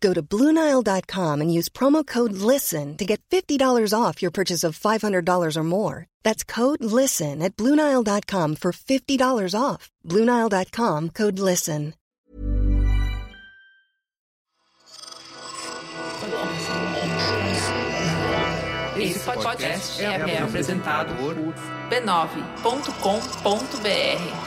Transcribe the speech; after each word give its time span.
Go 0.00 0.12
to 0.12 0.22
BlueNile.com 0.22 1.40
and 1.40 1.52
use 1.52 1.70
promo 1.70 2.06
code 2.06 2.32
LISTEN 2.32 2.96
to 2.98 3.04
get 3.04 3.22
$50 3.30 3.58
off 3.98 4.20
your 4.20 4.30
purchase 4.30 4.62
of 4.62 4.78
$500 4.78 5.56
or 5.56 5.64
more. 5.64 6.06
That's 6.22 6.44
code 6.44 6.84
LISTEN 6.84 7.42
at 7.42 7.56
BlueNile.com 7.56 8.56
for 8.56 8.72
$50 8.72 9.54
off. 9.58 9.90
BlueNile.com 10.06 11.10
code 11.10 11.38
LISTEN. 11.38 11.94
Esse 18.96 19.18
podcast 19.18 20.00
é, 20.02 20.38
apresentado 20.38 21.14
por 21.16 21.34
b9.com.br. 21.90 24.43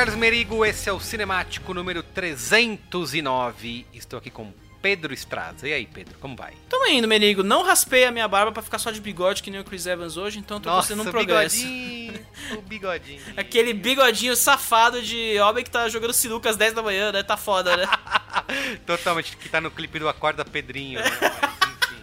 Carlos 0.00 0.16
Merigo, 0.16 0.64
esse 0.64 0.88
é 0.88 0.92
o 0.94 0.98
Cinemático 0.98 1.74
número 1.74 2.02
309. 2.02 3.86
Estou 3.92 4.18
aqui 4.18 4.30
com 4.30 4.50
Pedro 4.80 5.12
Estraza. 5.12 5.68
E 5.68 5.74
aí, 5.74 5.84
Pedro, 5.84 6.16
como 6.18 6.34
vai? 6.34 6.54
Tamo 6.70 6.86
indo, 6.86 7.06
Menigo. 7.06 7.42
Não 7.42 7.62
raspei 7.62 8.06
a 8.06 8.10
minha 8.10 8.26
barba 8.26 8.50
pra 8.50 8.62
ficar 8.62 8.78
só 8.78 8.90
de 8.90 8.98
bigode 8.98 9.42
que 9.42 9.50
nem 9.50 9.60
o 9.60 9.64
Chris 9.64 9.84
Evans 9.84 10.16
hoje, 10.16 10.38
então 10.38 10.58
tô 10.58 10.70
Nossa, 10.70 10.94
um 10.94 11.02
o 11.02 11.04
progresso. 11.04 11.56
bigodinho, 11.56 12.26
o 12.56 12.62
bigodinho. 12.62 13.22
Aquele 13.36 13.74
bigodinho 13.74 14.34
safado 14.34 15.02
de 15.02 15.38
homem 15.38 15.62
que 15.62 15.70
tá 15.70 15.86
jogando 15.90 16.14
sinuca 16.14 16.48
às 16.48 16.56
10 16.56 16.72
da 16.72 16.82
manhã, 16.82 17.12
né? 17.12 17.22
Tá 17.22 17.36
foda, 17.36 17.76
né? 17.76 17.86
Totalmente, 18.86 19.36
que 19.36 19.50
tá 19.50 19.60
no 19.60 19.70
clipe 19.70 19.98
do 19.98 20.08
Acorda 20.08 20.46
Pedrinho, 20.46 20.98
né? 20.98 21.10
Mas, 21.20 21.72
enfim. 21.74 22.02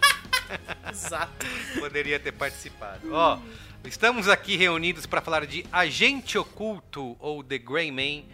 Exato. 0.88 1.46
Poderia 1.80 2.20
ter 2.20 2.30
participado. 2.30 3.12
Ó, 3.12 3.40
estamos 3.84 4.28
aqui 4.28 4.56
reunidos 4.56 5.06
para 5.06 5.20
falar 5.20 5.46
de 5.46 5.64
Agente 5.72 6.36
Oculto 6.36 7.16
ou 7.20 7.42
The 7.42 7.58
Grey 7.58 7.90
Man, 7.90 8.24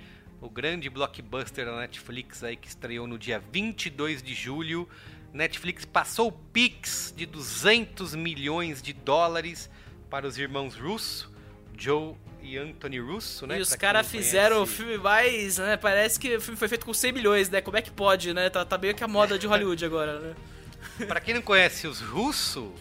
o 0.41 0.49
grande 0.49 0.89
blockbuster 0.89 1.67
da 1.67 1.77
Netflix 1.79 2.43
aí 2.43 2.57
que 2.57 2.69
estreou 2.69 3.07
no 3.07 3.19
dia 3.19 3.43
22 3.53 4.23
de 4.23 4.35
julho. 4.35 4.89
Netflix 5.33 5.85
passou 5.85 6.29
o 6.29 6.33
Pix 6.33 7.13
de 7.17 7.27
200 7.27 8.15
milhões 8.15 8.81
de 8.81 8.93
dólares 8.93 9.69
para 10.09 10.27
os 10.27 10.39
irmãos 10.39 10.77
Russo, 10.77 11.31
Joe 11.77 12.15
e 12.43 12.57
Anthony 12.57 13.01
Russo, 13.01 13.47
né? 13.47 13.59
e 13.59 13.61
os 13.61 13.75
caras 13.75 14.07
fizeram 14.07 14.63
o 14.63 14.67
filme 14.67 14.99
mais, 14.99 15.59
né? 15.59 15.77
Parece 15.77 16.21
que 16.21 16.37
o 16.37 16.41
filme 16.41 16.59
foi 16.59 16.69
feito 16.69 16.85
com 16.85 16.93
100 16.93 17.13
milhões, 17.13 17.49
né? 17.49 17.61
Como 17.61 17.77
é 17.77 17.83
que 17.83 17.91
pode, 17.91 18.35
né? 18.35 18.51
Tá, 18.51 18.65
tá 18.65 18.77
meio 18.77 18.95
que 18.95 19.03
a 19.03 19.09
moda 19.09 19.39
de 19.39 19.47
Hollywood 19.47 19.85
agora, 19.85 20.21
né? 20.21 20.35
Pra 21.07 21.21
quem 21.21 21.35
não 21.35 21.43
conhece 21.43 21.87
os 21.87 22.01
Russo, 22.01 22.73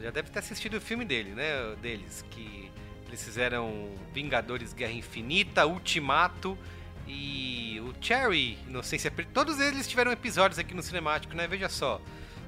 já 0.00 0.10
deve 0.10 0.30
ter 0.30 0.38
assistido 0.38 0.76
o 0.76 0.80
filme 0.80 1.04
dele, 1.04 1.30
né? 1.30 1.74
Deles, 1.80 2.24
que 2.30 2.70
eles 3.08 3.22
fizeram 3.22 3.94
Vingadores 4.12 4.72
Guerra 4.72 4.92
Infinita, 4.92 5.66
Ultimato 5.66 6.58
e 7.06 7.80
o 7.80 7.94
Cherry, 8.00 8.58
Inocência 8.66 9.10
Perdida. 9.10 9.34
Todos 9.34 9.60
eles 9.60 9.86
tiveram 9.86 10.10
episódios 10.10 10.58
aqui 10.58 10.74
no 10.74 10.82
Cinemático, 10.82 11.34
né? 11.34 11.46
Veja 11.46 11.68
só. 11.68 12.00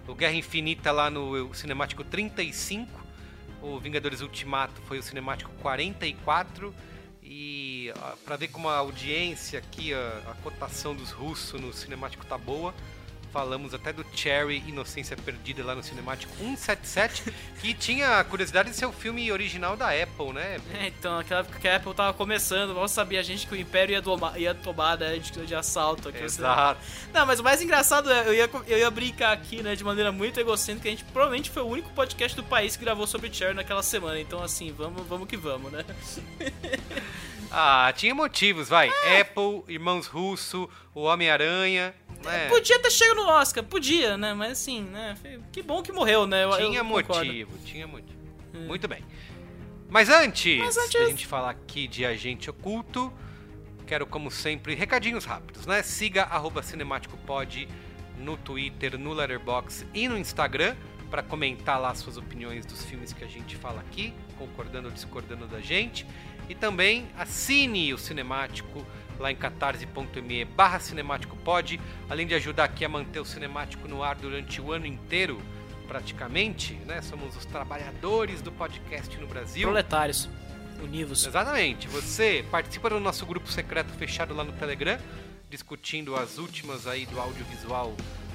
O 0.06 0.14
Guerra 0.14 0.34
Infinita 0.34 0.92
lá 0.92 1.10
no 1.10 1.52
Cinemático 1.54 2.04
35, 2.04 3.04
o 3.62 3.78
Vingadores 3.78 4.20
Ultimato 4.20 4.80
foi 4.82 4.98
o 4.98 5.02
Cinemático 5.02 5.50
44 5.60 6.74
e 7.22 7.92
ó, 7.96 8.16
pra 8.24 8.36
ver 8.36 8.48
como 8.48 8.68
a 8.68 8.76
audiência 8.76 9.58
aqui, 9.58 9.92
a, 9.92 10.22
a 10.30 10.34
cotação 10.42 10.94
dos 10.94 11.10
russos 11.10 11.60
no 11.60 11.72
Cinemático 11.72 12.24
tá 12.24 12.38
boa, 12.38 12.72
falamos 13.32 13.74
até 13.74 13.92
do 13.92 14.04
Cherry 14.14 14.62
Inocência 14.66 15.16
Perdida 15.16 15.64
lá 15.64 15.74
no 15.74 15.82
Cinemático 15.82 16.32
177, 16.36 17.24
que 17.60 17.74
tinha 17.74 18.18
a 18.18 18.24
curiosidade 18.24 18.70
de 18.70 18.76
ser 18.76 18.86
o 18.86 18.92
filme 18.92 19.30
original 19.30 19.76
da 19.76 19.88
Apple, 19.90 20.32
né? 20.32 20.60
É, 20.74 20.86
então, 20.86 21.16
naquela 21.16 21.40
época 21.40 21.58
que 21.58 21.68
a 21.68 21.76
Apple 21.76 21.94
tava 21.94 22.12
começando, 22.14 22.74
mal 22.74 22.88
sabia 22.88 23.20
a 23.20 23.22
gente 23.22 23.46
que 23.46 23.52
o 23.52 23.56
Império 23.56 23.92
ia, 23.92 24.00
doma- 24.02 24.38
ia 24.38 24.54
tomar, 24.54 24.96
né, 24.98 25.18
de, 25.18 25.30
de 25.46 25.54
assalto. 25.54 26.08
aqui, 26.08 26.22
Exato. 26.22 26.80
Não, 27.12 27.26
mas 27.26 27.40
o 27.40 27.42
mais 27.44 27.60
engraçado 27.62 28.10
é, 28.10 28.26
eu 28.28 28.34
ia, 28.34 28.50
eu 28.66 28.78
ia 28.78 28.90
brincar 28.90 29.32
aqui, 29.32 29.62
né, 29.62 29.74
de 29.74 29.84
maneira 29.84 30.10
muito 30.12 30.40
egocêntrica, 30.40 30.88
a 30.88 30.90
gente 30.90 31.04
provavelmente 31.04 31.50
foi 31.50 31.62
o 31.62 31.66
único 31.66 31.90
podcast 31.90 32.36
do 32.36 32.42
país 32.44 32.76
que 32.76 32.84
gravou 32.84 33.06
sobre 33.06 33.32
Cherry 33.32 33.54
naquela 33.54 33.82
semana, 33.82 34.18
então 34.20 34.42
assim, 34.42 34.72
vamos, 34.72 35.06
vamos 35.06 35.28
que 35.28 35.36
vamos, 35.36 35.70
né? 35.72 35.84
Ah, 37.50 37.92
tinha 37.96 38.14
motivos, 38.14 38.68
vai. 38.68 38.88
Apple, 39.20 39.62
Irmãos 39.68 40.06
Russo, 40.06 40.68
o 40.94 41.02
Homem-Aranha, 41.02 41.94
né? 42.24 42.48
Podia 42.48 42.78
ter 42.80 42.90
chegado 42.90 43.16
no 43.16 43.28
Oscar, 43.28 43.62
podia, 43.64 44.16
né, 44.16 44.34
mas 44.34 44.52
assim, 44.52 44.82
né, 44.82 45.16
que 45.52 45.62
bom 45.62 45.82
que 45.82 45.92
morreu, 45.92 46.26
né? 46.26 46.44
Eu- 46.44 46.50
eu 46.50 46.70
Tinha 46.70 46.84
concordo. 46.84 47.24
motivo, 47.26 47.58
tinha 47.64 47.86
motivo. 47.86 48.18
Muito 48.54 48.88
bem. 48.88 49.04
Mas 49.88 50.08
antes, 50.08 50.58
Mas 50.58 50.76
antes- 50.76 50.92
da 51.00 51.06
gente 51.06 51.26
falar 51.26 51.50
aqui 51.50 51.86
de 51.86 52.04
Agente 52.04 52.50
Oculto, 52.50 53.12
quero, 53.86 54.04
como 54.06 54.30
sempre, 54.30 54.74
recadinhos 54.74 55.24
rápidos, 55.24 55.64
né? 55.66 55.82
Siga 55.82 56.24
arroba 56.24 56.62
CinemáticoPod 56.62 57.68
no 58.18 58.36
Twitter, 58.36 58.98
no 58.98 59.12
Letterboxd 59.12 59.86
e 59.94 60.08
no 60.08 60.18
Instagram 60.18 60.74
para 61.10 61.22
comentar 61.22 61.80
lá 61.80 61.94
suas 61.94 62.16
opiniões 62.16 62.66
dos 62.66 62.84
filmes 62.84 63.12
que 63.12 63.22
a 63.22 63.28
gente 63.28 63.54
fala 63.56 63.80
aqui, 63.80 64.12
concordando 64.38 64.88
ou 64.88 64.94
discordando 64.94 65.46
da 65.46 65.60
gente. 65.60 66.04
E 66.48 66.54
também 66.54 67.06
assine 67.16 67.92
o 67.94 67.98
Cinemático 67.98 68.84
lá 69.18 69.30
em 69.30 69.36
catarse.me 69.36 70.44
barra 70.44 70.78
cinemáticopod, 70.78 71.80
além 72.08 72.26
de 72.26 72.34
ajudar 72.34 72.64
aqui 72.64 72.84
a 72.84 72.88
manter 72.88 73.20
o 73.20 73.24
Cinemático 73.24 73.88
no 73.88 74.02
ar 74.02 74.16
durante 74.16 74.60
o 74.60 74.72
ano 74.72 74.86
inteiro. 74.86 75.40
praticamente, 75.86 76.74
né? 76.84 77.00
Somos 77.00 77.36
os 77.36 77.44
trabalhadores 77.44 78.42
do 78.42 78.50
podcast 78.50 79.16
no 79.18 79.26
Brasil. 79.26 79.68
Proletários. 79.68 80.28
Univos. 80.82 81.24
Exatamente. 81.24 81.86
Você 81.88 82.44
participa 82.50 82.90
do 82.90 82.98
nosso 82.98 83.24
grupo 83.24 83.50
secreto 83.50 83.92
fechado 83.92 84.34
lá 84.34 84.42
no 84.42 84.52
Telegram, 84.52 84.98
discutindo 85.48 86.16
as 86.16 86.38
últimas 86.38 86.86
aí 86.86 87.06
do 87.06 87.20
audiovisual 87.20 87.94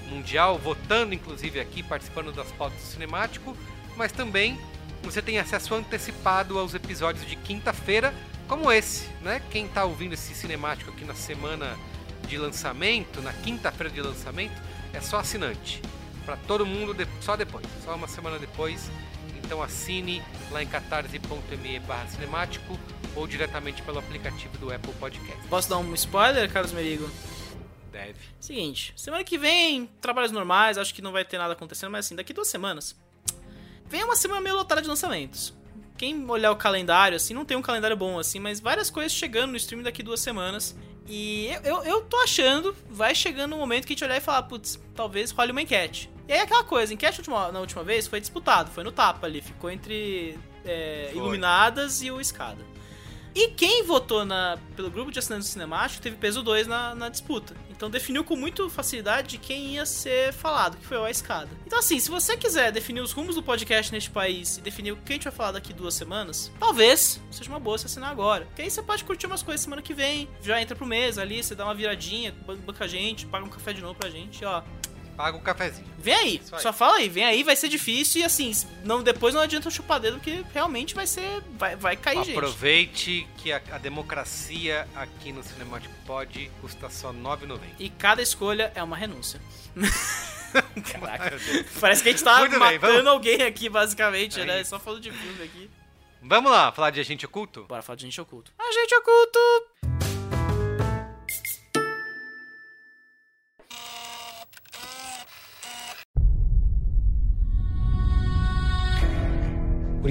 mundial, 0.10 0.58
votando 0.58 1.14
inclusive 1.14 1.60
aqui, 1.60 1.84
participando 1.84 2.32
das 2.32 2.52
pautas 2.54 2.80
do 2.80 2.86
cinemático, 2.86 3.56
mas 3.96 4.12
também 4.12 4.58
você 5.04 5.22
tem 5.22 5.40
acesso 5.40 5.74
antecipado 5.74 6.58
aos 6.58 6.74
episódios 6.74 7.26
de 7.26 7.36
quinta-feira, 7.36 8.14
como 8.52 8.70
esse, 8.70 9.08
né? 9.22 9.42
Quem 9.50 9.66
tá 9.66 9.86
ouvindo 9.86 10.12
esse 10.12 10.36
cinemático 10.36 10.92
aqui 10.92 11.06
na 11.06 11.16
semana 11.16 11.78
de 12.28 12.38
lançamento, 12.38 13.22
na 13.22 13.32
quinta-feira 13.32 13.90
de 13.90 14.02
lançamento, 14.02 14.62
é 14.92 15.00
só 15.00 15.20
assinante. 15.20 15.82
Para 16.26 16.36
todo 16.36 16.66
mundo 16.66 16.94
só 17.22 17.38
depois, 17.38 17.66
só 17.86 17.96
uma 17.96 18.10
semana 18.10 18.38
depois. 18.38 18.92
Então 19.38 19.64
assine 19.64 20.22
lá 20.52 20.62
em 20.62 20.68
catarse.me 20.68 21.80
barra 21.80 22.06
cinemático 22.10 22.78
ou 23.16 23.26
diretamente 23.26 23.82
pelo 23.84 24.00
aplicativo 24.00 24.58
do 24.58 24.70
Apple 24.70 24.94
Podcast. 24.96 25.48
Posso 25.48 25.70
dar 25.70 25.78
um 25.78 25.94
spoiler, 25.94 26.52
Carlos 26.52 26.74
Merigo? 26.74 27.10
Deve. 27.90 28.20
Seguinte, 28.38 28.94
semana 28.98 29.24
que 29.24 29.38
vem, 29.38 29.86
trabalhos 30.02 30.34
normais, 30.34 30.78
acho 30.78 30.94
que 30.94 31.02
não 31.02 31.14
vai 31.14 31.24
ter 31.24 31.38
nada 31.38 31.54
acontecendo, 31.54 31.92
mas 31.92 32.06
assim, 32.06 32.18
daqui 32.18 32.34
duas 32.34 32.50
semanas. 32.50 32.98
Vem 33.86 34.04
uma 34.04 34.18
semana 34.18 34.42
meio 34.42 34.58
lotada 34.58 34.82
de 34.82 34.90
lançamentos. 34.90 35.54
Quem 36.02 36.28
olhar 36.28 36.52
o 36.52 36.56
calendário, 36.56 37.16
assim, 37.16 37.32
não 37.32 37.46
tem 37.46 37.56
um 37.56 37.62
calendário 37.62 37.96
bom, 37.96 38.18
assim, 38.18 38.40
mas 38.40 38.60
várias 38.60 38.90
coisas 38.90 39.12
chegando 39.12 39.52
no 39.52 39.58
stream 39.58 39.84
daqui 39.84 40.02
duas 40.02 40.20
semanas. 40.20 40.76
E 41.08 41.46
eu, 41.46 41.62
eu, 41.62 41.84
eu 41.84 42.02
tô 42.02 42.18
achando, 42.18 42.76
vai 42.90 43.14
chegando 43.14 43.54
um 43.54 43.60
momento 43.60 43.86
que 43.86 43.94
a 43.94 43.96
gente 43.96 44.04
olhar 44.04 44.18
e 44.18 44.20
falar, 44.20 44.42
putz, 44.42 44.82
talvez 44.96 45.30
role 45.30 45.52
uma 45.52 45.62
enquete. 45.62 46.10
E 46.28 46.34
aí 46.34 46.40
aquela 46.40 46.64
coisa, 46.64 46.92
enquete 46.92 47.20
última, 47.20 47.52
na 47.52 47.60
última 47.60 47.84
vez 47.84 48.08
foi 48.08 48.20
disputado, 48.20 48.72
foi 48.72 48.84
no 48.84 48.92
tapa 48.92 49.28
ali, 49.28 49.42
ficou 49.44 49.70
entre 49.70 50.40
é, 50.66 51.10
Foi. 51.12 51.22
Iluminadas 51.22 52.02
e 52.02 52.10
o 52.10 52.20
Escada. 52.20 52.66
E 53.36 53.50
quem 53.50 53.84
votou 53.84 54.26
na, 54.26 54.58
pelo 54.76 54.90
grupo 54.90 55.12
de 55.12 55.20
assinantes 55.20 55.50
do 55.50 55.52
Cinemático 55.52 56.02
teve 56.02 56.16
peso 56.16 56.42
2 56.42 56.66
na, 56.66 56.96
na 56.96 57.10
disputa. 57.10 57.56
Então 57.82 57.90
definiu 57.90 58.24
com 58.24 58.36
muita 58.36 58.70
facilidade 58.70 59.40
quem 59.40 59.74
ia 59.74 59.88
ser 59.88 60.32
falado, 60.34 60.78
que 60.78 60.86
foi 60.86 60.98
o 60.98 61.04
A 61.04 61.10
Escada. 61.10 61.50
Então 61.66 61.80
assim, 61.80 62.00
se 62.00 62.12
você 62.12 62.38
quiser 62.38 62.72
definir 62.72 63.02
os 63.02 63.12
rumos 63.12 63.34
do 63.34 63.42
podcast 63.42 63.92
neste 63.92 64.12
país 64.12 64.58
e 64.60 64.62
definir 64.62 64.92
o 64.92 64.98
que 64.98 65.12
a 65.12 65.16
gente 65.16 65.24
vai 65.24 65.34
falar 65.34 65.54
daqui 65.54 65.74
duas 65.74 65.96
semanas, 65.96 66.52
talvez 66.60 67.20
seja 67.32 67.50
uma 67.50 67.60
boa 67.60 67.80
se 67.80 67.88
assinar 67.88 68.12
agora. 68.12 68.46
Porque 68.46 68.62
aí 68.62 68.70
você 68.70 68.84
pode 68.84 69.04
curtir 69.04 69.26
umas 69.26 69.42
coisas 69.42 69.62
semana 69.62 69.82
que 69.82 69.96
vem, 69.96 70.30
já 70.44 70.62
entra 70.62 70.76
pro 70.76 70.86
mês 70.86 71.18
ali, 71.18 71.44
você 71.44 71.56
dá 71.56 71.66
uma 71.66 71.74
viradinha, 71.74 72.32
ban- 72.46 72.56
banca 72.58 72.86
a 72.86 72.88
gente, 72.88 73.26
paga 73.26 73.46
um 73.46 73.50
café 73.50 73.74
de 73.74 73.82
novo 73.82 73.96
pra 73.96 74.12
gente, 74.12 74.46
ó. 74.46 74.62
Paga 75.22 75.38
um 75.38 75.42
cafezinho. 75.42 75.88
Vem 76.00 76.16
aí, 76.16 76.42
aí. 76.52 76.60
só 76.60 76.74
fala 76.74 76.98
aí, 76.98 77.08
vem 77.08 77.24
aí, 77.24 77.44
vai 77.44 77.56
ser 77.56 77.70
difícil 77.70 78.22
e 78.22 78.24
assim, 78.24 78.52
não, 78.84 79.04
depois 79.04 79.36
não 79.36 79.42
adianta 79.42 79.70
chupar 79.70 80.00
dedo, 80.00 80.18
porque 80.18 80.44
realmente 80.52 80.96
vai 80.96 81.06
ser. 81.06 81.44
Vai, 81.60 81.76
vai 81.76 81.96
cair 81.96 82.24
gente. 82.24 82.36
Aproveite 82.36 83.28
que 83.38 83.54
a, 83.54 83.62
a 83.72 83.78
democracia 83.78 84.88
aqui 84.96 85.32
no 85.32 85.44
Cinemático 85.44 85.94
Pod 86.08 86.52
custa 86.60 86.90
só 86.90 87.12
R$ 87.12 87.20
9,90. 87.20 87.60
E 87.78 87.88
cada 87.92 88.20
escolha 88.20 88.72
é 88.74 88.82
uma 88.82 88.98
renúncia. 88.98 89.40
Caraca. 90.92 91.40
Parece 91.80 92.02
que 92.02 92.10
a 92.10 92.12
gente 92.14 92.24
tá 92.24 92.40
Muito 92.40 92.52
bem, 92.54 92.60
matando 92.80 92.80
vamos. 92.94 93.08
alguém 93.08 93.44
aqui, 93.44 93.70
basicamente, 93.70 94.42
É 94.42 94.46
né? 94.46 94.62
isso. 94.62 94.72
Só 94.72 94.80
falando 94.80 95.04
de 95.04 95.12
filme 95.12 95.44
aqui. 95.44 95.70
Vamos 96.20 96.52
lá, 96.52 96.72
falar 96.72 96.90
de 96.90 97.00
Agente 97.00 97.28
Oculto? 97.28 97.66
Bora 97.66 97.84
falar 97.84 97.98
de 97.98 98.06
gente 98.06 98.20
oculto. 98.20 98.52
Agente 98.58 98.96
oculto! 98.96 100.21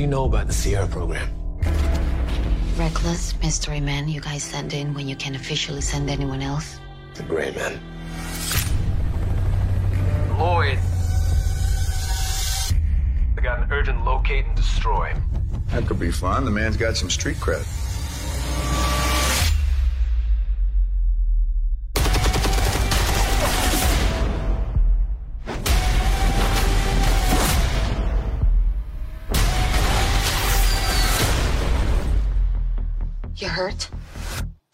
Do 0.00 0.04
you 0.04 0.10
know 0.10 0.24
about 0.24 0.46
the 0.46 0.52
Sierra 0.54 0.86
program? 0.86 1.28
Reckless 2.78 3.38
mystery 3.42 3.80
man 3.80 4.08
you 4.08 4.22
guys 4.22 4.42
send 4.42 4.72
in 4.72 4.94
when 4.94 5.06
you 5.06 5.14
can 5.14 5.34
officially 5.34 5.82
send 5.82 6.08
anyone 6.08 6.40
else? 6.40 6.80
The 7.16 7.22
Gray 7.24 7.50
Man. 7.50 7.78
Lloyd. 10.38 10.78
I 13.36 13.42
got 13.42 13.62
an 13.62 13.70
urgent 13.70 14.02
locate 14.02 14.46
and 14.46 14.56
destroy. 14.56 15.14
That 15.66 15.86
could 15.86 16.00
be 16.00 16.10
fun. 16.10 16.46
The 16.46 16.50
man's 16.50 16.78
got 16.78 16.96
some 16.96 17.10
street 17.10 17.36
cred. 17.36 17.66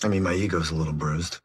I 0.06 0.08
mean, 0.08 0.22
my 0.22 0.34
ego's 0.34 0.70
a 0.70 0.74
little 0.76 0.92
bruised. 0.92 1.38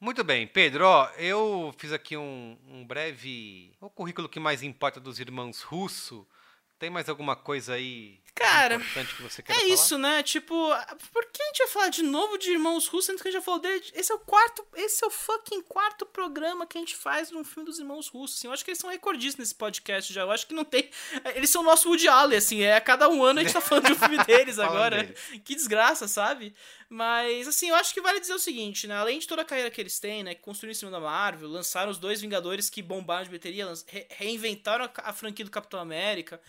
Muito 0.00 0.24
bem, 0.24 0.46
Pedro, 0.46 0.86
ó, 0.86 1.10
eu 1.18 1.74
fiz 1.76 1.92
aqui 1.92 2.16
um, 2.16 2.56
um 2.66 2.82
breve. 2.82 3.72
O 3.78 3.90
currículo 3.90 4.26
que 4.26 4.40
mais 4.40 4.62
importa 4.62 4.98
dos 4.98 5.20
irmãos 5.20 5.60
Russo. 5.60 6.26
Tem 6.78 6.88
mais 6.88 7.10
alguma 7.10 7.36
coisa 7.36 7.74
aí 7.74 8.20
Cara, 8.40 8.74
importante 8.76 9.14
que 9.14 9.22
você 9.22 9.42
quer 9.42 9.52
É 9.52 9.56
falar? 9.60 9.68
isso, 9.68 9.98
né? 9.98 10.22
Tipo, 10.22 10.54
por 11.12 11.26
que 11.26 11.42
a 11.42 11.46
gente 11.46 11.58
vai 11.58 11.68
falar 11.68 11.88
de 11.88 12.02
novo 12.02 12.38
de 12.38 12.50
Irmãos 12.50 12.86
Russos, 12.86 13.06
sendo 13.06 13.16
que 13.20 13.28
a 13.28 13.30
gente 13.30 13.38
já 13.40 13.44
falou 13.44 13.60
dele? 13.60 13.84
Esse 13.94 14.10
é 14.10 14.14
o 14.14 14.18
quarto, 14.18 14.66
esse 14.74 15.04
é 15.04 15.06
o 15.06 15.10
fucking 15.10 15.62
quarto 15.62 16.06
programa 16.06 16.66
que 16.66 16.78
a 16.78 16.80
gente 16.80 16.96
faz 16.96 17.28
de 17.28 17.36
um 17.36 17.44
filme 17.44 17.66
dos 17.66 17.78
Irmãos 17.78 18.08
Russos, 18.08 18.38
assim. 18.38 18.46
Eu 18.48 18.52
acho 18.54 18.64
que 18.64 18.70
eles 18.70 18.78
são 18.80 18.88
recordistas 18.90 19.38
nesse 19.38 19.54
podcast 19.54 20.12
já. 20.12 20.22
Eu 20.22 20.30
acho 20.30 20.46
que 20.46 20.54
não 20.54 20.64
tem... 20.64 20.90
Eles 21.34 21.50
são 21.50 21.62
o 21.62 21.64
nosso 21.64 21.88
Woody 21.88 22.08
Allen, 22.08 22.38
assim. 22.38 22.62
É 22.62 22.76
a 22.76 22.80
cada 22.80 23.08
um 23.08 23.22
ano 23.22 23.40
a 23.40 23.42
gente 23.42 23.52
tá 23.52 23.60
falando 23.60 23.86
de 23.86 23.92
um 23.92 23.96
filme 23.98 24.18
deles 24.24 24.58
agora. 24.58 25.04
Que 25.44 25.54
desgraça, 25.54 26.08
sabe? 26.08 26.54
Mas, 26.88 27.46
assim, 27.46 27.68
eu 27.68 27.74
acho 27.76 27.92
que 27.94 28.00
vale 28.00 28.18
dizer 28.20 28.32
o 28.34 28.38
seguinte, 28.38 28.86
né? 28.88 28.96
Além 28.96 29.18
de 29.18 29.26
toda 29.28 29.42
a 29.42 29.44
carreira 29.44 29.70
que 29.70 29.80
eles 29.80 30.00
têm, 30.00 30.24
né? 30.24 30.34
Que 30.34 30.40
construíram 30.42 30.72
em 30.72 30.74
cima 30.78 30.90
da 30.90 30.98
Marvel, 30.98 31.48
lançaram 31.48 31.90
os 31.90 31.98
dois 31.98 32.20
Vingadores 32.20 32.68
que 32.68 32.82
bombaram 32.82 33.28
de 33.28 33.30
re- 33.86 34.06
reinventaram 34.10 34.86
a, 34.86 35.10
a 35.10 35.12
franquia 35.12 35.44
do 35.44 35.50
Capitão 35.50 35.78
América, 35.78 36.40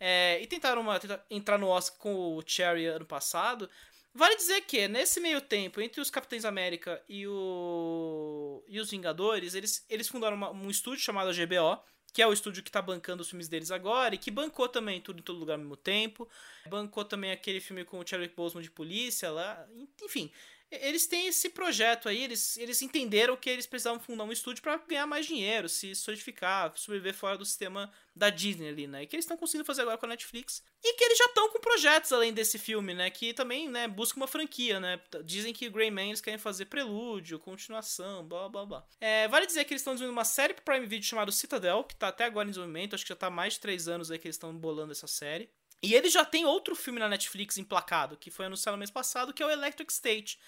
é, 0.00 0.40
e 0.42 0.46
tentaram 0.46 0.80
uma- 0.80 0.98
tentar 0.98 1.24
entrar 1.30 1.58
no 1.58 1.68
Oscar 1.68 1.98
com 1.98 2.36
o 2.36 2.42
Cherry 2.44 2.86
ano 2.86 3.04
passado. 3.06 3.68
Vale 4.12 4.34
dizer 4.34 4.62
que, 4.62 4.88
nesse 4.88 5.20
meio 5.20 5.40
tempo, 5.40 5.80
entre 5.80 6.00
os 6.00 6.10
Capitães 6.10 6.44
América 6.44 7.00
e, 7.08 7.28
o, 7.28 8.64
e 8.66 8.80
os 8.80 8.90
Vingadores, 8.90 9.54
eles, 9.54 9.84
eles 9.88 10.08
fundaram 10.08 10.36
uma- 10.36 10.50
um 10.50 10.68
estúdio 10.68 11.04
chamado 11.04 11.32
GBO, 11.32 11.78
que 12.12 12.20
é 12.20 12.26
o 12.26 12.32
estúdio 12.32 12.62
que 12.64 12.72
tá 12.72 12.82
bancando 12.82 13.22
os 13.22 13.28
filmes 13.28 13.48
deles 13.48 13.70
agora, 13.70 14.14
e 14.14 14.18
que 14.18 14.32
bancou 14.32 14.68
também 14.68 15.00
Tudo 15.00 15.20
em 15.20 15.22
Todo 15.22 15.38
Lugar 15.38 15.54
ao 15.54 15.60
mesmo 15.60 15.76
tempo. 15.76 16.28
Bancou 16.68 17.04
também 17.04 17.30
aquele 17.30 17.60
filme 17.60 17.84
com 17.84 18.00
o 18.00 18.06
Chadwick 18.06 18.34
Boseman 18.34 18.62
de 18.64 18.70
polícia 18.70 19.30
lá. 19.30 19.64
Enfim, 20.02 20.32
eles 20.70 21.06
têm 21.06 21.26
esse 21.26 21.48
projeto 21.50 22.08
aí, 22.08 22.22
eles, 22.22 22.56
eles 22.56 22.80
entenderam 22.82 23.36
que 23.36 23.50
eles 23.50 23.66
precisavam 23.66 23.98
fundar 24.00 24.24
um 24.24 24.32
estúdio 24.32 24.62
para 24.62 24.76
ganhar 24.78 25.06
mais 25.06 25.26
dinheiro, 25.26 25.68
se 25.68 25.94
solidificar, 25.94 26.72
sobreviver 26.76 27.14
fora 27.14 27.36
do 27.36 27.44
sistema 27.44 27.92
da 28.14 28.30
Disney 28.30 28.68
ali, 28.68 28.86
né? 28.86 29.02
E 29.02 29.06
que 29.06 29.16
eles 29.16 29.24
estão 29.24 29.36
conseguindo 29.36 29.64
fazer 29.64 29.82
agora 29.82 29.98
com 29.98 30.06
a 30.06 30.10
Netflix. 30.10 30.62
E 30.82 30.94
que 30.94 31.04
eles 31.04 31.18
já 31.18 31.24
estão 31.26 31.50
com 31.50 31.60
projetos 31.60 32.12
além 32.12 32.32
desse 32.32 32.58
filme, 32.58 32.94
né? 32.94 33.10
Que 33.10 33.32
também, 33.32 33.68
né, 33.68 33.88
buscam 33.88 34.20
uma 34.20 34.26
franquia, 34.26 34.78
né? 34.78 35.00
Dizem 35.24 35.52
que 35.52 35.68
Grey 35.68 35.90
Man 35.90 36.08
eles 36.08 36.20
querem 36.20 36.38
fazer 36.38 36.66
prelúdio, 36.66 37.38
continuação, 37.38 38.24
blá 38.24 38.48
blá 38.48 38.64
blá. 38.64 38.86
É, 39.00 39.26
vale 39.28 39.46
dizer 39.46 39.64
que 39.64 39.72
eles 39.72 39.80
estão 39.80 39.94
desenvolvendo 39.94 40.18
uma 40.18 40.24
série 40.24 40.54
pro 40.54 40.64
Prime 40.64 40.86
Video 40.86 41.06
chamada 41.06 41.32
Citadel, 41.32 41.84
que 41.84 41.96
tá 41.96 42.08
até 42.08 42.24
agora 42.24 42.46
em 42.46 42.50
desenvolvimento, 42.50 42.94
acho 42.94 43.04
que 43.04 43.10
já 43.10 43.16
tá 43.16 43.30
mais 43.30 43.54
de 43.54 43.60
três 43.60 43.88
anos 43.88 44.10
aí 44.10 44.18
que 44.18 44.26
eles 44.26 44.36
estão 44.36 44.54
bolando 44.56 44.92
essa 44.92 45.06
série. 45.06 45.50
E 45.82 45.94
eles 45.94 46.12
já 46.12 46.24
têm 46.24 46.44
outro 46.44 46.74
filme 46.74 47.00
na 47.00 47.08
Netflix 47.08 47.56
emplacado, 47.56 48.16
que 48.16 48.30
foi 48.30 48.46
anunciado 48.46 48.76
no 48.76 48.80
mês 48.80 48.90
passado, 48.90 49.32
que 49.32 49.42
é 49.42 49.46
o 49.46 49.50
Electric 49.50 49.90
State, 49.92 50.38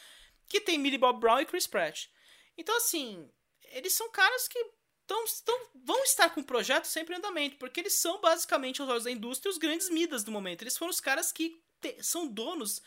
que 0.47 0.61
tem 0.61 0.79
Millie 0.79 0.99
Bob 0.99 1.19
Brown 1.21 1.41
e 1.41 1.47
Chris 1.47 1.67
Pratt. 1.67 2.07
Então, 2.57 2.77
assim, 2.77 3.31
eles 3.71 3.95
são 3.95 4.11
caras 4.11 4.47
que 4.47 4.59
tão, 5.07 5.25
tão, 5.45 5.71
vão 5.85 6.03
estar 6.05 6.31
com 6.31 6.41
o 6.41 6.45
projeto 6.45 6.85
sempre 6.85 7.15
em 7.15 7.19
andamento, 7.19 7.57
porque 7.57 7.81
eles 7.81 7.95
são 7.95 8.21
basicamente, 8.21 8.81
aos 8.81 8.91
olhos 8.91 9.05
da 9.05 9.11
indústria, 9.11 9.51
os 9.51 9.59
grandes 9.59 9.89
midas 9.89 10.23
do 10.23 10.31
momento. 10.31 10.63
Eles 10.63 10.77
foram 10.77 10.91
os 10.91 11.01
caras 11.01 11.33
que 11.33 11.63
te- 11.81 12.03
são 12.03 12.27
donos 12.27 12.83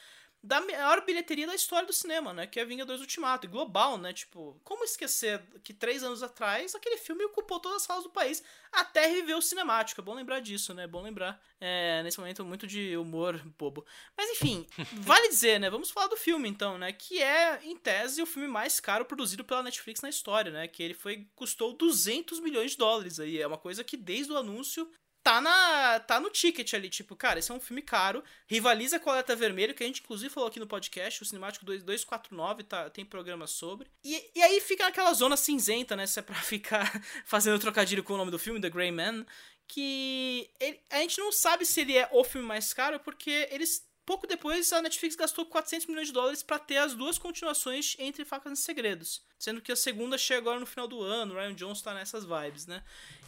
da 0.45 0.61
maior 0.61 1.03
bilheteria 1.03 1.47
da 1.47 1.55
história 1.55 1.87
do 1.87 1.93
cinema, 1.93 2.31
né? 2.31 2.45
Que 2.45 2.59
é 2.59 2.65
Vingadores 2.65 3.01
Ultimato, 3.01 3.47
e 3.47 3.49
global, 3.49 3.97
né? 3.97 4.13
Tipo, 4.13 4.59
como 4.63 4.83
esquecer 4.83 5.41
que 5.63 5.73
três 5.73 6.03
anos 6.03 6.21
atrás 6.21 6.75
aquele 6.75 6.97
filme 6.97 7.25
ocupou 7.25 7.59
todas 7.59 7.77
as 7.77 7.83
salas 7.83 8.03
do 8.03 8.11
país 8.11 8.43
até 8.71 9.07
reviver 9.07 9.35
o 9.35 9.41
cinemático. 9.41 9.99
É 9.99 10.03
bom 10.03 10.13
lembrar 10.13 10.39
disso, 10.41 10.71
né? 10.73 10.83
É 10.83 10.87
bom 10.87 11.01
lembrar. 11.01 11.41
É, 11.59 12.03
nesse 12.03 12.19
momento, 12.19 12.45
muito 12.45 12.67
de 12.67 12.95
humor 12.95 13.41
bobo. 13.57 13.83
Mas 14.15 14.29
enfim, 14.29 14.67
vale 15.01 15.29
dizer, 15.29 15.59
né? 15.59 15.67
Vamos 15.69 15.89
falar 15.89 16.07
do 16.07 16.17
filme 16.17 16.47
então, 16.47 16.77
né? 16.77 16.93
Que 16.93 17.23
é, 17.23 17.59
em 17.63 17.75
tese, 17.75 18.21
o 18.21 18.27
filme 18.27 18.47
mais 18.47 18.79
caro 18.79 19.03
produzido 19.03 19.43
pela 19.43 19.63
Netflix 19.63 20.01
na 20.01 20.09
história, 20.09 20.51
né? 20.51 20.67
Que 20.67 20.83
ele 20.83 20.93
foi 20.93 21.27
custou 21.35 21.73
200 21.73 22.39
milhões 22.39 22.71
de 22.71 22.77
dólares 22.77 23.19
aí. 23.19 23.41
É 23.41 23.47
uma 23.47 23.57
coisa 23.57 23.83
que 23.83 23.97
desde 23.97 24.31
o 24.31 24.37
anúncio 24.37 24.87
tá 25.25 25.41
na 25.41 25.99
tá 26.01 26.19
no 26.19 26.29
ticket 26.29 26.71
ali, 26.75 26.87
tipo, 26.87 27.15
cara, 27.15 27.39
esse 27.39 27.51
é 27.51 27.53
um 27.55 27.59
filme 27.59 27.81
caro, 27.81 28.23
rivaliza 28.45 28.99
com 28.99 29.09
a 29.09 29.13
Alerta 29.13 29.35
Vermelho, 29.35 29.73
que 29.73 29.83
a 29.83 29.87
gente 29.87 30.01
inclusive 30.03 30.31
falou 30.31 30.47
aqui 30.47 30.59
no 30.59 30.67
podcast, 30.67 31.23
o 31.23 31.25
Cinemático 31.25 31.65
2- 31.65 31.81
249 31.81 32.63
tá, 32.63 32.91
tem 32.91 33.03
programa 33.03 33.47
sobre. 33.47 33.89
E, 34.03 34.23
e 34.35 34.43
aí 34.43 34.61
fica 34.61 34.83
naquela 34.83 35.11
zona 35.13 35.35
cinzenta, 35.35 35.95
né, 35.95 36.05
se 36.05 36.19
é 36.19 36.21
pra 36.21 36.35
ficar 36.43 37.03
fazendo 37.25 37.57
trocadilho 37.57 38.03
com 38.03 38.13
o 38.13 38.17
nome 38.17 38.29
do 38.29 38.37
filme, 38.37 38.61
The 38.61 38.69
Grey 38.69 38.91
Man. 38.91 39.25
que 39.67 40.47
ele, 40.59 40.79
a 40.91 40.97
gente 40.99 41.17
não 41.17 41.31
sabe 41.31 41.65
se 41.65 41.81
ele 41.81 41.97
é 41.97 42.07
o 42.11 42.23
filme 42.23 42.45
mais 42.45 42.71
caro, 42.71 42.99
porque 42.99 43.49
eles 43.49 43.83
pouco 44.05 44.27
depois 44.27 44.71
a 44.71 44.79
Netflix 44.83 45.15
gastou 45.15 45.47
400 45.47 45.87
milhões 45.87 46.05
de 46.09 46.13
dólares 46.13 46.43
para 46.43 46.59
ter 46.59 46.77
as 46.77 46.93
duas 46.93 47.17
continuações 47.17 47.95
entre 47.97 48.23
Facas 48.23 48.59
e 48.59 48.61
Segredos, 48.61 49.23
sendo 49.39 49.59
que 49.59 49.71
a 49.71 49.75
segunda 49.75 50.19
chega 50.19 50.41
agora 50.41 50.59
no 50.59 50.67
final 50.67 50.87
do 50.87 51.01
ano, 51.01 51.33
o 51.33 51.37
Ryan 51.37 51.55
Johnson 51.55 51.83
tá 51.83 51.95
nessas 51.95 52.23
vibes, 52.23 52.67
né? 52.67 52.83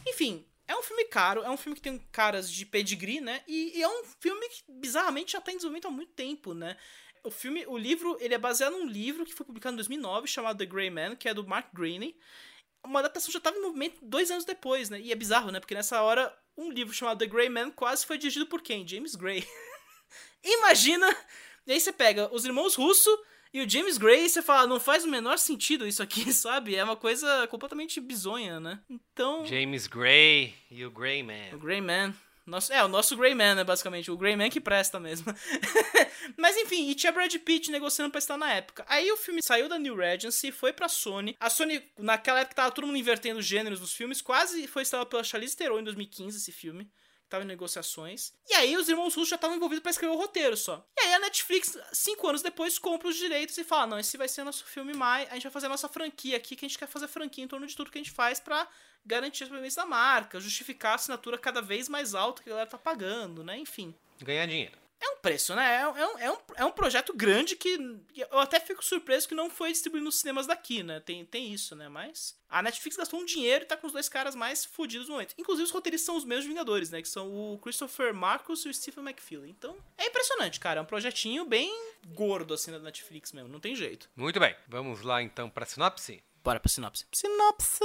Enfim, 0.06 0.46
é 0.68 0.76
um 0.76 0.82
filme 0.82 1.04
caro, 1.06 1.42
é 1.42 1.50
um 1.50 1.56
filme 1.56 1.74
que 1.74 1.82
tem 1.82 1.98
caras 2.12 2.52
de 2.52 2.66
pedigree, 2.66 3.22
né? 3.22 3.42
E, 3.48 3.78
e 3.78 3.82
é 3.82 3.88
um 3.88 4.04
filme 4.20 4.46
que 4.50 4.62
bizarramente 4.68 5.32
já 5.32 5.40
tá 5.40 5.50
em 5.50 5.56
desenvolvimento 5.56 5.88
há 5.88 5.90
muito 5.90 6.12
tempo, 6.12 6.52
né? 6.52 6.76
O 7.24 7.30
filme, 7.30 7.66
o 7.66 7.76
livro, 7.76 8.16
ele 8.20 8.34
é 8.34 8.38
baseado 8.38 8.74
num 8.74 8.86
livro 8.86 9.24
que 9.24 9.34
foi 9.34 9.46
publicado 9.46 9.72
em 9.72 9.76
2009 9.76 10.28
chamado 10.28 10.58
The 10.58 10.66
Grey 10.66 10.90
Man, 10.90 11.16
que 11.16 11.28
é 11.28 11.34
do 11.34 11.46
Mark 11.46 11.72
Greaney. 11.72 12.16
Uma 12.84 13.00
adaptação 13.00 13.32
já 13.32 13.38
estava 13.38 13.56
em 13.56 13.62
movimento 13.62 13.98
dois 14.02 14.30
anos 14.30 14.44
depois, 14.44 14.90
né? 14.90 15.00
E 15.00 15.10
é 15.10 15.14
bizarro, 15.16 15.50
né? 15.50 15.58
Porque 15.58 15.74
nessa 15.74 16.02
hora, 16.02 16.36
um 16.56 16.70
livro 16.70 16.92
chamado 16.92 17.18
The 17.18 17.26
Grey 17.26 17.48
Man 17.48 17.70
quase 17.70 18.06
foi 18.06 18.18
dirigido 18.18 18.46
por 18.46 18.60
quem? 18.60 18.86
James 18.86 19.14
Gray. 19.14 19.46
Imagina! 20.44 21.08
E 21.66 21.72
aí 21.72 21.80
você 21.80 21.92
pega 21.92 22.32
os 22.32 22.44
irmãos 22.44 22.74
Russo 22.74 23.10
e 23.52 23.60
o 23.60 23.68
James 23.68 23.98
Gray 23.98 24.28
você 24.28 24.42
fala, 24.42 24.66
não 24.66 24.80
faz 24.80 25.04
o 25.04 25.08
menor 25.08 25.38
sentido 25.38 25.86
isso 25.86 26.02
aqui, 26.02 26.30
sabe? 26.32 26.76
É 26.76 26.84
uma 26.84 26.96
coisa 26.96 27.46
completamente 27.48 28.00
bizonha, 28.00 28.60
né? 28.60 28.80
Então. 28.88 29.44
James 29.46 29.86
Gray 29.86 30.54
e 30.70 30.84
o 30.84 30.90
Gray 30.90 31.22
Man. 31.22 31.54
O 31.54 31.58
Gray 31.58 31.80
Man. 31.80 32.14
Nosso, 32.46 32.72
é, 32.72 32.82
o 32.82 32.88
nosso 32.88 33.14
Grey 33.14 33.34
Man, 33.34 33.56
né, 33.56 33.64
basicamente. 33.64 34.10
O 34.10 34.16
Grey 34.16 34.34
Man 34.34 34.48
que 34.48 34.58
presta 34.60 34.98
mesmo. 34.98 35.34
Mas 36.34 36.56
enfim, 36.56 36.88
e 36.88 36.94
tinha 36.94 37.12
Brad 37.12 37.34
Pitt 37.34 37.70
negociando 37.70 38.10
pra 38.10 38.18
estar 38.18 38.38
na 38.38 38.54
época. 38.54 38.86
Aí 38.88 39.12
o 39.12 39.18
filme 39.18 39.42
saiu 39.42 39.68
da 39.68 39.78
New 39.78 39.94
Regency, 39.94 40.50
foi 40.50 40.72
pra 40.72 40.88
Sony. 40.88 41.36
A 41.38 41.50
Sony, 41.50 41.82
naquela 41.98 42.40
época, 42.40 42.56
tava 42.56 42.70
todo 42.70 42.86
mundo 42.86 42.96
invertendo 42.96 43.38
os 43.38 43.44
gêneros 43.44 43.80
dos 43.80 43.92
filmes. 43.92 44.22
Quase 44.22 44.66
foi 44.66 44.80
instalado 44.80 45.10
pela 45.10 45.22
Charlize 45.22 45.54
Theron 45.54 45.80
em 45.80 45.84
2015, 45.84 46.38
esse 46.38 46.50
filme 46.50 46.90
tava 47.28 47.44
em 47.44 47.46
negociações. 47.46 48.32
E 48.48 48.54
aí 48.54 48.76
os 48.76 48.88
irmãos 48.88 49.14
russos 49.14 49.28
já 49.28 49.36
estavam 49.36 49.56
envolvidos 49.56 49.82
para 49.82 49.90
escrever 49.90 50.14
o 50.14 50.18
roteiro 50.18 50.56
só. 50.56 50.84
E 50.98 51.00
aí 51.00 51.14
a 51.14 51.18
Netflix, 51.18 51.78
cinco 51.92 52.26
anos 52.28 52.42
depois, 52.42 52.78
compra 52.78 53.08
os 53.08 53.16
direitos 53.16 53.56
e 53.58 53.64
fala: 53.64 53.86
não, 53.86 53.98
esse 53.98 54.16
vai 54.16 54.28
ser 54.28 54.44
nosso 54.44 54.64
filme 54.64 54.94
mais. 54.94 55.28
A 55.30 55.34
gente 55.34 55.44
vai 55.44 55.52
fazer 55.52 55.66
a 55.66 55.70
nossa 55.70 55.88
franquia 55.88 56.36
aqui, 56.36 56.56
que 56.56 56.64
a 56.64 56.68
gente 56.68 56.78
quer 56.78 56.88
fazer 56.88 57.08
franquia 57.08 57.44
em 57.44 57.48
torno 57.48 57.66
de 57.66 57.76
tudo 57.76 57.90
que 57.90 57.98
a 57.98 58.02
gente 58.02 58.12
faz 58.12 58.40
para 58.40 58.68
garantir 59.04 59.44
as 59.44 59.50
premissas 59.50 59.76
da 59.76 59.86
marca, 59.86 60.40
justificar 60.40 60.92
a 60.92 60.94
assinatura 60.96 61.38
cada 61.38 61.62
vez 61.62 61.88
mais 61.88 62.14
alta 62.14 62.42
que 62.42 62.48
a 62.48 62.52
galera 62.52 62.70
tá 62.70 62.78
pagando, 62.78 63.42
né? 63.42 63.58
Enfim. 63.58 63.94
Ganhar 64.20 64.46
dinheiro. 64.46 64.87
É 65.00 65.08
um 65.10 65.16
preço, 65.18 65.54
né? 65.54 65.76
É, 65.76 65.80
é, 65.80 65.88
um, 65.88 66.18
é, 66.18 66.30
um, 66.32 66.36
é 66.56 66.64
um 66.64 66.72
projeto 66.72 67.12
grande 67.14 67.54
que 67.54 67.78
eu 68.16 68.38
até 68.38 68.58
fico 68.58 68.84
surpreso 68.84 69.28
que 69.28 69.34
não 69.34 69.48
foi 69.48 69.70
distribuído 69.70 70.04
nos 70.04 70.18
cinemas 70.18 70.46
daqui, 70.46 70.82
né? 70.82 71.00
Tem, 71.00 71.24
tem 71.24 71.52
isso, 71.52 71.76
né? 71.76 71.88
Mas 71.88 72.36
a 72.48 72.62
Netflix 72.62 72.96
gastou 72.96 73.20
um 73.20 73.24
dinheiro 73.24 73.64
e 73.64 73.66
tá 73.66 73.76
com 73.76 73.86
os 73.86 73.92
dois 73.92 74.08
caras 74.08 74.34
mais 74.34 74.64
fodidos 74.64 75.06
no 75.08 75.14
momento. 75.14 75.34
Inclusive, 75.38 75.64
os 75.64 75.70
roteiristas 75.70 76.06
são 76.06 76.16
os 76.16 76.24
mesmos 76.24 76.46
Vingadores, 76.46 76.90
né? 76.90 77.00
Que 77.02 77.08
são 77.08 77.30
o 77.54 77.58
Christopher 77.58 78.12
Marcus 78.14 78.64
e 78.64 78.68
o 78.68 78.74
Stephen 78.74 79.04
McFeely. 79.04 79.50
Então, 79.50 79.76
é 79.96 80.06
impressionante, 80.06 80.58
cara. 80.58 80.80
É 80.80 80.82
um 80.82 80.86
projetinho 80.86 81.44
bem 81.44 81.70
gordo, 82.08 82.54
assim, 82.54 82.72
da 82.72 82.78
Netflix 82.78 83.32
mesmo. 83.32 83.48
Não 83.48 83.60
tem 83.60 83.76
jeito. 83.76 84.08
Muito 84.16 84.40
bem. 84.40 84.56
Vamos 84.66 85.02
lá, 85.02 85.22
então, 85.22 85.48
pra 85.48 85.66
sinopse? 85.66 86.22
Bora 86.42 86.58
pra 86.58 86.70
sinopse. 86.70 87.06
Sinopse! 87.12 87.84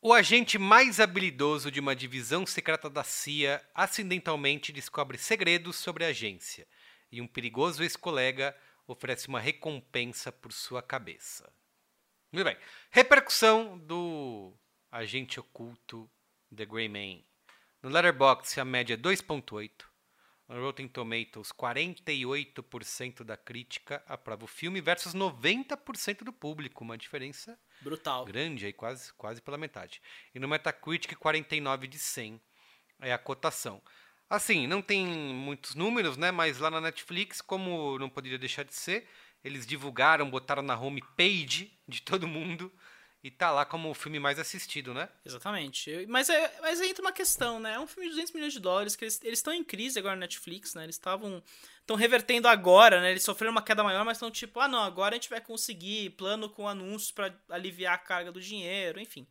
O 0.00 0.12
agente 0.12 0.58
mais 0.58 1.00
habilidoso 1.00 1.72
de 1.72 1.80
uma 1.80 1.96
divisão 1.96 2.46
secreta 2.46 2.88
da 2.88 3.02
CIA 3.02 3.60
acidentalmente 3.74 4.70
descobre 4.70 5.18
segredos 5.18 5.74
sobre 5.74 6.04
a 6.04 6.08
agência 6.08 6.68
e 7.10 7.20
um 7.20 7.26
perigoso 7.26 7.82
ex-colega 7.82 8.56
oferece 8.86 9.26
uma 9.26 9.40
recompensa 9.40 10.30
por 10.30 10.52
sua 10.52 10.80
cabeça. 10.80 11.52
Muito 12.32 12.44
bem. 12.44 12.56
Repercussão 12.92 13.76
do 13.76 14.54
agente 14.88 15.40
oculto 15.40 16.08
The 16.54 16.64
Grey 16.64 16.88
Man. 16.88 17.20
No 17.82 17.90
Letterboxd 17.90 18.60
a 18.60 18.64
média 18.64 18.94
é 18.94 18.96
2.8. 18.96 19.84
No 20.46 20.60
Rotten 20.60 20.86
Tomatoes, 20.86 21.50
48% 21.50 23.24
da 23.24 23.36
crítica 23.36 24.00
aprova 24.06 24.44
o 24.44 24.48
filme 24.48 24.80
versus 24.80 25.12
90% 25.12 26.22
do 26.22 26.32
público, 26.32 26.84
uma 26.84 26.96
diferença 26.96 27.58
brutal, 27.80 28.24
grande 28.24 28.66
aí, 28.66 28.72
quase, 28.72 29.12
quase 29.14 29.40
pela 29.40 29.58
metade. 29.58 30.00
E 30.34 30.38
no 30.38 30.48
Metacritic, 30.48 31.16
49 31.16 31.86
de 31.86 31.98
100 31.98 32.40
é 33.00 33.12
a 33.12 33.18
cotação. 33.18 33.82
Assim, 34.28 34.66
não 34.66 34.82
tem 34.82 35.06
muitos 35.06 35.74
números, 35.74 36.16
né? 36.16 36.30
Mas 36.30 36.58
lá 36.58 36.70
na 36.70 36.80
Netflix, 36.80 37.40
como 37.40 37.98
não 37.98 38.10
poderia 38.10 38.38
deixar 38.38 38.62
de 38.62 38.74
ser, 38.74 39.08
eles 39.42 39.66
divulgaram, 39.66 40.30
botaram 40.30 40.62
na 40.62 40.78
homepage 40.78 41.78
de 41.86 42.02
todo 42.02 42.28
mundo 42.28 42.72
e 43.22 43.30
tá 43.30 43.50
lá 43.50 43.64
como 43.64 43.90
o 43.90 43.94
filme 43.94 44.20
mais 44.20 44.38
assistido, 44.38 44.94
né? 44.94 45.08
Exatamente. 45.24 46.06
Mas, 46.08 46.28
é, 46.28 46.58
mas 46.60 46.80
entra 46.80 47.02
uma 47.02 47.12
questão, 47.12 47.58
né? 47.58 47.74
É 47.74 47.80
um 47.80 47.86
filme 47.86 48.08
de 48.08 48.14
200 48.14 48.32
milhões 48.32 48.52
de 48.52 48.60
dólares, 48.60 48.94
que 48.94 49.04
eles 49.04 49.20
estão 49.24 49.52
em 49.52 49.64
crise 49.64 49.98
agora 49.98 50.14
na 50.14 50.20
Netflix, 50.20 50.74
né? 50.74 50.84
Eles 50.84 50.94
estavam 50.94 51.42
estão 51.80 51.96
revertendo 51.96 52.46
agora, 52.46 53.00
né? 53.00 53.10
Eles 53.10 53.24
sofreram 53.24 53.50
uma 53.50 53.62
queda 53.62 53.82
maior, 53.82 54.04
mas 54.04 54.18
estão 54.18 54.30
tipo, 54.30 54.60
ah, 54.60 54.68
não, 54.68 54.82
agora 54.82 55.14
a 55.14 55.16
gente 55.16 55.30
vai 55.30 55.40
conseguir 55.40 56.10
plano 56.10 56.48
com 56.48 56.68
anúncios 56.68 57.10
para 57.10 57.34
aliviar 57.48 57.94
a 57.94 57.98
carga 57.98 58.30
do 58.30 58.40
dinheiro, 58.40 59.00
enfim. 59.00 59.26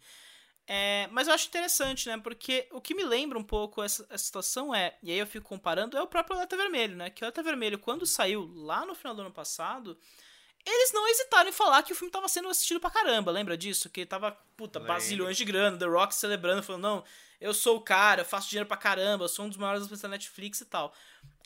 É, 0.70 1.08
mas 1.12 1.29
eu 1.29 1.34
acho 1.34 1.48
interessante, 1.48 2.10
né? 2.10 2.17
Porque 2.17 2.67
o 2.72 2.82
que 2.82 2.94
me 2.94 3.06
lembra 3.06 3.39
um 3.39 3.44
pouco 3.44 3.82
essa, 3.82 4.06
essa 4.10 4.25
situação 4.25 4.75
é, 4.75 4.98
e 5.01 5.12
aí 5.12 5.17
eu 5.17 5.25
fico 5.25 5.48
comparando, 5.48 5.98
é 5.98 6.01
o 6.01 6.08
próprio 6.08 6.36
Alerta 6.36 6.58
Vermelho, 6.58 6.98
né? 6.98 7.10
Que 7.10 7.24
o 7.24 7.25
Alerta 7.25 7.41
Vermelho, 7.41 7.79
quando 7.79 8.06
saiu 8.06 8.51
lá 8.53 8.86
no 8.86 8.94
final 8.94 9.15
do 9.15 9.22
ano 9.22 9.32
passado, 9.32 9.98
eles 10.69 10.91
não 10.91 11.07
hesitaram 11.07 11.50
em 11.50 11.53
falar 11.53 11.81
que 11.83 11.93
o 11.93 11.95
filme 11.95 12.12
tava 12.12 12.27
sendo 12.27 12.50
assistido 12.50 12.79
pra 12.79 12.89
caramba, 12.89 13.31
lembra 13.31 13.57
disso? 13.57 13.89
Que 13.89 14.05
tava, 14.05 14.31
puta, 14.55 14.79
bazilhões 14.79 15.38
de 15.38 15.45
grana, 15.45 15.77
The 15.77 15.86
Rock 15.86 16.13
celebrando, 16.13 16.62
falando, 16.62 16.81
não, 16.81 17.03
eu 17.39 17.53
sou 17.53 17.77
o 17.77 17.81
cara, 17.81 18.21
eu 18.21 18.25
faço 18.25 18.50
dinheiro 18.50 18.67
pra 18.67 18.77
caramba, 18.77 19.24
eu 19.24 19.29
sou 19.29 19.45
um 19.45 19.50
dos 19.50 19.57
maiores 19.57 19.88
da 19.88 20.07
Netflix 20.07 20.62
e 20.62 20.65
tal. 20.65 20.93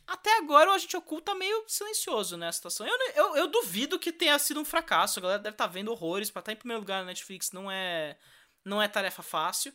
Até 0.08 0.38
agora 0.38 0.70
o 0.70 0.74
Agente 0.74 0.98
Oculto 0.98 1.26
tá 1.26 1.36
meio 1.36 1.64
silencioso 1.68 2.36
nessa 2.36 2.58
situação. 2.58 2.88
Eu, 2.88 2.98
eu, 3.16 3.36
eu 3.38 3.48
duvido 3.48 4.00
que 4.00 4.12
tenha 4.12 4.38
sido 4.40 4.60
um 4.60 4.66
fracasso, 4.66 5.20
a 5.20 5.22
galera 5.22 5.40
deve 5.40 5.54
estar 5.54 5.68
tá 5.68 5.72
vendo 5.72 5.92
horrores, 5.92 6.30
pra 6.30 6.40
estar 6.40 6.52
tá 6.52 6.54
em 6.54 6.58
primeiro 6.58 6.82
lugar 6.82 7.00
na 7.00 7.06
Netflix 7.06 7.52
não 7.52 7.72
é, 7.72 8.18
não 8.66 8.82
é 8.82 8.88
tarefa 8.88 9.22
fácil. 9.22 9.74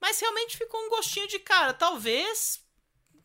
Mas 0.00 0.20
realmente 0.20 0.56
ficou 0.56 0.80
um 0.80 0.88
gostinho 0.88 1.28
de, 1.28 1.38
cara, 1.38 1.74
talvez 1.74 2.63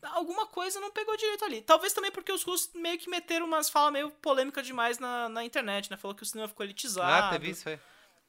alguma 0.02 0.46
coisa 0.46 0.80
não 0.80 0.90
pegou 0.90 1.16
direito 1.16 1.44
ali. 1.44 1.62
Talvez 1.62 1.92
também 1.92 2.10
porque 2.10 2.32
os 2.32 2.42
russos 2.42 2.70
meio 2.74 2.98
que 2.98 3.08
meteram 3.08 3.46
umas 3.46 3.68
falas 3.68 3.92
meio 3.92 4.10
polêmicas 4.10 4.66
demais 4.66 4.98
na, 4.98 5.28
na 5.28 5.44
internet, 5.44 5.90
né? 5.90 5.96
Falou 5.96 6.14
que 6.14 6.22
o 6.22 6.26
cinema 6.26 6.48
ficou 6.48 6.64
elitizado. 6.64 7.26
Ah, 7.26 7.30
teve 7.30 7.50
isso 7.50 7.68
aí. 7.68 7.78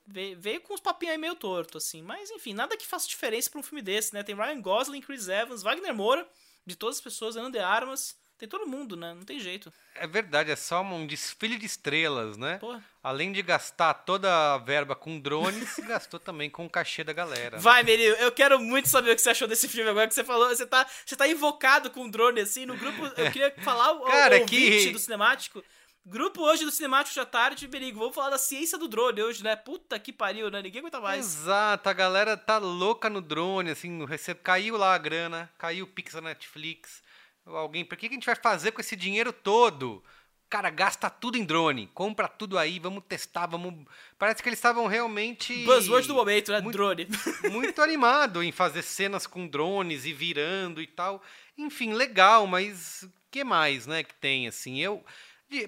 Veio, 0.06 0.40
veio 0.40 0.62
com 0.62 0.74
uns 0.74 0.80
papinhos 0.80 1.14
aí 1.14 1.18
meio 1.18 1.36
torto, 1.36 1.78
assim. 1.78 2.02
Mas, 2.02 2.30
enfim, 2.32 2.54
nada 2.54 2.76
que 2.76 2.86
faça 2.86 3.08
diferença 3.08 3.50
pra 3.50 3.60
um 3.60 3.64
filme 3.64 3.82
desse, 3.82 4.14
né? 4.14 4.24
Tem 4.24 4.36
Ryan 4.36 4.62
Gosling, 4.62 5.02
Chris 5.02 5.28
Evans, 5.28 5.62
Wagner 5.62 5.94
Moura, 5.94 6.28
de 6.66 6.76
todas 6.76 6.98
as 6.98 7.02
pessoas, 7.02 7.38
Ana 7.38 7.50
de 7.50 7.60
Armas. 7.60 8.18
Tem 8.42 8.50
todo 8.50 8.66
mundo, 8.66 8.98
né? 8.98 9.14
Não 9.14 9.22
tem 9.22 9.40
jeito. 9.40 9.72
É 9.94 10.08
verdade, 10.08 10.50
é 10.50 10.56
só 10.56 10.82
um 10.82 11.06
desfile 11.06 11.60
de 11.60 11.68
estrelas, 11.68 12.38
né? 12.38 12.58
Porra. 12.58 12.84
Além 13.04 13.32
de 13.32 13.40
gastar 13.44 13.94
toda 13.94 14.56
a 14.56 14.58
verba 14.58 14.96
com 14.96 15.20
drones, 15.20 15.76
gastou 15.86 16.20
também 16.20 16.50
com 16.50 16.66
o 16.66 16.70
cachê 16.70 17.04
da 17.04 17.14
galera. 17.14 17.58
Né? 17.58 17.62
Vai, 17.62 17.84
Meril, 17.84 18.16
eu 18.16 18.32
quero 18.32 18.60
muito 18.60 18.90
saber 18.90 19.12
o 19.12 19.16
que 19.16 19.22
você 19.22 19.30
achou 19.30 19.48
desse 19.48 19.68
filme 19.68 19.88
agora 19.88 20.08
que 20.08 20.16
você 20.16 20.24
falou. 20.24 20.50
Você 20.50 20.66
tá, 20.66 20.88
você 21.06 21.16
tá 21.16 21.28
invocado 21.28 21.92
com 21.92 22.10
drone, 22.10 22.42
assim, 22.42 22.66
no 22.66 22.76
grupo. 22.76 23.06
Eu 23.16 23.32
queria 23.32 23.54
falar 23.60 23.92
o, 23.92 24.06
Cara, 24.06 24.38
o 24.38 24.46
que... 24.48 24.90
do 24.90 24.98
cinemático. 24.98 25.64
Grupo 26.04 26.42
hoje 26.42 26.66
do 26.66 26.72
Cinemático 26.72 27.24
de 27.24 27.26
tarde, 27.28 27.68
Berigo. 27.68 28.00
Vamos 28.00 28.16
falar 28.16 28.32
da 28.32 28.40
ciência 28.40 28.76
do 28.76 28.88
drone 28.88 29.22
hoje, 29.22 29.44
né? 29.44 29.56
Puta 29.56 30.00
que 30.00 30.12
pariu, 30.12 30.50
né? 30.50 30.64
Ninguém 30.64 30.80
aguenta 30.80 31.00
mais. 31.00 31.24
Exato, 31.24 31.88
a 31.88 31.94
galera 31.94 32.36
tá 32.36 32.58
louca 32.58 33.08
no 33.08 33.22
drone, 33.22 33.70
assim, 33.70 33.92
no 33.92 34.06
recebo. 34.06 34.40
Caiu 34.42 34.78
lá 34.78 34.96
a 34.96 34.98
grana, 34.98 35.48
caiu 35.60 35.86
o 35.86 35.88
Pix 35.88 36.16
da 36.16 36.22
Netflix 36.22 37.01
alguém, 37.46 37.84
por 37.84 37.98
que 37.98 38.08
a 38.08 38.10
gente 38.10 38.26
vai 38.26 38.36
fazer 38.36 38.72
com 38.72 38.82
esse 38.82 38.96
dinheiro 38.96 39.32
todo? 39.34 40.04
Cara, 40.50 40.70
gasta 40.70 41.10
tudo 41.10 41.38
em 41.38 41.46
drone, 41.46 41.90
compra 41.94 42.28
tudo 42.28 42.58
aí, 42.58 42.78
vamos 42.78 43.06
testar, 43.08 43.46
vamos. 43.46 43.86
Parece 44.20 44.44
que 44.44 44.50
eles 44.50 44.60
estavam 44.60 44.86
realmente. 44.86 45.64
Buzzword 45.64 46.10
do 46.10 46.16
momento, 46.16 46.52
né? 46.52 46.60
Muito, 46.60 46.76
drone. 46.76 47.08
Muito 47.50 47.82
animado 47.82 48.44
em 48.44 48.52
fazer 48.52 48.82
cenas 48.82 49.26
com 49.26 49.48
drones 49.48 50.06
e 50.06 50.12
virando 50.12 50.82
e 50.82 50.88
tal. 50.88 51.24
Enfim, 51.58 51.94
legal, 51.94 52.46
mas 52.48 53.04
o 53.04 53.12
que 53.32 53.46
mais, 53.46 53.88
né, 53.88 54.04
que 54.04 54.14
tem, 54.16 54.46
assim? 54.46 54.78
Eu. 54.82 55.02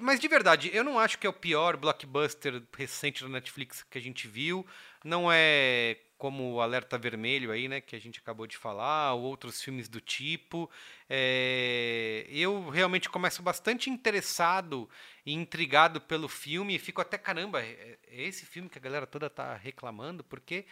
Mas 0.01 0.20
de 0.20 0.27
verdade, 0.27 0.70
eu 0.74 0.84
não 0.84 1.00
acho 1.00 1.18
que 1.18 1.27
é 1.27 1.30
o 1.30 1.34
pior 1.34 1.77
blockbuster 1.77 2.62
recente 2.77 3.24
da 3.24 3.30
Netflix 3.30 3.84
que 3.84 3.98
a 3.98 4.01
gente 4.01 4.27
viu. 4.27 4.65
Não 5.04 5.32
é 5.32 5.98
como 6.18 6.54
o 6.54 6.62
Alerta 6.62 6.98
Vermelho 6.98 7.52
aí, 7.52 7.68
né, 7.68 7.82
que 7.82 7.98
a 7.98 8.00
gente 8.00 8.20
acabou 8.20 8.48
de 8.48 8.56
falar, 8.56 9.14
ou 9.14 9.24
outros 9.24 9.62
filmes 9.62 9.90
do 9.90 10.00
tipo. 10.00 10.72
É, 11.10 12.26
eu 12.30 12.70
realmente 12.70 13.10
começo 13.10 13.44
bastante 13.44 13.90
interessado 13.90 14.90
e 15.26 15.34
intrigado 15.34 16.00
pelo 16.00 16.30
filme 16.30 16.76
e 16.76 16.80
fico 16.80 17.02
até, 17.02 17.18
caramba, 17.18 17.62
é, 17.62 17.98
é 18.08 18.24
esse 18.24 18.46
filme 18.46 18.70
que 18.70 18.78
a 18.78 18.82
galera 18.82 19.06
toda 19.06 19.30
tá 19.30 19.56
reclamando, 19.56 20.24
porque 20.24 20.66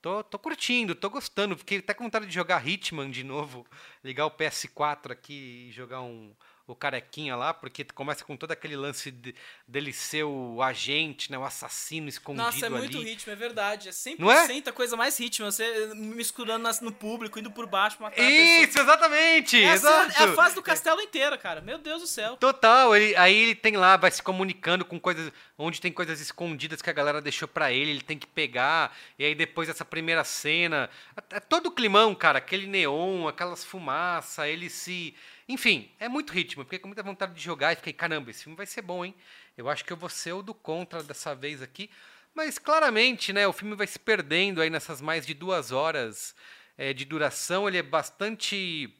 Tô, 0.00 0.22
tô 0.22 0.38
curtindo, 0.38 0.94
tô 0.94 1.10
gostando. 1.10 1.56
Fiquei 1.56 1.78
até 1.78 1.92
com 1.92 2.04
vontade 2.04 2.26
de 2.26 2.32
jogar 2.32 2.66
Hitman 2.66 3.10
de 3.10 3.24
novo. 3.24 3.66
Ligar 4.04 4.26
o 4.26 4.30
PS4 4.30 5.10
aqui 5.10 5.68
e 5.68 5.72
jogar 5.72 6.02
um, 6.02 6.32
o 6.68 6.76
carequinha 6.76 7.34
lá, 7.34 7.54
porque 7.54 7.82
começa 7.82 8.22
com 8.22 8.36
todo 8.36 8.52
aquele 8.52 8.76
lance 8.76 9.10
de, 9.10 9.34
dele 9.66 9.90
ser 9.90 10.24
o 10.24 10.62
agente, 10.62 11.32
né? 11.32 11.38
O 11.38 11.42
assassino 11.44 12.08
escondido 12.10 12.44
Nossa, 12.44 12.66
é 12.66 12.68
muito 12.68 12.98
ali. 12.98 13.06
ritmo, 13.08 13.32
é 13.32 13.36
verdade. 13.36 13.88
É 13.88 13.90
100% 13.90 14.18
Não 14.18 14.30
é? 14.30 14.46
a 14.66 14.72
coisa 14.72 14.94
mais 14.94 15.18
ritmo. 15.18 15.50
Você 15.50 15.94
misturando 15.94 16.68
no 16.82 16.92
público, 16.92 17.38
indo 17.38 17.50
por 17.50 17.66
baixo, 17.66 17.96
matar 18.00 18.20
Isso, 18.22 18.78
exatamente! 18.78 19.56
É 19.64 19.76
cena- 19.78 20.04
exato. 20.04 20.22
é 20.22 20.24
a 20.26 20.34
fase 20.34 20.54
do 20.54 20.62
castelo 20.62 21.00
inteira, 21.00 21.38
cara. 21.38 21.62
Meu 21.62 21.78
Deus 21.78 22.02
do 22.02 22.06
céu. 22.06 22.36
Total, 22.36 22.94
ele, 22.94 23.16
aí 23.16 23.34
ele 23.34 23.54
tem 23.54 23.76
lá, 23.76 23.96
vai 23.96 24.10
se 24.10 24.22
comunicando 24.22 24.84
com 24.84 25.00
coisas, 25.00 25.32
onde 25.56 25.80
tem 25.80 25.90
coisas 25.90 26.20
escondidas 26.20 26.82
que 26.82 26.90
a 26.90 26.92
galera 26.92 27.22
deixou 27.22 27.48
pra 27.48 27.72
ele, 27.72 27.92
ele 27.92 28.02
tem 28.02 28.18
que 28.18 28.26
pegar, 28.26 28.94
e 29.18 29.24
aí 29.24 29.34
depois 29.34 29.68
dessa 29.68 29.84
primeira 29.86 30.22
cena, 30.22 30.90
é 31.30 31.40
todo 31.40 31.68
o 31.68 31.72
climão, 31.72 32.14
cara, 32.14 32.38
aquele 32.38 32.66
neon, 32.66 33.26
aquelas 33.26 33.64
fumaças, 33.64 34.46
ele 34.46 34.68
se... 34.68 35.14
Enfim, 35.48 35.90
é 35.98 36.08
muito 36.08 36.32
ritmo, 36.32 36.62
fiquei 36.64 36.78
com 36.78 36.88
muita 36.88 37.02
vontade 37.02 37.32
de 37.34 37.40
jogar 37.40 37.72
e 37.72 37.76
fiquei, 37.76 37.92
caramba, 37.92 38.30
esse 38.30 38.42
filme 38.44 38.56
vai 38.56 38.66
ser 38.66 38.82
bom, 38.82 39.02
hein? 39.02 39.14
Eu 39.56 39.68
acho 39.68 39.82
que 39.82 39.92
eu 39.92 39.96
vou 39.96 40.10
ser 40.10 40.32
o 40.32 40.42
do 40.42 40.52
contra 40.52 41.02
dessa 41.02 41.34
vez 41.34 41.62
aqui, 41.62 41.90
mas 42.34 42.58
claramente, 42.58 43.32
né, 43.32 43.46
o 43.46 43.52
filme 43.52 43.74
vai 43.74 43.86
se 43.86 43.98
perdendo 43.98 44.60
aí 44.60 44.68
nessas 44.68 45.00
mais 45.00 45.26
de 45.26 45.32
duas 45.32 45.72
horas 45.72 46.34
eh, 46.76 46.92
de 46.92 47.04
duração, 47.06 47.66
ele 47.66 47.78
é 47.78 47.82
bastante 47.82 48.94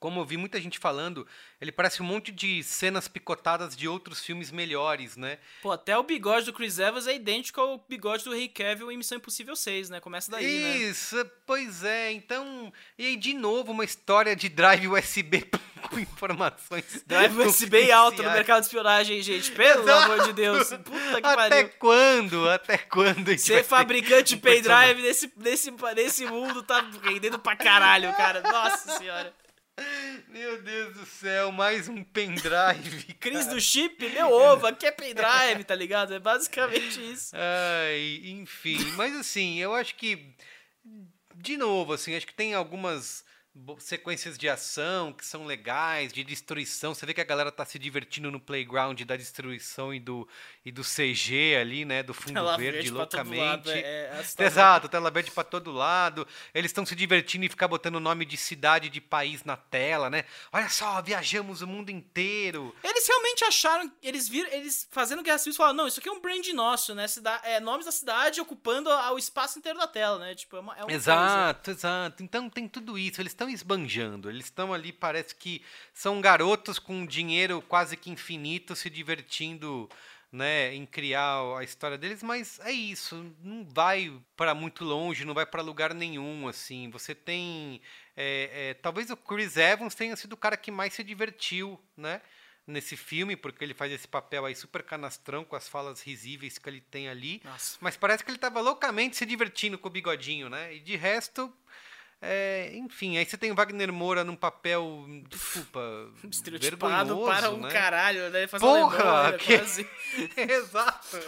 como 0.00 0.18
eu 0.18 0.24
vi 0.24 0.38
muita 0.38 0.58
gente 0.58 0.78
falando, 0.78 1.26
ele 1.60 1.70
parece 1.70 2.02
um 2.02 2.06
monte 2.06 2.32
de 2.32 2.64
cenas 2.64 3.06
picotadas 3.06 3.76
de 3.76 3.86
outros 3.86 4.24
filmes 4.24 4.50
melhores, 4.50 5.14
né? 5.14 5.38
Pô, 5.62 5.70
até 5.70 5.96
o 5.96 6.02
bigode 6.02 6.46
do 6.46 6.54
Chris 6.54 6.78
Evans 6.78 7.06
é 7.06 7.14
idêntico 7.14 7.60
ao 7.60 7.84
bigode 7.86 8.24
do 8.24 8.34
Henry 8.34 8.48
Cavill 8.48 8.90
em 8.90 8.96
Missão 8.96 9.18
Impossível 9.18 9.54
6, 9.54 9.90
né? 9.90 10.00
Começa 10.00 10.30
daí, 10.30 10.60
né? 10.60 10.76
Isso, 10.78 11.16
pois 11.46 11.84
é. 11.84 12.12
Então, 12.12 12.72
e 12.98 13.04
aí 13.04 13.16
de 13.16 13.34
novo 13.34 13.72
uma 13.72 13.84
história 13.84 14.34
de 14.34 14.48
drive 14.48 14.88
USB 14.88 15.46
com 15.90 15.98
informações. 15.98 17.04
Drive 17.06 17.38
USB 17.38 17.92
alto 17.92 18.22
no 18.22 18.30
mercado 18.30 18.60
de 18.60 18.66
espionagem, 18.66 19.20
gente. 19.20 19.52
Pelo 19.52 19.82
Exato. 19.82 20.12
amor 20.12 20.26
de 20.26 20.32
Deus. 20.32 20.68
Puta 20.68 21.20
que 21.20 21.26
Até 21.26 21.64
pariu. 21.64 21.70
quando? 21.78 22.48
Até 22.48 22.78
quando? 22.78 23.38
Ser 23.38 23.64
fabricante 23.64 24.34
de 24.34 24.40
pendrive 24.40 25.02
nesse, 25.02 25.30
nesse, 25.36 25.70
nesse 25.94 26.24
mundo 26.24 26.62
tá 26.62 26.88
rendendo 27.02 27.38
pra 27.38 27.54
caralho, 27.54 28.10
cara. 28.14 28.40
Nossa 28.40 28.96
senhora. 28.96 29.34
Meu 30.28 30.62
Deus 30.62 30.94
do 30.94 31.06
céu, 31.06 31.50
mais 31.52 31.88
um 31.88 32.04
pendrive. 32.04 33.14
Cris 33.18 33.46
do 33.46 33.60
chip, 33.60 34.08
meu 34.10 34.30
ovo, 34.32 34.66
aqui 34.66 34.86
é 34.86 34.90
pendrive, 34.90 35.64
tá 35.64 35.74
ligado? 35.74 36.14
É 36.14 36.18
basicamente 36.18 37.00
isso. 37.12 37.34
Ai, 37.34 38.20
enfim, 38.24 38.78
mas 38.96 39.14
assim, 39.16 39.58
eu 39.58 39.74
acho 39.74 39.94
que 39.96 40.34
de 41.34 41.56
novo, 41.56 41.92
assim, 41.92 42.14
acho 42.14 42.26
que 42.26 42.34
tem 42.34 42.54
algumas 42.54 43.24
sequências 43.78 44.38
de 44.38 44.48
ação 44.48 45.12
que 45.12 45.26
são 45.26 45.44
legais, 45.44 46.12
de 46.12 46.22
destruição. 46.22 46.94
Você 46.94 47.04
vê 47.04 47.12
que 47.12 47.20
a 47.20 47.24
galera 47.24 47.50
tá 47.50 47.64
se 47.64 47.78
divertindo 47.78 48.30
no 48.30 48.38
playground 48.40 49.00
da 49.02 49.16
destruição 49.16 49.92
e 49.92 49.98
do, 49.98 50.28
e 50.64 50.70
do 50.70 50.82
CG 50.82 51.56
ali, 51.60 51.84
né? 51.84 52.02
Do 52.02 52.14
fundo 52.14 52.34
Tela 52.34 52.56
verde, 52.56 52.72
verde 52.76 52.90
loucamente. 52.90 53.40
lado, 53.40 53.70
é- 53.72 53.80
é. 53.80 54.44
Exato, 54.44 54.88
tela 54.88 55.10
verde 55.10 55.30
pra 55.32 55.42
todo 55.44 55.72
lado. 55.72 56.26
Eles 56.54 56.70
estão 56.70 56.86
se 56.86 56.94
divertindo 56.94 57.44
e 57.44 57.48
ficar 57.48 57.66
botando 57.68 57.98
nome 57.98 58.24
de 58.24 58.36
cidade, 58.36 58.88
de 58.88 59.00
país 59.00 59.42
na 59.44 59.56
tela, 59.56 60.08
né? 60.08 60.24
Olha 60.52 60.68
só, 60.68 61.02
viajamos 61.02 61.60
o 61.60 61.66
mundo 61.66 61.90
inteiro. 61.90 62.74
Eles 62.84 63.06
realmente 63.06 63.44
acharam, 63.44 63.90
eles 64.02 64.28
viram, 64.28 64.50
eles 64.52 64.86
fazendo 64.90 65.22
Guerra 65.22 65.38
Civil 65.38 65.56
falaram, 65.56 65.76
não, 65.76 65.88
isso 65.88 65.98
aqui 65.98 66.08
é 66.08 66.12
um 66.12 66.20
brand 66.20 66.46
nosso, 66.54 66.94
né? 66.94 67.08
Cida 67.08 67.40
é, 67.42 67.58
nomes 67.58 67.86
da 67.86 67.92
cidade 67.92 68.40
ocupando 68.40 68.88
o 68.90 69.18
espaço 69.18 69.58
inteiro 69.58 69.78
da 69.78 69.88
tela, 69.88 70.18
né? 70.18 70.34
Tipo, 70.34 70.56
é 70.56 70.60
uma, 70.60 70.72
é 70.74 70.76
uma 70.78 70.84
coisa. 70.84 70.96
Exato, 70.96 71.70
exato. 71.72 72.22
Então 72.22 72.48
tem 72.48 72.68
tudo 72.68 72.96
isso. 72.96 73.20
Eles 73.20 73.34
estão 73.40 73.48
esbanjando. 73.48 74.28
Eles 74.28 74.46
estão 74.46 74.72
ali, 74.72 74.92
parece 74.92 75.34
que 75.34 75.62
são 75.94 76.20
garotos 76.20 76.78
com 76.78 77.06
dinheiro 77.06 77.62
quase 77.62 77.96
que 77.96 78.10
infinito 78.10 78.76
se 78.76 78.90
divertindo, 78.90 79.88
né, 80.30 80.74
em 80.74 80.84
criar 80.84 81.58
a 81.58 81.64
história 81.64 81.96
deles. 81.96 82.22
Mas 82.22 82.60
é 82.60 82.70
isso. 82.70 83.34
Não 83.42 83.64
vai 83.64 84.12
para 84.36 84.54
muito 84.54 84.84
longe, 84.84 85.24
não 85.24 85.32
vai 85.32 85.46
para 85.46 85.62
lugar 85.62 85.94
nenhum. 85.94 86.46
Assim, 86.48 86.90
você 86.90 87.14
tem, 87.14 87.80
é, 88.14 88.50
é, 88.52 88.74
talvez 88.74 89.08
o 89.10 89.16
Chris 89.16 89.56
Evans 89.56 89.94
tenha 89.94 90.14
sido 90.16 90.34
o 90.34 90.36
cara 90.36 90.56
que 90.56 90.70
mais 90.70 90.92
se 90.92 91.02
divertiu, 91.02 91.80
né? 91.96 92.20
Nesse 92.66 92.96
filme, 92.96 93.34
porque 93.34 93.64
ele 93.64 93.74
faz 93.74 93.90
esse 93.90 94.06
papel 94.06 94.44
aí 94.44 94.54
super 94.54 94.84
canastrão 94.84 95.44
com 95.44 95.56
as 95.56 95.66
falas 95.66 96.02
risíveis 96.02 96.56
que 96.56 96.68
ele 96.68 96.80
tem 96.80 97.08
ali. 97.08 97.40
Nossa. 97.42 97.78
Mas 97.80 97.96
parece 97.96 98.22
que 98.22 98.30
ele 98.30 98.38
tava 98.38 98.60
loucamente 98.60 99.16
se 99.16 99.26
divertindo 99.26 99.76
com 99.78 99.88
o 99.88 99.90
bigodinho, 99.90 100.48
né? 100.48 100.74
E 100.76 100.78
de 100.78 100.94
resto, 100.94 101.52
é, 102.22 102.70
enfim, 102.74 103.16
aí 103.16 103.24
você 103.24 103.36
tem 103.38 103.50
o 103.50 103.54
Wagner 103.54 103.90
Moura 103.92 104.22
num 104.24 104.36
papel, 104.36 105.06
desculpa, 105.28 105.80
Estereotipado 106.30 107.18
para 107.24 107.50
um 107.50 107.60
né? 107.60 107.70
caralho, 107.72 108.28
né? 108.30 108.46
Faz 108.46 108.60
Porra, 108.60 108.98
alemão, 109.02 109.32
né? 109.32 109.38
que- 109.38 109.56
Quase. 109.58 109.88
Exato. 110.36 111.18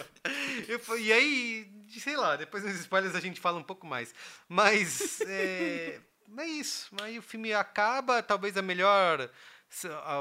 Eu 0.68 0.98
e 0.98 1.12
aí, 1.12 1.66
sei 1.98 2.16
lá, 2.16 2.36
depois 2.36 2.62
nos 2.64 2.74
spoilers 2.80 3.14
a 3.14 3.20
gente 3.20 3.40
fala 3.40 3.58
um 3.58 3.62
pouco 3.62 3.86
mais. 3.86 4.14
Mas 4.48 5.20
é, 5.22 5.98
é 6.38 6.46
isso. 6.46 6.90
Aí 7.00 7.18
o 7.18 7.22
filme 7.22 7.52
acaba, 7.54 8.22
talvez 8.22 8.56
a 8.56 8.62
melhor. 8.62 9.30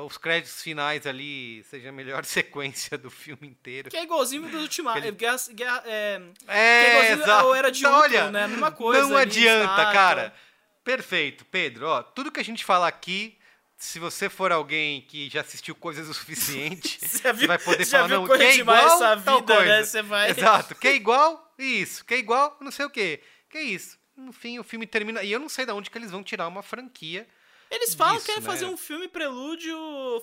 Os 0.08 0.18
créditos 0.18 0.62
finais 0.62 1.06
ali 1.06 1.62
seja 1.66 1.90
a 1.90 1.92
melhor 1.92 2.24
sequência 2.24 2.98
do 2.98 3.12
filme 3.12 3.46
inteiro. 3.50 3.90
Que 3.90 3.98
é 3.98 4.04
igualzinho 4.04 4.48
do 4.50 4.60
Ultimato. 4.60 5.00
Aquele- 5.00 5.12
Guerra, 5.18 5.38
guerra, 5.54 5.84
é, 5.86 6.22
que 6.46 6.52
é 6.52 6.56
É, 6.58 6.90
igualzinho 6.92 7.24
exato. 7.24 7.54
Era 7.56 7.70
de 7.70 7.80
Então, 7.80 7.94
Ultron, 7.94 8.10
olha, 8.18 8.32
né? 8.32 8.44
A 8.46 8.48
mesma 8.48 8.72
coisa. 8.72 9.06
Não 9.06 9.18
adianta, 9.18 9.92
cara. 9.92 10.34
Perfeito, 10.84 11.46
Pedro. 11.46 11.88
Ó, 11.88 12.04
tudo 12.04 12.32
que 12.32 12.40
a 12.40 12.44
gente 12.44 12.66
falar 12.66 12.88
aqui, 12.88 13.38
se 13.78 14.00
você 14.00 14.30
for 14.30 14.52
alguém 14.52 15.02
que 15.02 15.30
já 15.30 15.42
assistiu 15.42 15.76
coisas 15.76 16.08
o 16.10 16.14
suficiente, 16.14 17.00
você 17.08 17.32
viu- 17.34 17.48
vai 17.48 17.60
poder 17.60 17.86
falar, 17.86 18.08
não, 18.08 18.26
que 18.28 18.34
é 18.34 18.56
igual 18.56 18.78
essa 18.78 19.18
tal 19.22 19.40
vida, 19.42 19.60
né? 19.60 19.66
coisa. 19.66 19.84
Você 19.86 20.02
vai- 20.02 20.30
Exato. 20.32 20.76
Que 20.76 20.88
é 20.90 20.96
igual, 20.96 21.54
isso. 21.58 22.04
Que 22.06 22.16
é 22.16 22.18
igual, 22.18 22.58
não 22.62 22.72
sei 22.72 22.86
o 22.86 22.90
quê. 22.90 23.22
Que 23.50 23.58
é 23.58 23.64
isso. 23.64 24.00
No 24.16 24.32
fim, 24.34 24.60
o 24.60 24.64
filme 24.64 24.86
termina... 24.86 25.24
E 25.24 25.32
eu 25.32 25.40
não 25.40 25.50
sei 25.50 25.66
de 25.66 25.72
onde 25.72 25.90
que 25.90 25.98
eles 25.98 26.12
vão 26.12 26.22
tirar 26.24 26.48
uma 26.48 26.62
franquia 26.62 27.28
Eles 27.72 27.96
falam 27.96 28.16
disso, 28.16 28.26
que 28.26 28.32
querem 28.34 28.44
né? 28.46 28.50
fazer 28.54 28.66
um 28.66 28.78
filme 28.78 29.08
prelúdio 29.08 29.76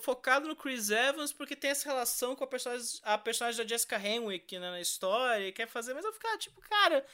focado 0.02 0.46
no 0.46 0.54
Chris 0.54 0.90
Evans, 0.90 1.32
porque 1.32 1.56
tem 1.56 1.70
essa 1.70 1.88
relação 1.88 2.36
com 2.36 2.44
a 2.44 2.46
personagem, 2.46 2.86
a 3.02 3.16
personagem 3.18 3.60
da 3.62 3.68
Jessica 3.68 3.98
Henwick 3.98 4.58
né, 4.58 4.70
na 4.70 4.80
história, 4.80 5.48
e 5.48 5.52
quer 5.52 5.66
fazer, 5.66 5.94
mas 5.94 6.04
eu 6.04 6.12
ficar 6.12 6.36
tipo, 6.38 6.60
cara, 6.60 7.04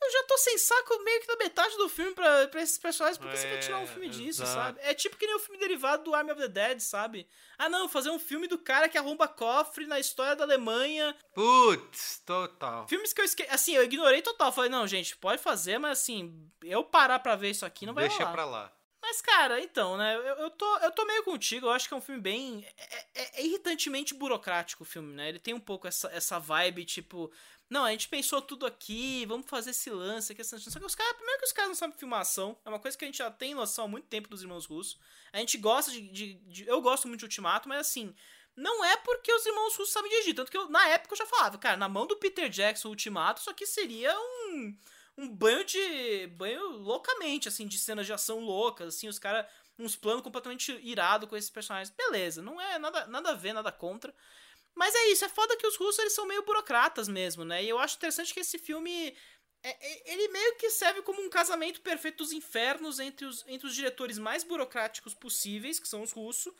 eu 0.00 0.10
já 0.12 0.22
tô 0.24 0.38
sem 0.38 0.56
saco 0.58 1.02
meio 1.02 1.20
que 1.20 1.26
na 1.28 1.36
metade 1.36 1.76
do 1.76 1.88
filme 1.88 2.12
pra, 2.14 2.46
pra 2.48 2.62
esses 2.62 2.78
personagens, 2.78 3.18
por 3.18 3.28
que 3.30 3.36
você 3.36 3.48
quer 3.48 3.58
tirar 3.58 3.78
um 3.78 3.84
É, 3.84 3.86
filme 3.86 4.08
disso, 4.08 4.42
exato. 4.42 4.52
sabe? 4.76 4.80
É 4.82 4.94
tipo 4.94 5.16
que 5.16 5.26
nem 5.26 5.34
o 5.36 5.40
filme 5.40 5.58
derivado 5.58 6.04
do 6.04 6.14
Army 6.14 6.30
of 6.32 6.40
the 6.40 6.48
Dead, 6.48 6.80
sabe? 6.80 7.28
Ah 7.58 7.68
não, 7.68 7.88
fazer 7.88 8.10
um 8.10 8.18
filme 8.18 8.46
do 8.46 8.58
cara 8.58 8.88
que 8.88 8.96
arromba 8.96 9.26
cofre 9.26 9.86
na 9.86 9.98
história 9.98 10.36
da 10.36 10.44
Alemanha. 10.44 11.14
Putz, 11.34 12.22
total. 12.24 12.86
Filmes 12.88 13.12
que 13.12 13.20
eu 13.20 13.24
esqueci. 13.24 13.50
Assim, 13.50 13.74
eu 13.74 13.84
ignorei 13.84 14.22
total. 14.22 14.52
Falei, 14.52 14.70
não, 14.70 14.86
gente, 14.86 15.16
pode 15.16 15.42
fazer, 15.42 15.78
mas 15.78 15.98
assim, 15.98 16.48
eu 16.62 16.84
parar 16.84 17.18
pra 17.18 17.34
ver 17.36 17.50
isso 17.50 17.66
aqui 17.66 17.84
não 17.86 17.94
vai 17.94 18.06
Deixa 18.08 18.22
rolar. 18.22 18.32
pra 18.32 18.44
lá. 18.44 18.72
Mas, 19.00 19.22
cara, 19.22 19.60
então, 19.60 19.96
né? 19.96 20.16
Eu, 20.16 20.20
eu, 20.36 20.50
tô, 20.50 20.76
eu 20.78 20.90
tô 20.90 21.04
meio 21.06 21.22
contigo. 21.22 21.66
Eu 21.66 21.70
acho 21.70 21.88
que 21.88 21.94
é 21.94 21.96
um 21.96 22.00
filme 22.00 22.20
bem. 22.20 22.66
É, 22.76 22.96
é- 23.14 23.40
é 23.40 23.44
irritantemente 23.46 24.12
burocrático 24.12 24.82
o 24.82 24.86
filme, 24.86 25.14
né? 25.14 25.28
Ele 25.28 25.38
tem 25.38 25.54
um 25.54 25.60
pouco 25.60 25.86
essa, 25.86 26.08
essa 26.08 26.38
vibe, 26.38 26.84
tipo. 26.84 27.32
Não, 27.70 27.84
a 27.84 27.90
gente 27.90 28.08
pensou 28.08 28.40
tudo 28.40 28.64
aqui, 28.64 29.26
vamos 29.26 29.46
fazer 29.48 29.70
esse 29.70 29.90
lance 29.90 30.32
aqui. 30.32 30.40
essa- 30.40 30.58
Só 30.58 30.78
que 30.78 30.86
os 30.86 30.94
caras. 30.94 31.14
Primeiro 31.16 31.38
que 31.40 31.46
os 31.46 31.52
caras 31.52 31.68
não 31.68 31.74
sabem 31.74 31.98
filmação. 31.98 32.58
É 32.64 32.68
uma 32.68 32.78
coisa 32.80 32.96
que 32.96 33.04
a 33.04 33.08
gente 33.08 33.18
já 33.18 33.30
tem 33.30 33.54
noção 33.54 33.84
há 33.84 33.88
muito 33.88 34.06
tempo 34.06 34.28
dos 34.28 34.40
irmãos 34.42 34.64
russos. 34.66 34.98
A 35.32 35.38
gente 35.38 35.58
gosta 35.58 35.90
de. 35.90 36.00
de- 36.08 36.34
de- 36.34 36.66
eu 36.66 36.80
gosto 36.80 37.06
muito 37.06 37.18
de 37.20 37.24
Ultimato, 37.26 37.68
mas 37.68 37.80
assim. 37.80 38.14
Não 38.56 38.84
é 38.84 38.96
porque 38.96 39.32
os 39.32 39.46
irmãos 39.46 39.76
russos 39.76 39.92
sabem 39.92 40.10
dirigir. 40.10 40.34
Tanto 40.34 40.50
que 40.50 40.56
eu, 40.56 40.68
na 40.68 40.88
época 40.88 41.12
eu 41.14 41.18
já 41.18 41.26
falava, 41.26 41.56
cara, 41.58 41.76
na 41.76 41.88
mão 41.88 42.06
do 42.08 42.16
Peter 42.16 42.48
Jackson, 42.48 42.88
o 42.88 42.90
Ultimato, 42.90 43.40
isso 43.40 43.50
aqui 43.50 43.66
seria 43.66 44.12
um 44.18 44.76
um 45.16 45.28
banho 45.28 45.64
de. 45.64 46.26
banho 46.28 46.68
loucamente, 46.70 47.48
assim, 47.48 47.66
de 47.66 47.76
cenas 47.78 48.06
de 48.06 48.12
ação 48.12 48.40
loucas, 48.40 48.94
assim, 48.94 49.08
os 49.08 49.18
caras. 49.18 49.46
uns 49.78 49.94
planos 49.94 50.22
completamente 50.22 50.72
irados 50.82 51.28
com 51.28 51.36
esses 51.36 51.50
personagens. 51.50 51.94
Beleza, 51.96 52.42
não 52.42 52.60
é 52.60 52.78
nada, 52.80 53.06
nada 53.06 53.30
a 53.30 53.34
ver, 53.34 53.52
nada 53.52 53.70
contra. 53.70 54.12
Mas 54.78 54.94
é 54.94 55.08
isso, 55.08 55.24
é 55.24 55.28
foda 55.28 55.56
que 55.56 55.66
os 55.66 55.76
russos 55.76 55.98
eles 55.98 56.12
são 56.12 56.24
meio 56.24 56.42
burocratas 56.44 57.08
mesmo, 57.08 57.44
né? 57.44 57.62
E 57.64 57.68
eu 57.68 57.78
acho 57.80 57.96
interessante 57.96 58.32
que 58.32 58.40
esse 58.40 58.58
filme. 58.58 59.16
é- 59.60 59.70
é- 59.70 60.12
ele 60.12 60.28
meio 60.28 60.54
que 60.56 60.70
serve 60.70 61.02
como 61.02 61.20
um 61.20 61.28
casamento 61.28 61.80
perfeito 61.80 62.18
dos 62.18 62.30
infernos 62.32 63.00
entre 63.00 63.26
os, 63.26 63.44
entre 63.48 63.66
os 63.66 63.74
diretores 63.74 64.16
mais 64.16 64.44
burocráticos 64.44 65.14
possíveis, 65.14 65.80
que 65.80 65.88
são 65.88 66.00
os 66.02 66.12
russos, 66.12 66.54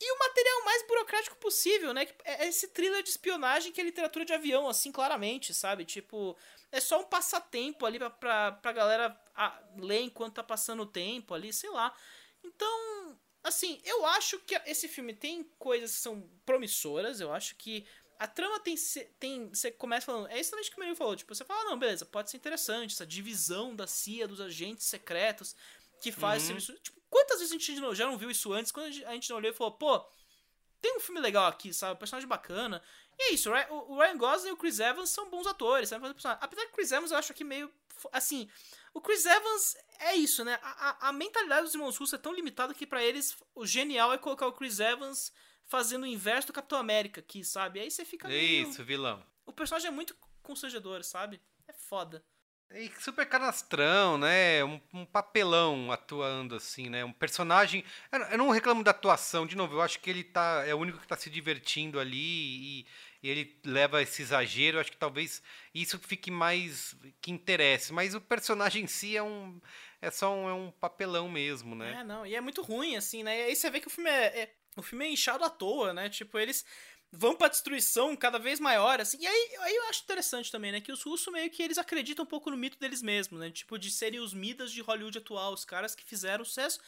e 0.00 0.12
o 0.12 0.18
material 0.18 0.64
mais 0.64 0.84
burocrático 0.88 1.36
possível, 1.36 1.94
né? 1.94 2.04
Que 2.06 2.14
É 2.24 2.48
esse 2.48 2.66
thriller 2.68 3.00
de 3.04 3.10
espionagem 3.10 3.70
que 3.72 3.80
é 3.80 3.84
literatura 3.84 4.24
de 4.24 4.32
avião, 4.32 4.68
assim, 4.68 4.90
claramente, 4.90 5.54
sabe? 5.54 5.84
Tipo, 5.84 6.36
é 6.72 6.80
só 6.80 7.00
um 7.00 7.04
passatempo 7.04 7.86
ali 7.86 7.98
pra, 8.00 8.10
pra, 8.10 8.52
pra 8.52 8.72
galera 8.72 9.16
ah, 9.36 9.62
ler 9.78 10.00
enquanto 10.02 10.34
tá 10.34 10.42
passando 10.42 10.82
o 10.82 10.86
tempo 10.86 11.34
ali, 11.34 11.52
sei 11.52 11.70
lá. 11.70 11.94
Então, 12.42 13.18
assim, 13.42 13.80
eu 13.84 14.04
acho 14.06 14.38
que 14.40 14.54
esse 14.66 14.88
filme 14.88 15.14
tem 15.14 15.44
coisas 15.58 15.94
que 15.94 16.00
são 16.00 16.28
promissoras, 16.44 17.20
eu 17.20 17.32
acho 17.32 17.56
que 17.56 17.86
a 18.18 18.26
trama 18.26 18.60
tem. 18.60 18.76
tem 19.18 19.48
você 19.48 19.70
começa 19.72 20.06
falando. 20.06 20.28
É 20.28 20.38
exatamente 20.38 20.68
o 20.68 20.70
que 20.72 20.76
o 20.76 20.80
Menino 20.80 20.96
falou. 20.96 21.16
Tipo, 21.16 21.34
você 21.34 21.44
fala, 21.44 21.64
não, 21.64 21.78
beleza, 21.78 22.06
pode 22.06 22.30
ser 22.30 22.36
interessante, 22.36 22.94
essa 22.94 23.06
divisão 23.06 23.74
da 23.74 23.86
CIA, 23.86 24.28
dos 24.28 24.40
agentes 24.40 24.86
secretos, 24.86 25.56
que 26.00 26.12
faz 26.12 26.42
Uhum. 26.42 26.46
serviço. 26.60 26.74
Tipo, 26.80 27.00
quantas 27.10 27.38
vezes 27.38 27.52
a 27.52 27.58
gente 27.58 27.80
não- 27.80 27.94
já 27.94 28.06
não 28.06 28.16
viu 28.16 28.30
isso 28.30 28.52
antes? 28.52 28.70
Quando 28.70 28.86
a 28.86 28.90
gente- 28.90 29.04
a 29.06 29.12
gente 29.12 29.28
não 29.30 29.36
olhou 29.38 29.50
e 29.50 29.54
falou, 29.54 29.72
pô, 29.72 29.98
tem 30.80 30.96
um 30.96 31.00
filme 31.00 31.20
legal 31.20 31.46
aqui, 31.46 31.72
sabe? 31.74 31.94
Um 31.94 31.96
personagem 31.96 32.28
bacana. 32.28 32.82
E 33.18 33.22
é 33.24 33.32
isso, 33.34 33.50
o 33.70 33.98
Ryan 33.98 34.16
Gosling 34.16 34.48
e 34.50 34.52
o 34.52 34.56
Chris 34.56 34.78
Evans 34.80 35.10
são 35.10 35.28
bons 35.28 35.46
atores, 35.46 35.88
sabe? 35.88 36.06
Apesar 36.06 36.36
que 36.38 36.72
o 36.72 36.74
Chris 36.74 36.92
Evans 36.92 37.10
eu 37.10 37.16
acho 37.18 37.34
que 37.34 37.44
meio. 37.44 37.72
Assim, 38.12 38.48
o 38.94 39.00
Chris 39.00 39.24
Evans 39.24 39.76
é 40.00 40.14
isso, 40.14 40.44
né? 40.44 40.58
A, 40.62 40.90
a, 40.90 41.08
a 41.08 41.12
mentalidade 41.12 41.62
dos 41.62 41.74
irmãos 41.74 41.96
russos 41.96 42.14
é 42.14 42.22
tão 42.22 42.34
limitada 42.34 42.74
que 42.74 42.86
para 42.86 43.02
eles 43.02 43.36
o 43.54 43.66
genial 43.66 44.12
é 44.12 44.18
colocar 44.18 44.46
o 44.46 44.52
Chris 44.52 44.80
Evans 44.80 45.32
fazendo 45.64 46.02
o 46.02 46.06
inverso 46.06 46.48
do 46.48 46.52
Capitão 46.52 46.78
América 46.78 47.20
aqui, 47.20 47.44
sabe? 47.44 47.80
Aí 47.80 47.90
você 47.90 48.04
fica 48.04 48.28
meio... 48.28 48.68
Isso, 48.68 48.84
vilão. 48.84 49.24
O 49.46 49.52
personagem 49.52 49.88
é 49.88 49.90
muito 49.90 50.14
constrangedor, 50.42 51.02
sabe? 51.02 51.40
É 51.66 51.72
foda. 51.72 52.22
E 52.74 52.90
super 52.98 53.26
canastrão, 53.26 54.16
né? 54.16 54.64
Um, 54.64 54.80
um, 54.94 55.04
papelão 55.04 55.92
atuando 55.92 56.54
assim, 56.54 56.88
né? 56.88 57.04
Um 57.04 57.12
personagem. 57.12 57.84
Eu 58.30 58.38
não 58.38 58.48
reclamo 58.48 58.82
da 58.82 58.92
atuação, 58.92 59.46
de 59.46 59.54
novo, 59.54 59.74
eu 59.74 59.82
acho 59.82 60.00
que 60.00 60.08
ele 60.08 60.24
tá. 60.24 60.64
É 60.66 60.74
o 60.74 60.78
único 60.78 60.98
que 60.98 61.06
tá 61.06 61.16
se 61.16 61.28
divertindo 61.28 62.00
ali 62.00 62.18
e, 62.18 62.86
e 63.22 63.28
ele 63.28 63.60
leva 63.64 64.02
esse 64.02 64.22
exagero. 64.22 64.80
Acho 64.80 64.90
que 64.90 64.96
talvez 64.96 65.42
isso 65.74 65.98
fique 65.98 66.30
mais. 66.30 66.96
que 67.20 67.30
interesse. 67.30 67.92
Mas 67.92 68.14
o 68.14 68.20
personagem 68.20 68.84
em 68.84 68.88
si 68.88 69.16
é 69.16 69.22
um. 69.22 69.60
É 70.00 70.10
só 70.10 70.34
um, 70.34 70.48
é 70.48 70.52
um 70.52 70.70
papelão 70.72 71.28
mesmo, 71.28 71.76
né? 71.76 72.00
É, 72.00 72.04
não. 72.04 72.26
E 72.26 72.34
é 72.34 72.40
muito 72.40 72.60
ruim, 72.62 72.96
assim, 72.96 73.22
né? 73.22 73.38
E 73.38 73.42
aí 73.44 73.56
você 73.56 73.70
vê 73.70 73.80
que 73.80 73.86
o 73.86 73.90
filme 73.90 74.10
é, 74.10 74.40
é 74.40 74.54
o 74.76 74.82
filme 74.82 75.04
é 75.04 75.10
inchado 75.10 75.44
à 75.44 75.50
toa, 75.50 75.92
né? 75.92 76.08
Tipo, 76.08 76.38
eles 76.38 76.64
vão 77.12 77.36
pra 77.36 77.48
destruição 77.48 78.16
cada 78.16 78.38
vez 78.38 78.58
maior, 78.58 79.00
assim. 79.00 79.18
E 79.20 79.26
aí, 79.26 79.56
aí 79.60 79.76
eu 79.76 79.88
acho 79.88 80.02
interessante 80.02 80.50
também, 80.50 80.72
né? 80.72 80.80
Que 80.80 80.90
os 80.90 81.02
russos 81.02 81.32
meio 81.32 81.50
que 81.50 81.62
eles 81.62 81.78
acreditam 81.78 82.24
um 82.24 82.28
pouco 82.28 82.50
no 82.50 82.56
mito 82.56 82.78
deles 82.78 83.02
mesmos, 83.02 83.38
né? 83.38 83.50
Tipo, 83.50 83.78
de 83.78 83.90
serem 83.90 84.18
os 84.18 84.32
Midas 84.32 84.72
de 84.72 84.80
Hollywood 84.80 85.18
atual, 85.18 85.52
os 85.52 85.64
caras 85.64 85.94
que 85.94 86.04
fizeram 86.04 86.44
sucesso. 86.44 86.80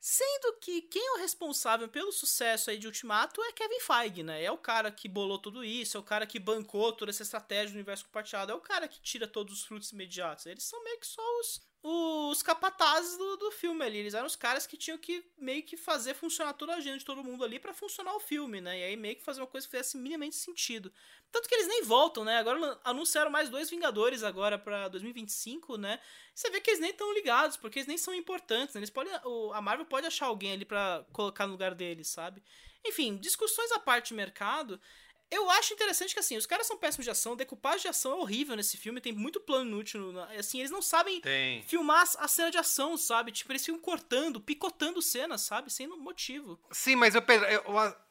Sendo 0.00 0.54
que 0.54 0.80
quem 0.80 1.06
é 1.06 1.12
o 1.12 1.18
responsável 1.18 1.86
pelo 1.86 2.10
sucesso 2.10 2.70
aí 2.70 2.78
de 2.78 2.86
Ultimato 2.86 3.42
é 3.42 3.52
Kevin 3.52 3.80
Feige, 3.80 4.22
né? 4.22 4.42
É 4.42 4.50
o 4.50 4.56
cara 4.56 4.90
que 4.90 5.06
bolou 5.06 5.38
tudo 5.38 5.62
isso, 5.62 5.98
é 5.98 6.00
o 6.00 6.02
cara 6.02 6.26
que 6.26 6.38
bancou 6.38 6.90
toda 6.90 7.10
essa 7.10 7.22
estratégia 7.22 7.68
do 7.68 7.74
universo 7.74 8.06
compartilhado, 8.06 8.50
é 8.50 8.54
o 8.54 8.60
cara 8.62 8.88
que 8.88 8.98
tira 8.98 9.28
todos 9.28 9.52
os 9.52 9.64
frutos 9.64 9.92
imediatos. 9.92 10.46
Eles 10.46 10.64
são 10.64 10.82
meio 10.82 10.98
que 10.98 11.06
só 11.06 11.22
os, 11.40 11.60
os 11.82 12.42
capatazes 12.42 13.16
do, 13.16 13.36
do 13.36 13.50
filme 13.50 13.82
ali. 13.84 13.98
Eles 13.98 14.14
eram 14.14 14.26
os 14.26 14.36
caras 14.36 14.66
que 14.66 14.76
tinham 14.76 14.98
que 14.98 15.24
meio 15.38 15.62
que 15.62 15.76
fazer 15.76 16.14
funcionar 16.14 16.52
toda 16.52 16.74
a 16.74 16.76
agenda 16.76 16.98
de 16.98 17.04
todo 17.04 17.24
mundo 17.24 17.42
ali 17.42 17.58
para 17.58 17.72
funcionar 17.72 18.14
o 18.14 18.20
filme, 18.20 18.60
né? 18.60 18.78
E 18.78 18.84
aí 18.84 18.96
meio 18.96 19.16
que 19.16 19.22
fazer 19.22 19.40
uma 19.40 19.46
coisa 19.46 19.66
que 19.66 19.70
fizesse 19.70 19.96
minimamente 19.96 20.36
sentido. 20.36 20.92
Tanto 21.32 21.48
que 21.48 21.54
eles 21.54 21.68
nem 21.68 21.82
voltam, 21.84 22.24
né? 22.24 22.36
Agora 22.38 22.78
anunciaram 22.84 23.30
mais 23.30 23.48
dois 23.48 23.70
Vingadores 23.70 24.22
agora 24.22 24.58
para 24.58 24.88
2025, 24.88 25.78
né? 25.78 25.98
Você 26.34 26.50
vê 26.50 26.60
que 26.60 26.70
eles 26.70 26.80
nem 26.80 26.90
estão 26.90 27.14
ligados, 27.14 27.56
porque 27.56 27.78
eles 27.78 27.88
nem 27.88 27.96
são 27.96 28.14
importantes, 28.14 28.74
né? 28.74 28.80
Eles 28.80 28.90
podem, 28.90 29.12
a 29.54 29.60
Marvel 29.62 29.86
pode 29.86 30.06
achar 30.06 30.26
alguém 30.26 30.52
ali 30.52 30.64
para 30.64 31.06
colocar 31.12 31.46
no 31.46 31.52
lugar 31.52 31.74
deles, 31.74 32.08
sabe? 32.08 32.42
Enfim, 32.84 33.16
discussões 33.16 33.70
à 33.72 33.78
parte 33.78 34.08
de 34.08 34.14
mercado. 34.14 34.80
Eu 35.30 35.48
acho 35.50 35.72
interessante 35.72 36.12
que, 36.12 36.18
assim, 36.18 36.36
os 36.36 36.44
caras 36.44 36.66
são 36.66 36.76
péssimos 36.76 37.04
de 37.04 37.10
ação, 37.10 37.36
decupagem 37.36 37.82
de 37.82 37.88
ação 37.88 38.12
é 38.12 38.14
horrível 38.16 38.56
nesse 38.56 38.76
filme, 38.76 39.00
tem 39.00 39.12
muito 39.12 39.38
plano 39.38 39.70
inútil. 39.70 40.20
Assim, 40.36 40.58
eles 40.58 40.72
não 40.72 40.82
sabem 40.82 41.20
tem. 41.20 41.62
filmar 41.62 42.04
a 42.18 42.26
cena 42.26 42.50
de 42.50 42.58
ação, 42.58 42.96
sabe? 42.96 43.30
Tipo, 43.30 43.52
eles 43.52 43.64
ficam 43.64 43.80
cortando, 43.80 44.40
picotando 44.40 45.00
cenas, 45.00 45.42
sabe? 45.42 45.72
Sem 45.72 45.86
motivo. 45.86 46.58
Sim, 46.72 46.96
mas 46.96 47.14
eu, 47.14 47.22
Pedro, 47.22 47.46
eu, 47.46 47.62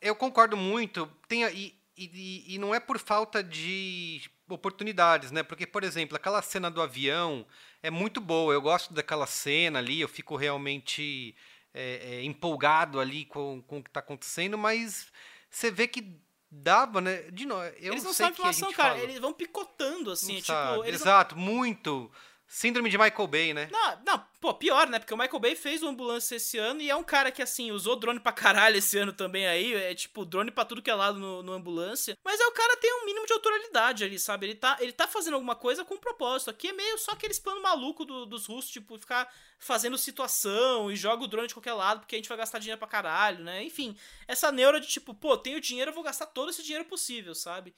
eu 0.02 0.16
concordo 0.16 0.56
muito. 0.56 1.12
Tem, 1.28 1.44
e, 1.54 1.78
e, 1.98 2.56
e 2.56 2.58
não 2.58 2.74
é 2.74 2.80
por 2.80 2.98
falta 2.98 3.44
de 3.44 4.22
oportunidades, 4.48 5.32
né? 5.32 5.44
Porque, 5.44 5.68
por 5.68 5.84
exemplo, 5.84 6.16
aquela 6.16 6.42
cena 6.42 6.72
do 6.72 6.82
avião 6.82 7.46
é 7.84 7.90
muito 7.90 8.22
boa. 8.22 8.54
Eu 8.54 8.62
gosto 8.62 8.94
daquela 8.94 9.28
cena 9.28 9.80
ali, 9.80 10.00
eu 10.00 10.08
fico 10.08 10.38
realmente 10.38 11.36
é, 11.74 12.16
é, 12.16 12.24
empolgado 12.24 13.00
ali 13.00 13.26
com, 13.26 13.62
com 13.68 13.80
o 13.80 13.84
que 13.84 13.90
está 13.90 14.00
acontecendo, 14.00 14.58
mas 14.58 15.08
você 15.50 15.70
vê 15.70 15.88
que 15.88 16.18
dava, 16.52 17.00
né? 17.00 17.24
De 17.32 17.46
novo, 17.46 17.64
eu 17.80 17.94
eles 17.94 18.04
não 18.04 18.14
sei 18.14 18.26
sabem 18.28 18.42
que 18.42 18.48
a 18.48 18.52
gente 18.52 18.76
cara. 18.76 18.90
fala. 18.90 19.04
Eles 19.04 19.20
vão 19.20 19.34
picotando, 19.34 20.12
assim. 20.12 20.36
Não 20.36 20.42
tipo, 20.42 20.86
Exato, 20.86 21.38
muito. 21.38 22.12
Síndrome 22.52 22.90
de 22.90 22.98
Michael 22.98 23.28
Bay, 23.28 23.54
né? 23.54 23.70
Não, 23.72 24.02
não, 24.04 24.26
pô, 24.42 24.56
pior, 24.56 24.88
né? 24.88 24.98
Porque 24.98 25.14
o 25.14 25.18
Michael 25.18 25.40
Bay 25.40 25.56
fez 25.56 25.84
o 25.84 25.88
Ambulância 25.88 26.36
esse 26.36 26.58
ano 26.58 26.82
e 26.82 26.90
é 26.90 26.96
um 26.96 27.04
cara 27.04 27.32
que, 27.32 27.44
assim, 27.44 27.72
usou 27.72 27.96
drone 27.96 28.20
pra 28.20 28.32
caralho 28.32 28.76
esse 28.76 28.98
ano 28.98 29.14
também 29.14 29.46
aí. 29.46 29.76
É 29.76 29.94
tipo, 29.94 30.26
drone 30.26 30.50
pra 30.50 30.66
tudo 30.66 30.82
que 30.82 30.90
é 30.90 30.96
lado 30.96 31.20
no, 31.20 31.44
no 31.44 31.54
Ambulância. 31.54 32.18
Mas 32.26 32.40
é 32.40 32.48
o 32.48 32.52
cara 32.52 32.76
tem 32.78 32.92
um 32.92 33.06
mínimo 33.06 33.28
de 33.28 33.34
autoralidade 33.34 34.04
ali, 34.04 34.18
sabe? 34.18 34.48
Ele 34.48 34.56
tá, 34.56 34.78
ele 34.80 34.92
tá 34.92 35.08
fazendo 35.08 35.36
alguma 35.36 35.56
coisa 35.56 35.86
com 35.86 35.96
propósito. 35.96 36.50
Aqui 36.50 36.70
é 36.70 36.74
meio 36.74 36.98
só 36.98 37.12
aqueles 37.12 37.38
planos 37.38 37.62
malucos 37.62 38.08
do, 38.08 38.26
dos 38.26 38.48
russos, 38.48 38.72
tipo, 38.72 38.98
ficar 38.98 39.32
fazendo 39.60 39.96
situação 39.96 40.92
e 40.92 40.96
joga 40.96 41.24
o 41.24 41.28
drone 41.28 41.48
de 41.48 41.54
qualquer 41.54 41.74
lado 41.74 42.00
porque 42.00 42.16
a 42.16 42.18
gente 42.18 42.30
vai 42.30 42.38
gastar 42.38 42.58
dinheiro 42.58 42.80
pra 42.80 42.88
caralho, 42.88 43.44
né? 43.44 43.62
Enfim, 43.64 43.96
essa 44.28 44.52
neura 44.52 44.80
de 44.80 44.88
tipo, 44.88 45.14
pô, 45.14 45.38
tenho 45.38 45.62
dinheiro, 45.62 45.92
eu 45.92 45.96
vou 45.96 46.04
gastar 46.04 46.26
todo 46.26 46.50
esse 46.50 46.64
dinheiro 46.64 46.86
possível, 46.86 47.36
sabe? 47.36 47.76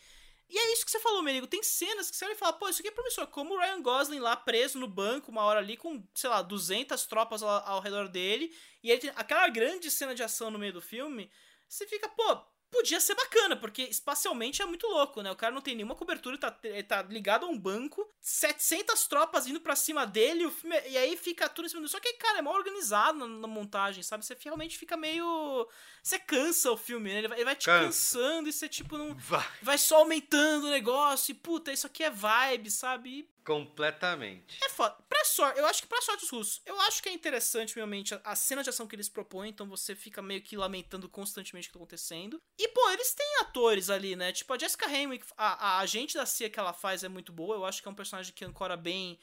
E 0.53 0.57
é 0.57 0.73
isso 0.73 0.83
que 0.83 0.91
você 0.91 0.99
falou, 0.99 1.23
Menigo. 1.23 1.47
Tem 1.47 1.63
cenas 1.63 2.11
que 2.11 2.17
você 2.17 2.25
olha 2.25 2.33
e 2.33 2.37
fala, 2.37 2.51
pô, 2.51 2.67
isso 2.67 2.81
aqui 2.81 2.89
é 2.89 2.91
promissor. 2.91 3.25
Como 3.27 3.53
o 3.53 3.57
Ryan 3.57 3.81
Gosling 3.81 4.19
lá 4.19 4.35
preso 4.35 4.77
no 4.77 4.87
banco 4.87 5.31
uma 5.31 5.43
hora 5.43 5.61
ali 5.61 5.77
com, 5.77 6.03
sei 6.13 6.29
lá, 6.29 6.41
200 6.41 7.05
tropas 7.05 7.41
ao, 7.41 7.49
ao 7.65 7.79
redor 7.79 8.09
dele. 8.09 8.53
E 8.83 8.91
ele 8.91 8.99
tem 8.99 9.11
aquela 9.15 9.47
grande 9.47 9.89
cena 9.89 10.13
de 10.13 10.21
ação 10.21 10.51
no 10.51 10.59
meio 10.59 10.73
do 10.73 10.81
filme. 10.81 11.31
Você 11.69 11.87
fica, 11.87 12.09
pô, 12.09 12.37
podia 12.71 12.99
ser 12.99 13.13
bacana, 13.15 13.55
porque 13.55 13.83
espacialmente 13.83 14.61
é 14.61 14.65
muito 14.65 14.87
louco, 14.87 15.21
né? 15.21 15.29
O 15.29 15.35
cara 15.35 15.53
não 15.53 15.61
tem 15.61 15.75
nenhuma 15.75 15.93
cobertura, 15.93 16.37
tá, 16.37 16.49
tá 16.49 17.01
ligado 17.03 17.45
a 17.45 17.49
um 17.49 17.57
banco, 17.57 18.09
700 18.19 19.07
tropas 19.07 19.45
indo 19.45 19.59
pra 19.59 19.75
cima 19.75 20.07
dele, 20.07 20.49
filme, 20.49 20.81
e 20.87 20.97
aí 20.97 21.17
fica 21.17 21.49
tudo 21.49 21.65
em 21.65 21.69
cima 21.69 21.81
do... 21.81 21.89
Só 21.89 21.99
que, 21.99 22.13
cara, 22.13 22.39
é 22.39 22.41
mal 22.41 22.55
organizado 22.55 23.19
na, 23.19 23.27
na, 23.27 23.47
montagem, 23.47 24.01
sabe? 24.01 24.25
Você 24.25 24.35
realmente 24.39 24.77
fica 24.77 24.95
meio... 24.95 25.67
Você 26.01 26.17
cansa 26.17 26.71
o 26.71 26.77
filme, 26.77 27.11
né? 27.11 27.19
Ele 27.19 27.27
vai, 27.27 27.37
ele 27.37 27.45
vai 27.45 27.55
te 27.55 27.65
cansa. 27.65 27.85
cansando 27.85 28.49
e 28.49 28.53
você, 28.53 28.69
tipo, 28.69 28.97
não... 28.97 29.13
Vai. 29.15 29.47
vai 29.61 29.77
só 29.77 29.97
aumentando 29.97 30.67
o 30.67 30.71
negócio 30.71 31.31
e, 31.31 31.35
puta, 31.35 31.73
isso 31.73 31.85
aqui 31.85 32.03
é 32.03 32.09
vibe, 32.09 32.71
sabe? 32.71 33.09
E 33.09 33.29
Completamente. 33.45 34.57
é 34.63 34.69
foda. 34.69 34.95
Pra 35.07 35.23
sorte, 35.25 35.59
eu 35.59 35.65
acho 35.65 35.81
que 35.81 35.87
pra 35.87 36.01
sorte 36.01 36.21
dos 36.21 36.29
russos, 36.29 36.61
eu 36.65 36.79
acho 36.81 37.01
que 37.01 37.09
é 37.09 37.13
interessante, 37.13 37.75
realmente, 37.75 38.13
a, 38.13 38.21
a 38.23 38.35
cena 38.35 38.63
de 38.63 38.69
ação 38.69 38.87
que 38.87 38.95
eles 38.95 39.09
propõem, 39.09 39.49
então 39.49 39.67
você 39.67 39.95
fica 39.95 40.21
meio 40.21 40.41
que 40.41 40.57
lamentando 40.57 41.07
constantemente 41.09 41.67
o 41.67 41.71
que 41.71 41.73
tá 41.73 41.79
acontecendo. 41.79 42.41
E, 42.57 42.67
pô, 42.69 42.89
eles 42.89 43.13
têm 43.13 43.37
atores 43.39 43.89
ali, 43.89 44.15
né? 44.15 44.31
Tipo, 44.31 44.53
a 44.53 44.57
Jessica 44.57 44.89
Henwick, 44.89 45.25
a, 45.37 45.75
a 45.75 45.79
agente 45.79 46.15
da 46.15 46.25
CIA 46.25 46.49
que 46.49 46.59
ela 46.59 46.73
faz 46.73 47.03
é 47.03 47.09
muito 47.09 47.31
boa, 47.31 47.55
eu 47.55 47.65
acho 47.65 47.81
que 47.81 47.87
é 47.87 47.91
um 47.91 47.95
personagem 47.95 48.33
que 48.33 48.45
ancora 48.45 48.77
bem 48.77 49.19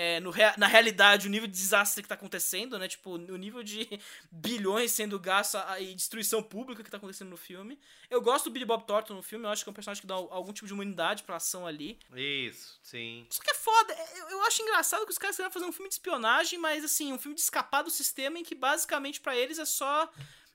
é, 0.00 0.20
no, 0.20 0.32
na 0.56 0.68
realidade, 0.68 1.26
o 1.26 1.30
nível 1.30 1.48
de 1.48 1.54
desastre 1.54 2.04
que 2.04 2.08
tá 2.08 2.14
acontecendo, 2.14 2.78
né? 2.78 2.86
Tipo, 2.86 3.14
o 3.14 3.36
nível 3.36 3.64
de 3.64 3.84
bilhões 4.30 4.92
sendo 4.92 5.18
gasto 5.18 5.58
e 5.80 5.92
destruição 5.92 6.40
pública 6.40 6.84
que 6.84 6.90
tá 6.90 6.98
acontecendo 6.98 7.30
no 7.30 7.36
filme. 7.36 7.76
Eu 8.08 8.22
gosto 8.22 8.44
do 8.44 8.52
Billy 8.52 8.64
Bob 8.64 8.86
Thornton 8.86 9.14
no 9.14 9.24
filme, 9.24 9.44
eu 9.44 9.50
acho 9.50 9.64
que 9.64 9.68
é 9.68 9.72
um 9.72 9.74
personagem 9.74 10.00
que 10.00 10.06
dá 10.06 10.14
algum 10.14 10.52
tipo 10.52 10.68
de 10.68 10.72
humanidade 10.72 11.24
pra 11.24 11.34
ação 11.34 11.66
ali. 11.66 11.98
Isso, 12.14 12.78
sim. 12.80 13.26
Só 13.28 13.42
que 13.42 13.50
é 13.50 13.54
foda, 13.54 13.96
eu, 14.18 14.28
eu 14.28 14.42
acho 14.42 14.62
engraçado 14.62 15.04
que 15.04 15.10
os 15.10 15.18
caras 15.18 15.34
querem 15.34 15.50
fazer 15.50 15.66
um 15.66 15.72
filme 15.72 15.88
de 15.88 15.96
espionagem, 15.96 16.60
mas 16.60 16.84
assim, 16.84 17.12
um 17.12 17.18
filme 17.18 17.34
de 17.34 17.40
escapar 17.40 17.82
do 17.82 17.90
sistema 17.90 18.38
em 18.38 18.44
que 18.44 18.54
basicamente 18.54 19.20
para 19.20 19.36
eles 19.36 19.58
é 19.58 19.64
só. 19.64 20.08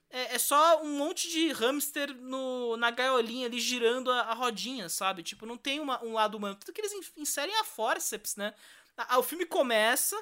É, 0.09 0.35
é, 0.35 0.37
só 0.37 0.83
um 0.83 0.95
monte 0.95 1.27
de 1.27 1.51
hamster 1.53 2.15
no, 2.15 2.77
na 2.77 2.91
gaiolinha 2.91 3.47
ali 3.47 3.59
girando 3.59 4.11
a, 4.11 4.19
a 4.21 4.33
rodinha, 4.35 4.87
sabe? 4.87 5.23
Tipo, 5.23 5.43
não 5.43 5.57
tem 5.57 5.79
uma, 5.79 6.03
um 6.05 6.13
lado 6.13 6.37
humano. 6.37 6.55
Tanto 6.55 6.71
que 6.71 6.79
eles 6.79 6.93
inserem 7.17 7.55
a 7.55 7.63
forceps, 7.63 8.35
né? 8.35 8.53
O 9.17 9.23
filme 9.23 9.45
começa 9.45 10.15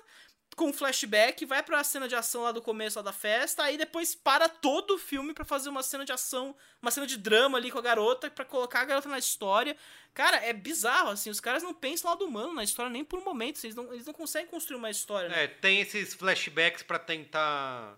com 0.56 0.68
um 0.70 0.74
flashback, 0.74 1.46
vai 1.46 1.64
pra 1.64 1.84
cena 1.84 2.08
de 2.08 2.16
ação 2.16 2.44
lá 2.44 2.52
do 2.52 2.62
começo 2.62 3.00
lá 3.00 3.04
da 3.04 3.14
festa, 3.14 3.64
aí 3.64 3.78
depois 3.78 4.14
para 4.14 4.50
todo 4.50 4.96
o 4.96 4.98
filme 4.98 5.34
para 5.34 5.46
fazer 5.46 5.70
uma 5.70 5.82
cena 5.82 6.04
de 6.04 6.12
ação, 6.12 6.56
uma 6.82 6.92
cena 6.92 7.08
de 7.08 7.18
drama 7.18 7.58
ali 7.58 7.72
com 7.72 7.80
a 7.80 7.82
garota, 7.82 8.30
para 8.30 8.44
colocar 8.44 8.82
a 8.82 8.86
garota 8.86 9.08
na 9.08 9.18
história. 9.18 9.78
Cara, 10.14 10.38
é 10.38 10.52
bizarro, 10.52 11.10
assim, 11.10 11.30
os 11.30 11.40
caras 11.40 11.64
não 11.64 11.74
pensam 11.74 12.10
lá 12.10 12.18
do 12.18 12.26
humano 12.26 12.54
na 12.54 12.64
história 12.64 12.92
nem 12.92 13.04
por 13.04 13.20
um 13.20 13.24
momento, 13.24 13.64
eles 13.64 13.76
não, 13.76 13.94
eles 13.94 14.06
não 14.06 14.14
conseguem 14.14 14.50
construir 14.50 14.78
uma 14.78 14.90
história. 14.90 15.30
Né? 15.30 15.46
É, 15.46 15.48
tem 15.48 15.80
esses 15.80 16.14
flashbacks 16.14 16.84
para 16.84 17.00
tentar 17.00 17.98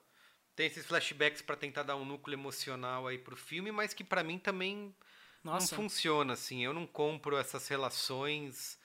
tem 0.56 0.68
esses 0.68 0.86
flashbacks 0.86 1.42
para 1.42 1.56
tentar 1.56 1.82
dar 1.82 1.96
um 1.96 2.06
núcleo 2.06 2.36
emocional 2.36 3.08
aí 3.08 3.18
pro 3.18 3.36
filme, 3.36 3.72
mas 3.72 3.94
que 3.94 4.04
para 4.04 4.24
mim 4.24 4.38
também 4.38 4.96
Nossa. 5.44 5.76
não 5.76 5.84
funciona 5.84 6.34
assim. 6.34 6.64
Eu 6.64 6.74
não 6.74 6.86
compro 6.86 7.36
essas 7.36 7.68
relações 7.68 8.78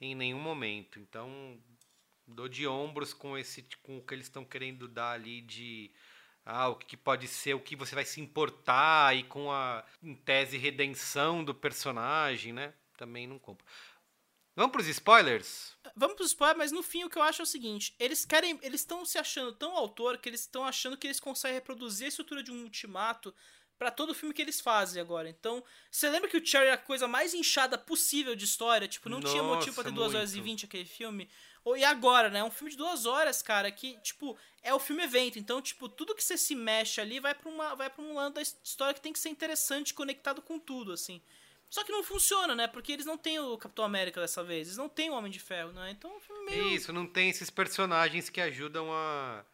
em 0.00 0.14
nenhum 0.14 0.40
momento. 0.40 0.98
Então, 0.98 1.58
dou 2.26 2.48
de 2.48 2.66
ombros 2.66 3.12
com 3.12 3.36
esse 3.36 3.66
com 3.82 3.98
o 3.98 4.02
que 4.02 4.14
eles 4.14 4.26
estão 4.26 4.44
querendo 4.44 4.88
dar 4.88 5.12
ali 5.12 5.40
de 5.42 5.92
ah, 6.44 6.68
o 6.68 6.76
que 6.76 6.96
pode 6.96 7.26
ser, 7.28 7.54
o 7.54 7.60
que 7.60 7.76
você 7.76 7.94
vai 7.94 8.04
se 8.04 8.20
importar 8.20 9.16
e 9.16 9.24
com 9.24 9.50
a 9.50 9.84
em 10.02 10.14
tese 10.14 10.56
redenção 10.56 11.44
do 11.44 11.54
personagem, 11.54 12.52
né? 12.52 12.74
Também 12.96 13.26
não 13.26 13.38
compro. 13.38 13.66
Vamos 14.54 14.72
pros 14.72 14.86
spoilers? 14.86 15.76
Vamos 15.94 16.16
pros 16.16 16.28
spoilers, 16.28 16.56
mas 16.56 16.72
no 16.72 16.82
fim 16.82 17.04
o 17.04 17.10
que 17.10 17.18
eu 17.18 17.22
acho 17.22 17.42
é 17.42 17.44
o 17.44 17.46
seguinte: 17.46 17.94
eles 17.98 18.24
querem. 18.24 18.58
Eles 18.62 18.80
estão 18.80 19.04
se 19.04 19.18
achando 19.18 19.52
tão 19.52 19.76
autor 19.76 20.16
que 20.16 20.28
eles 20.28 20.40
estão 20.40 20.64
achando 20.64 20.96
que 20.96 21.06
eles 21.06 21.20
conseguem 21.20 21.56
reproduzir 21.56 22.06
a 22.06 22.08
estrutura 22.08 22.42
de 22.42 22.50
um 22.50 22.62
ultimato 22.62 23.34
para 23.78 23.90
todo 23.90 24.10
o 24.10 24.14
filme 24.14 24.34
que 24.34 24.42
eles 24.42 24.60
fazem 24.60 25.00
agora. 25.00 25.28
Então, 25.28 25.62
você 25.90 26.08
lembra 26.08 26.28
que 26.28 26.36
o 26.36 26.44
Cherry 26.44 26.68
é 26.68 26.72
a 26.72 26.78
coisa 26.78 27.06
mais 27.06 27.34
inchada 27.34 27.76
possível 27.76 28.34
de 28.34 28.44
história? 28.44 28.88
Tipo, 28.88 29.08
não 29.08 29.20
Nossa, 29.20 29.32
tinha 29.32 29.42
motivo 29.42 29.74
pra 29.74 29.84
ter 29.84 29.92
2 29.92 30.14
horas 30.14 30.32
e 30.32 30.36
muito. 30.36 30.46
20 30.46 30.64
aquele 30.66 30.84
filme. 30.84 31.28
E 31.76 31.84
agora, 31.84 32.30
né? 32.30 32.38
É 32.38 32.44
um 32.44 32.50
filme 32.50 32.70
de 32.70 32.76
duas 32.76 33.06
horas, 33.06 33.42
cara, 33.42 33.70
que, 33.72 33.98
tipo, 33.98 34.38
é 34.62 34.72
o 34.72 34.78
filme 34.78 35.02
evento. 35.02 35.38
Então, 35.38 35.60
tipo, 35.60 35.88
tudo 35.88 36.14
que 36.14 36.22
você 36.22 36.38
se 36.38 36.54
mexe 36.54 37.00
ali 37.00 37.18
vai 37.18 37.34
pra, 37.34 37.48
uma, 37.48 37.74
vai 37.74 37.90
pra 37.90 38.02
um 38.02 38.14
lado 38.14 38.34
da 38.34 38.42
história 38.42 38.94
que 38.94 39.00
tem 39.00 39.12
que 39.12 39.18
ser 39.18 39.30
interessante, 39.30 39.92
conectado 39.92 40.40
com 40.40 40.58
tudo, 40.58 40.92
assim. 40.92 41.20
Só 41.68 41.82
que 41.82 41.90
não 41.90 42.04
funciona, 42.04 42.54
né? 42.54 42.68
Porque 42.68 42.92
eles 42.92 43.04
não 43.04 43.18
têm 43.18 43.40
o 43.40 43.58
Capitão 43.58 43.84
América 43.84 44.20
dessa 44.20 44.44
vez, 44.44 44.68
eles 44.68 44.78
não 44.78 44.88
têm 44.88 45.10
o 45.10 45.14
Homem 45.14 45.30
de 45.30 45.40
Ferro, 45.40 45.72
né? 45.72 45.90
Então 45.90 46.16
o 46.16 46.20
filme 46.20 46.44
meio... 46.44 46.68
Isso, 46.68 46.92
não 46.92 47.06
tem 47.06 47.28
esses 47.28 47.50
personagens 47.50 48.30
que 48.30 48.40
ajudam 48.40 48.92
a, 48.92 49.44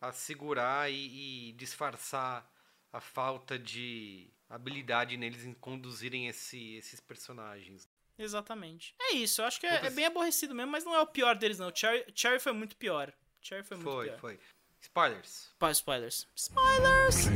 a 0.00 0.12
segurar 0.12 0.90
e, 0.90 1.50
e 1.50 1.52
disfarçar 1.52 2.51
a 2.92 3.00
falta 3.00 3.58
de 3.58 4.28
habilidade 4.48 5.16
neles 5.16 5.44
em 5.44 5.54
conduzirem 5.54 6.28
esse, 6.28 6.74
esses 6.76 7.00
personagens. 7.00 7.88
Exatamente. 8.18 8.94
É 9.00 9.14
isso, 9.14 9.40
eu 9.40 9.46
acho 9.46 9.58
que 9.58 9.66
é, 9.66 9.86
é, 9.86 9.90
bem 9.90 10.04
aborrecido 10.04 10.54
mesmo, 10.54 10.70
mas 10.70 10.84
não 10.84 10.94
é 10.94 11.00
o 11.00 11.06
pior 11.06 11.34
deles, 11.36 11.58
não. 11.58 11.74
Cherry, 11.74 12.04
Cherry 12.14 12.38
foi 12.38 12.52
muito 12.52 12.76
pior. 12.76 13.12
Cherry 13.40 13.64
foi 13.64 13.76
muito 13.78 13.90
foi, 13.90 14.06
pior. 14.06 14.18
Foi, 14.18 14.36
foi. 14.36 14.44
Spoilers. 14.82 15.50
Pá, 15.58 15.70
spoilers. 15.70 16.26
Spoilers! 16.34 17.28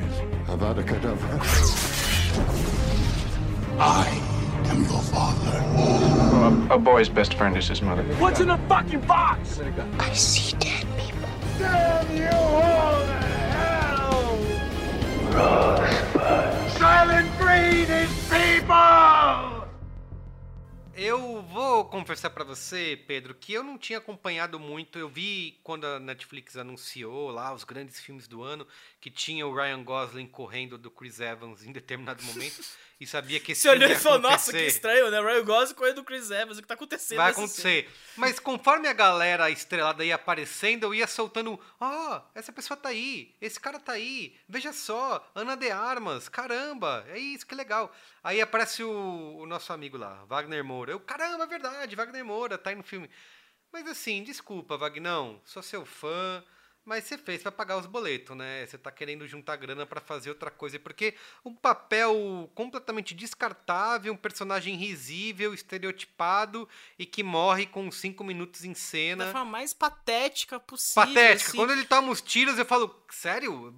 Avada 0.48 0.82
Kedavra. 0.82 1.28
I 3.78 4.08
am 4.70 4.84
your 4.84 5.02
father. 5.02 5.62
Well, 5.76 6.70
a, 6.70 6.74
a, 6.74 6.78
boy's 6.78 7.08
best 7.08 7.34
friend 7.34 7.56
is 7.56 7.68
his 7.68 7.80
mother. 7.80 8.02
What's 8.18 8.40
in 8.40 8.48
the 8.48 8.58
fucking 8.68 9.00
box? 9.02 9.60
I 9.98 10.12
see 10.12 10.56
dead 10.56 10.86
people. 10.96 11.28
Damn 11.58 12.16
you 12.16 12.28
all. 12.32 12.75
Silent 16.78 17.30
Breed! 17.38 18.25
Eu 20.96 21.42
vou 21.42 21.84
confessar 21.84 22.30
para 22.30 22.42
você, 22.42 22.98
Pedro, 23.06 23.34
que 23.34 23.52
eu 23.52 23.62
não 23.62 23.76
tinha 23.76 23.98
acompanhado 23.98 24.58
muito. 24.58 24.98
Eu 24.98 25.10
vi 25.10 25.60
quando 25.62 25.86
a 25.86 26.00
Netflix 26.00 26.56
anunciou 26.56 27.30
lá 27.30 27.52
os 27.52 27.64
grandes 27.64 28.00
filmes 28.00 28.26
do 28.26 28.42
ano, 28.42 28.66
que 28.98 29.10
tinha 29.10 29.46
o 29.46 29.54
Ryan 29.54 29.84
Gosling 29.84 30.26
correndo 30.26 30.78
do 30.78 30.90
Chris 30.90 31.20
Evans 31.20 31.62
em 31.62 31.70
determinado 31.70 32.22
momento. 32.24 32.64
e 32.98 33.06
sabia 33.06 33.38
que 33.38 33.52
esse 33.52 33.62
Você 33.62 33.68
olhou 33.68 33.90
e 33.90 33.94
falou, 33.94 34.18
nossa, 34.18 34.50
que 34.50 34.58
estranho, 34.58 35.10
né? 35.10 35.20
Ryan 35.20 35.44
Gosling 35.44 35.74
correndo 35.74 35.96
do 35.96 36.04
Chris 36.04 36.30
Evans, 36.30 36.56
o 36.56 36.62
que 36.62 36.68
tá 36.68 36.74
acontecendo? 36.74 37.18
Vai 37.18 37.30
acontecer. 37.30 37.90
Mas 38.16 38.38
conforme 38.38 38.88
a 38.88 38.94
galera 38.94 39.50
estrelada 39.50 40.02
ia 40.02 40.14
aparecendo, 40.14 40.84
eu 40.84 40.94
ia 40.94 41.06
soltando, 41.06 41.60
ó, 41.78 42.16
oh, 42.16 42.22
essa 42.34 42.52
pessoa 42.52 42.76
tá 42.76 42.88
aí, 42.88 43.34
esse 43.38 43.60
cara 43.60 43.78
tá 43.78 43.92
aí, 43.92 44.34
veja 44.48 44.72
só, 44.72 45.30
Ana 45.34 45.56
de 45.56 45.70
Armas, 45.70 46.28
caramba, 46.28 47.04
é 47.10 47.18
isso, 47.18 47.46
que 47.46 47.54
legal. 47.54 47.94
Aí 48.26 48.40
aparece 48.40 48.82
o, 48.82 49.36
o 49.38 49.46
nosso 49.46 49.72
amigo 49.72 49.96
lá, 49.96 50.24
Wagner 50.24 50.64
Moura. 50.64 50.90
Eu, 50.90 50.98
caramba, 50.98 51.44
é 51.44 51.46
verdade, 51.46 51.94
Wagner 51.94 52.24
Moura 52.24 52.58
tá 52.58 52.70
aí 52.70 52.76
no 52.76 52.82
filme. 52.82 53.08
Mas 53.72 53.86
assim, 53.86 54.24
desculpa, 54.24 54.76
Vagnão, 54.76 55.40
sou 55.44 55.62
seu 55.62 55.86
fã, 55.86 56.42
mas 56.84 57.04
você 57.04 57.16
fez 57.16 57.40
para 57.40 57.52
pagar 57.52 57.78
os 57.78 57.86
boletos, 57.86 58.36
né? 58.36 58.66
Você 58.66 58.76
tá 58.76 58.90
querendo 58.90 59.28
juntar 59.28 59.54
grana 59.54 59.86
para 59.86 60.00
fazer 60.00 60.30
outra 60.30 60.50
coisa. 60.50 60.76
Porque 60.76 61.14
um 61.44 61.54
papel 61.54 62.50
completamente 62.52 63.14
descartável, 63.14 64.12
um 64.12 64.16
personagem 64.16 64.74
risível, 64.74 65.54
estereotipado 65.54 66.68
e 66.98 67.06
que 67.06 67.22
morre 67.22 67.64
com 67.64 67.92
cinco 67.92 68.24
minutos 68.24 68.64
em 68.64 68.74
cena. 68.74 69.26
Da 69.26 69.32
forma 69.32 69.52
mais 69.52 69.72
patética 69.72 70.58
possível. 70.58 71.14
Patética. 71.14 71.50
Assim. 71.50 71.58
Quando 71.58 71.70
ele 71.70 71.84
toma 71.84 72.10
os 72.10 72.20
tiros, 72.20 72.58
eu 72.58 72.66
falo, 72.66 72.92
sério? 73.08 73.72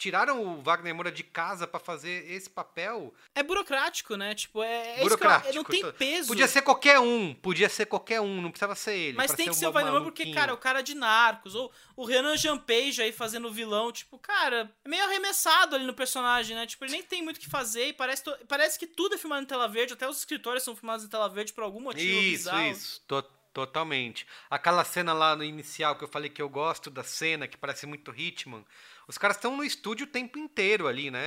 Tiraram 0.00 0.42
o 0.42 0.62
Wagner 0.62 0.94
Moura 0.94 1.12
de 1.12 1.22
casa 1.22 1.66
para 1.66 1.78
fazer 1.78 2.24
esse 2.30 2.48
papel. 2.48 3.14
É 3.34 3.42
burocrático, 3.42 4.16
né? 4.16 4.34
Tipo, 4.34 4.62
é, 4.62 4.98
é 4.98 5.02
burocrático. 5.02 5.54
não 5.54 5.62
tem 5.62 5.92
peso. 5.92 6.28
Podia 6.28 6.48
ser 6.48 6.62
qualquer 6.62 6.98
um, 6.98 7.34
podia 7.34 7.68
ser 7.68 7.84
qualquer 7.84 8.18
um, 8.20 8.40
não 8.40 8.50
precisava 8.50 8.74
ser 8.74 8.96
ele. 8.96 9.16
Mas 9.18 9.34
tem 9.34 9.46
que 9.46 9.54
ser 9.54 9.66
o 9.66 9.72
Wagner 9.72 9.92
Moura 9.92 10.04
porque, 10.04 10.32
cara, 10.32 10.54
o 10.54 10.56
cara 10.56 10.80
de 10.80 10.94
Narcos, 10.94 11.54
ou 11.54 11.70
o 11.94 12.04
Renan 12.06 12.34
Jampage 12.36 13.02
aí 13.02 13.12
fazendo 13.12 13.52
vilão, 13.52 13.92
tipo, 13.92 14.18
cara, 14.18 14.72
é 14.82 14.88
meio 14.88 15.04
arremessado 15.04 15.76
ali 15.76 15.84
no 15.84 15.92
personagem, 15.92 16.56
né? 16.56 16.66
Tipo, 16.66 16.86
ele 16.86 16.92
nem 16.92 17.02
tem 17.02 17.22
muito 17.22 17.36
o 17.36 17.40
que 17.40 17.48
fazer 17.48 17.88
e 17.88 17.92
parece, 17.92 18.24
parece 18.48 18.78
que 18.78 18.86
tudo 18.86 19.16
é 19.16 19.18
filmado 19.18 19.42
em 19.42 19.46
tela 19.46 19.68
verde, 19.68 19.92
até 19.92 20.08
os 20.08 20.18
escritores 20.18 20.62
são 20.62 20.74
filmados 20.74 21.04
em 21.04 21.08
tela 21.08 21.28
verde 21.28 21.52
por 21.52 21.62
algum 21.62 21.80
motivo 21.80 22.02
Isso, 22.02 22.44
bizarro. 22.44 22.62
isso. 22.62 23.02
Totalmente. 23.52 24.26
Aquela 24.48 24.84
cena 24.84 25.12
lá 25.12 25.34
no 25.34 25.42
inicial 25.42 25.96
que 25.96 26.04
eu 26.04 26.08
falei 26.08 26.30
que 26.30 26.40
eu 26.40 26.48
gosto 26.48 26.88
da 26.88 27.02
cena, 27.02 27.48
que 27.48 27.56
parece 27.56 27.84
muito 27.84 28.14
Hitman, 28.14 28.64
os 29.10 29.18
caras 29.18 29.36
estão 29.36 29.56
no 29.56 29.64
estúdio 29.64 30.06
o 30.06 30.08
tempo 30.08 30.38
inteiro 30.38 30.86
ali, 30.86 31.10
né? 31.10 31.20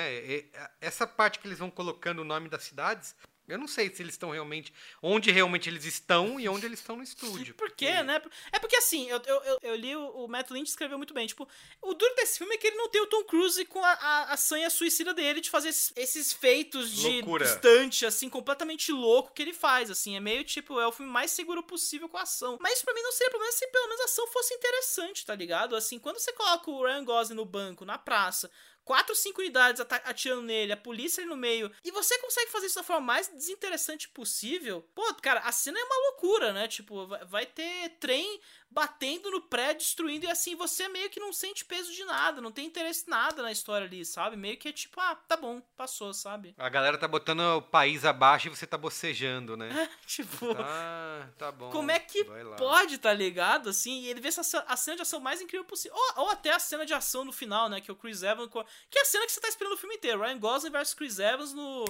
Essa 0.80 1.06
parte 1.06 1.38
que 1.38 1.46
eles 1.46 1.60
vão 1.60 1.70
colocando 1.70 2.20
o 2.20 2.26
nome 2.26 2.48
das 2.48 2.64
cidades, 2.64 3.14
eu 3.48 3.58
não 3.58 3.68
sei 3.68 3.94
se 3.94 4.02
eles 4.02 4.14
estão 4.14 4.30
realmente. 4.32 4.74
Onde 5.02 5.32
realmente 5.32 5.70
eles 5.70 5.84
estão 5.86 6.40
e 6.40 6.48
onde 6.48 6.66
eles 6.66 6.80
estão 6.80 6.96
no 6.96 7.04
estúdio. 7.04 7.54
Por 7.56 7.72
quê, 7.72 8.02
né? 8.04 8.22
É 8.52 8.60
porque 8.60 8.76
assim, 8.78 9.10
eu, 9.10 9.22
eu, 9.26 9.44
eu, 9.44 9.58
eu 9.62 9.76
li 9.76 9.96
o, 9.96 10.08
o 10.10 10.28
Matt 10.28 10.50
Lynch 10.50 10.70
escreveu 10.70 10.98
muito 10.98 11.14
bem. 11.14 11.28
Tipo, 11.28 11.48
o 11.82 11.94
duro 11.94 12.16
desse 12.16 12.38
filme 12.38 12.56
é 12.56 12.58
que 12.58 12.68
ele 12.68 12.78
não 12.78 12.90
tem 12.90 13.02
o 13.02 13.08
Tom 13.08 13.24
Cruise 13.26 13.64
com 13.66 13.84
a, 13.84 13.92
a, 13.92 14.34
a 14.34 14.38
sanha 14.38 14.70
suicida 14.70 15.14
dele 15.14 15.42
de 15.42 15.50
fazer 15.50 15.70
esses, 15.70 15.92
esses 15.96 16.32
feitos 16.32 16.92
de 16.92 17.08
Loucura. 17.08 17.46
distante, 17.46 18.06
assim, 18.06 18.30
completamente 18.30 18.92
louco 18.92 19.34
que 19.34 19.42
ele 19.42 19.54
faz. 19.54 19.92
Assim, 19.92 20.16
é 20.16 20.20
meio 20.20 20.44
tipo, 20.44 20.80
é 20.80 20.88
o 20.88 20.92
filme 20.92 21.12
mais 21.12 21.32
seguro 21.32 21.62
possível 21.64 22.08
com 22.08 22.18
a 22.18 22.22
ação. 22.22 22.58
Mas 22.62 22.74
isso 22.74 22.86
pra 22.86 22.94
mim 22.94 23.02
não 23.02 23.12
seria 23.12 23.30
problema 23.30 23.52
se 23.52 23.68
pelo 23.68 23.88
menos 23.88 24.02
a 24.02 24.06
ação 24.06 24.28
fosse 24.28 24.54
interessante, 24.54 25.26
tá 25.26 25.36
ligado? 25.36 25.76
Assim, 25.76 26.00
quando 26.00 26.20
você 26.20 26.32
coloca 26.32 26.72
o 26.72 26.84
Ryan 26.84 27.04
Gosling 27.04 27.36
no 27.36 27.46
banco, 27.46 27.84
na 27.84 27.98
praça, 27.98 28.50
quatro, 28.84 29.16
cinco 29.16 29.42
unidades 29.42 29.82
atirando 30.04 30.44
nele, 30.44 30.74
a 30.74 30.78
polícia 30.78 31.22
ali 31.22 31.30
no 31.30 31.38
meio, 31.38 31.72
e 31.84 31.92
você 31.92 32.18
consegue 32.20 32.52
fazer 32.52 32.68
isso 32.68 32.76
da 32.76 32.84
forma 32.84 33.06
mais 33.06 33.28
desinteressante 33.28 34.10
possível, 34.10 34.88
pô, 34.94 35.14
cara, 35.16 35.40
a 35.42 35.52
cena 35.52 35.80
é 35.80 35.84
uma 35.84 36.10
loucura, 36.10 36.54
né? 36.54 36.68
Tipo, 36.68 37.08
vai 37.28 37.46
ter 37.46 37.90
trem 38.00 38.40
batendo 38.74 39.30
no 39.30 39.42
prédio, 39.42 39.78
destruindo, 39.78 40.26
e 40.26 40.30
assim, 40.30 40.56
você 40.56 40.88
meio 40.90 41.10
que 41.10 41.20
não 41.20 41.32
sente 41.32 41.64
peso 41.64 41.94
de 41.94 42.04
nada, 42.04 42.42
não 42.42 42.52
tem 42.52 42.66
interesse 42.66 43.08
nada 43.08 43.42
na 43.44 43.52
história 43.52 43.86
ali, 43.86 44.04
sabe? 44.04 44.36
Meio 44.36 44.58
que 44.58 44.68
é 44.68 44.72
tipo, 44.72 45.00
ah, 45.00 45.16
tá 45.16 45.38
bom, 45.38 45.62
passou, 45.78 46.14
sabe? 46.14 46.56
A 46.58 46.70
galera 46.70 46.98
tá 46.98 47.08
botando 47.08 47.42
o 47.42 47.62
país 47.62 48.04
abaixo 48.04 48.48
e 48.48 48.50
você 48.50 48.66
tá 48.66 48.78
bocejando, 48.78 49.56
né? 49.56 49.70
É, 49.84 49.90
tipo. 50.06 50.54
Tá, 50.56 51.30
tá 51.38 51.52
bom. 51.52 51.70
Como 51.72 51.92
é 51.92 52.00
que 52.00 52.24
pode, 52.58 52.98
tá 53.00 53.12
ligado? 53.12 53.70
Assim, 53.70 54.02
e 54.02 54.08
ele 54.08 54.22
vê 54.22 54.30
essa, 54.30 54.64
a 54.68 54.78
cena 54.78 54.98
de 54.98 55.02
ação 55.02 55.20
mais 55.20 55.42
incrível 55.42 55.66
possível. 55.66 55.98
Ou, 55.98 56.24
ou 56.24 56.30
até 56.30 56.54
a 56.54 56.60
cena 56.60 56.86
de 56.86 56.94
ação 56.94 57.26
no 57.26 57.34
final, 57.34 57.68
né? 57.68 57.82
Que 57.82 57.92
é 57.92 57.94
o 57.94 57.98
Chris 57.98 58.24
Evans. 58.24 58.50
Que 58.90 59.00
é 59.00 59.02
a 59.02 59.06
cena 59.06 59.26
que 59.26 59.32
você 59.32 59.42
tá 59.42 59.50
esperando 59.50 59.74
o 59.74 59.78
filme 59.78 59.96
inteiro. 59.96 60.22
Ryan 60.22 60.40
Gosling 60.40 60.72
versus 60.72 60.94
Chris 60.94 61.20
Evans 61.20 61.54
no 61.54 61.86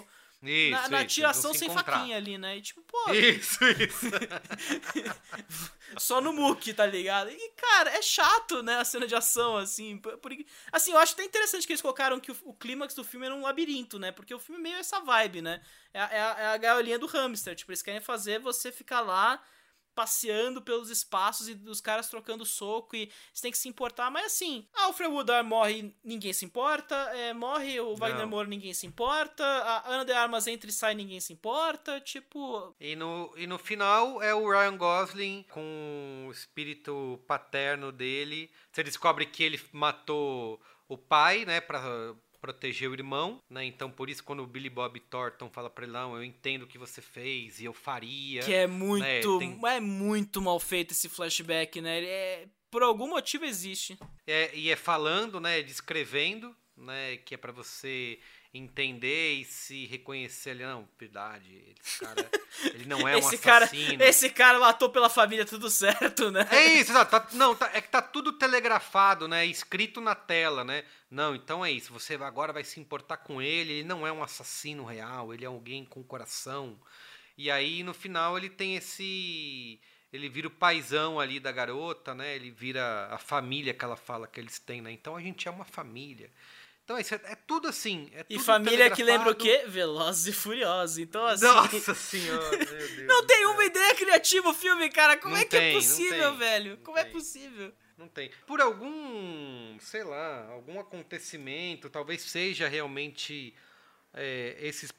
isso, 0.50 0.72
na, 0.72 0.90
na 0.90 0.98
isso, 1.00 1.16
tiração 1.16 1.54
se 1.54 1.60
sem 1.60 1.70
encontrar. 1.70 2.00
faquinha 2.00 2.18
ali, 2.18 2.38
né? 2.38 2.58
E 2.58 2.62
tipo, 2.62 2.82
pô. 2.82 2.98
Isso, 3.14 3.64
isso. 3.64 4.08
Só 5.98 6.20
no 6.20 6.34
muque, 6.34 6.74
tá 6.74 6.86
ligado? 6.86 7.30
E, 7.30 7.50
cara, 7.52 7.92
é 7.92 8.02
chato, 8.02 8.64
né? 8.64 8.78
A 8.78 8.86
cena 8.86 9.06
de 9.06 9.16
ação, 9.16 9.58
assim. 9.58 9.98
Por, 9.98 10.20
assim, 10.72 10.92
eu 10.92 10.98
acho 10.98 11.14
até 11.14 11.24
interessante 11.24 11.68
que 11.68 11.74
eles 11.74 11.82
colocaram 11.82 12.20
que 12.20 12.32
o, 12.32 12.38
o, 12.46 12.54
clímax 12.54 12.96
do 12.96 13.04
filme 13.04 13.26
era 13.26 13.36
um 13.36 13.44
labirinto, 13.44 14.00
né? 14.00 14.12
Porque 14.12 14.34
o 14.34 14.40
filme 14.40 14.60
é 14.60 14.64
meio 14.64 14.76
essa 14.78 15.00
vibe, 15.00 15.42
né? 15.42 15.62
É, 15.94 16.00
é, 16.00 16.02
a, 16.02 16.36
é 16.40 16.46
a 16.48 16.58
gaiolinha 16.58 16.98
do 16.98 17.06
hamster. 17.06 17.56
Tipo, 17.56 17.72
eles 17.72 17.84
querem 17.84 18.02
fazer 18.02 18.40
você 18.40 18.72
ficar 18.72 19.02
lá 19.02 19.42
passeando 19.96 20.62
pelos 20.62 20.90
espaços 20.90 21.48
e 21.48 21.54
os 21.66 21.82
caras 21.82 22.10
trocando 22.10 22.46
soco 22.46 22.96
e 22.96 23.12
você 23.34 23.44
tem 23.44 23.52
que 23.52 23.58
se 23.58 23.70
importar, 23.70 24.10
mas 24.10 24.26
assim, 24.26 24.68
Alfred 24.74 25.12
Woodard 25.12 25.48
morre, 25.48 25.96
ninguém 26.04 26.34
se 26.34 26.46
importa, 26.46 26.96
é, 27.16 27.34
morre 27.34 27.80
o 27.80 27.96
Wagner 27.96 28.28
Moura, 28.28 28.48
ninguém 28.48 28.74
se 28.74 28.86
importa, 28.86 29.46
a 29.46 29.90
Ana 29.90 30.06
de 30.06 30.12
Armas 30.12 30.48
entra 30.48 30.70
e 30.70 30.74
sai, 30.74 30.94
ninguém 30.94 31.20
se 31.20 31.34
importa, 31.34 32.00
tipo... 32.00 32.76
E 32.80 32.96
no, 32.96 33.34
e 33.36 33.48
no 33.48 33.58
final 33.58 34.22
é 34.22 34.34
o 34.34 34.50
Ryan 34.50 34.78
Gosling 34.78 35.46
com 35.50 36.26
o 36.28 36.32
espírito 36.32 37.24
paterno 37.28 37.92
dele, 37.92 38.52
você 38.72 38.84
descobre 38.84 39.26
que 39.26 39.44
ele 39.44 39.62
matou 39.72 40.62
o 40.88 40.98
pai, 40.98 41.46
né, 41.46 41.62
pra 41.62 42.16
proteger 42.44 42.90
o 42.90 42.94
irmão, 42.94 43.40
né? 43.50 43.64
Então 43.64 43.90
por 43.90 44.10
isso 44.10 44.22
quando 44.22 44.44
o 44.44 44.46
Billy 44.48 44.70
Bob 44.70 45.00
Thornton 45.00 45.50
fala 45.50 45.70
para 45.70 45.86
ele, 45.86 45.94
não, 45.94 46.14
eu 46.14 46.22
entendo 46.22 46.64
o 46.64 46.68
que 46.68 46.78
você 46.78 47.02
fez 47.02 47.62
e 47.62 47.66
eu 47.66 47.72
faria. 47.72 48.42
Que 48.42 48.54
é 48.54 48.68
muito, 48.68 49.02
né? 49.02 49.22
Tem... 49.40 49.60
é 49.66 49.80
muito 49.80 50.42
mal 50.42 50.60
feito 50.60 50.92
esse 50.92 51.08
flashback, 51.08 51.80
né? 51.80 52.00
Ele 52.00 52.08
é 52.08 52.48
por 52.70 52.84
algum 52.84 53.08
motivo 53.08 53.46
existe. 53.46 53.98
É, 54.28 54.54
e 54.54 54.70
é 54.70 54.76
falando, 54.76 55.40
né, 55.40 55.62
descrevendo, 55.62 56.54
né, 56.76 57.16
que 57.18 57.36
é 57.36 57.38
para 57.38 57.54
você 57.54 58.20
entender 58.54 59.34
e 59.34 59.46
se 59.46 59.88
reconhecer 59.88 60.52
ali, 60.52 60.64
não, 60.64 60.88
verdade, 61.00 61.76
esse 61.82 62.00
cara, 62.00 62.30
ele 62.76 62.86
não 62.86 63.08
é 63.08 63.16
um 63.16 63.20
esse 63.20 63.36
assassino. 63.36 63.98
Cara, 63.98 64.10
esse 64.10 64.30
cara 64.30 64.60
matou 64.60 64.90
pela 64.92 65.10
família, 65.10 65.44
tudo 65.44 65.72
certo, 65.72 66.30
né? 66.30 66.48
É 66.52 66.76
isso, 66.76 66.94
tá, 66.94 67.28
não, 67.34 67.56
tá, 67.56 67.72
é 67.74 67.82
que 67.82 67.90
tá 67.90 68.02
tudo 68.02 68.34
telegrafado, 68.34 69.28
né, 69.28 69.44
escrito 69.46 70.00
na 70.00 70.14
tela, 70.14 70.64
né? 70.64 70.84
Não, 71.10 71.34
então 71.34 71.66
é 71.66 71.72
isso, 71.72 71.92
você 71.92 72.14
agora 72.16 72.54
vai 72.54 72.64
se 72.64 72.80
importar 72.80 73.18
com 73.18 73.42
ele, 73.42 73.74
ele 73.74 73.88
não 73.88 74.06
é 74.06 74.12
um 74.12 74.22
assassino 74.22 74.86
real, 74.86 75.34
ele 75.34 75.46
é 75.46 75.48
alguém 75.48 75.84
com 75.84 76.04
coração. 76.04 76.80
E 77.36 77.50
aí 77.50 77.82
no 77.82 77.94
final 77.94 78.38
ele 78.38 78.50
tem 78.50 78.76
esse 78.76 79.80
ele 80.12 80.30
vira 80.30 80.48
o 80.48 80.52
paizão 80.52 81.20
ali 81.20 81.40
da 81.40 81.52
garota, 81.52 82.14
né? 82.14 82.36
Ele 82.36 82.52
vira 82.52 83.08
a 83.08 83.18
família 83.18 83.74
que 83.74 83.84
ela 83.84 83.96
fala 83.96 84.28
que 84.28 84.40
eles 84.40 84.60
têm, 84.60 84.80
né? 84.80 84.92
Então 84.92 85.16
a 85.16 85.22
gente 85.22 85.48
é 85.48 85.52
uma 85.52 85.66
família. 85.66 86.30
Então 86.84 87.00
isso 87.00 87.16
é, 87.16 87.22
é 87.26 87.36
tudo 87.36 87.68
assim. 87.68 88.10
É 88.14 88.22
E 88.30 88.36
tudo 88.36 88.46
família 88.46 88.92
que 88.92 89.04
lembra 89.04 89.32
o 89.32 89.36
quê? 89.36 89.64
Velozes 89.68 90.28
e 90.28 90.32
Furiosos. 90.34 90.98
Então, 90.98 91.26
assim... 91.26 91.46
Nossa 91.46 91.96
senhora, 91.96 92.58
meu 92.58 92.66
Deus. 92.66 93.08
Não 93.08 93.26
tem 93.26 93.46
uma 93.46 93.64
ideia 93.64 93.96
criativa 93.96 94.50
o 94.50 94.54
filme, 94.54 94.90
cara. 94.90 95.18
Como 95.18 95.34
Não 95.34 95.42
é 95.42 95.46
que 95.46 95.52
tem, 95.52 95.72
é 95.72 95.74
possível, 95.74 96.30
tem, 96.32 96.38
velho? 96.40 96.78
Como 96.84 96.98
é 96.98 97.04
tem. 97.04 97.14
possível? 97.14 97.74
Não 97.98 98.08
tem. 98.08 98.32
Por 98.46 98.60
algum, 98.60 99.78
sei 99.80 100.04
lá, 100.04 100.48
algum 100.50 100.80
acontecimento, 100.80 101.90
talvez 101.90 102.22
seja 102.22 102.68
realmente 102.68 103.56
é, 104.14 104.58
esses, 104.60 104.92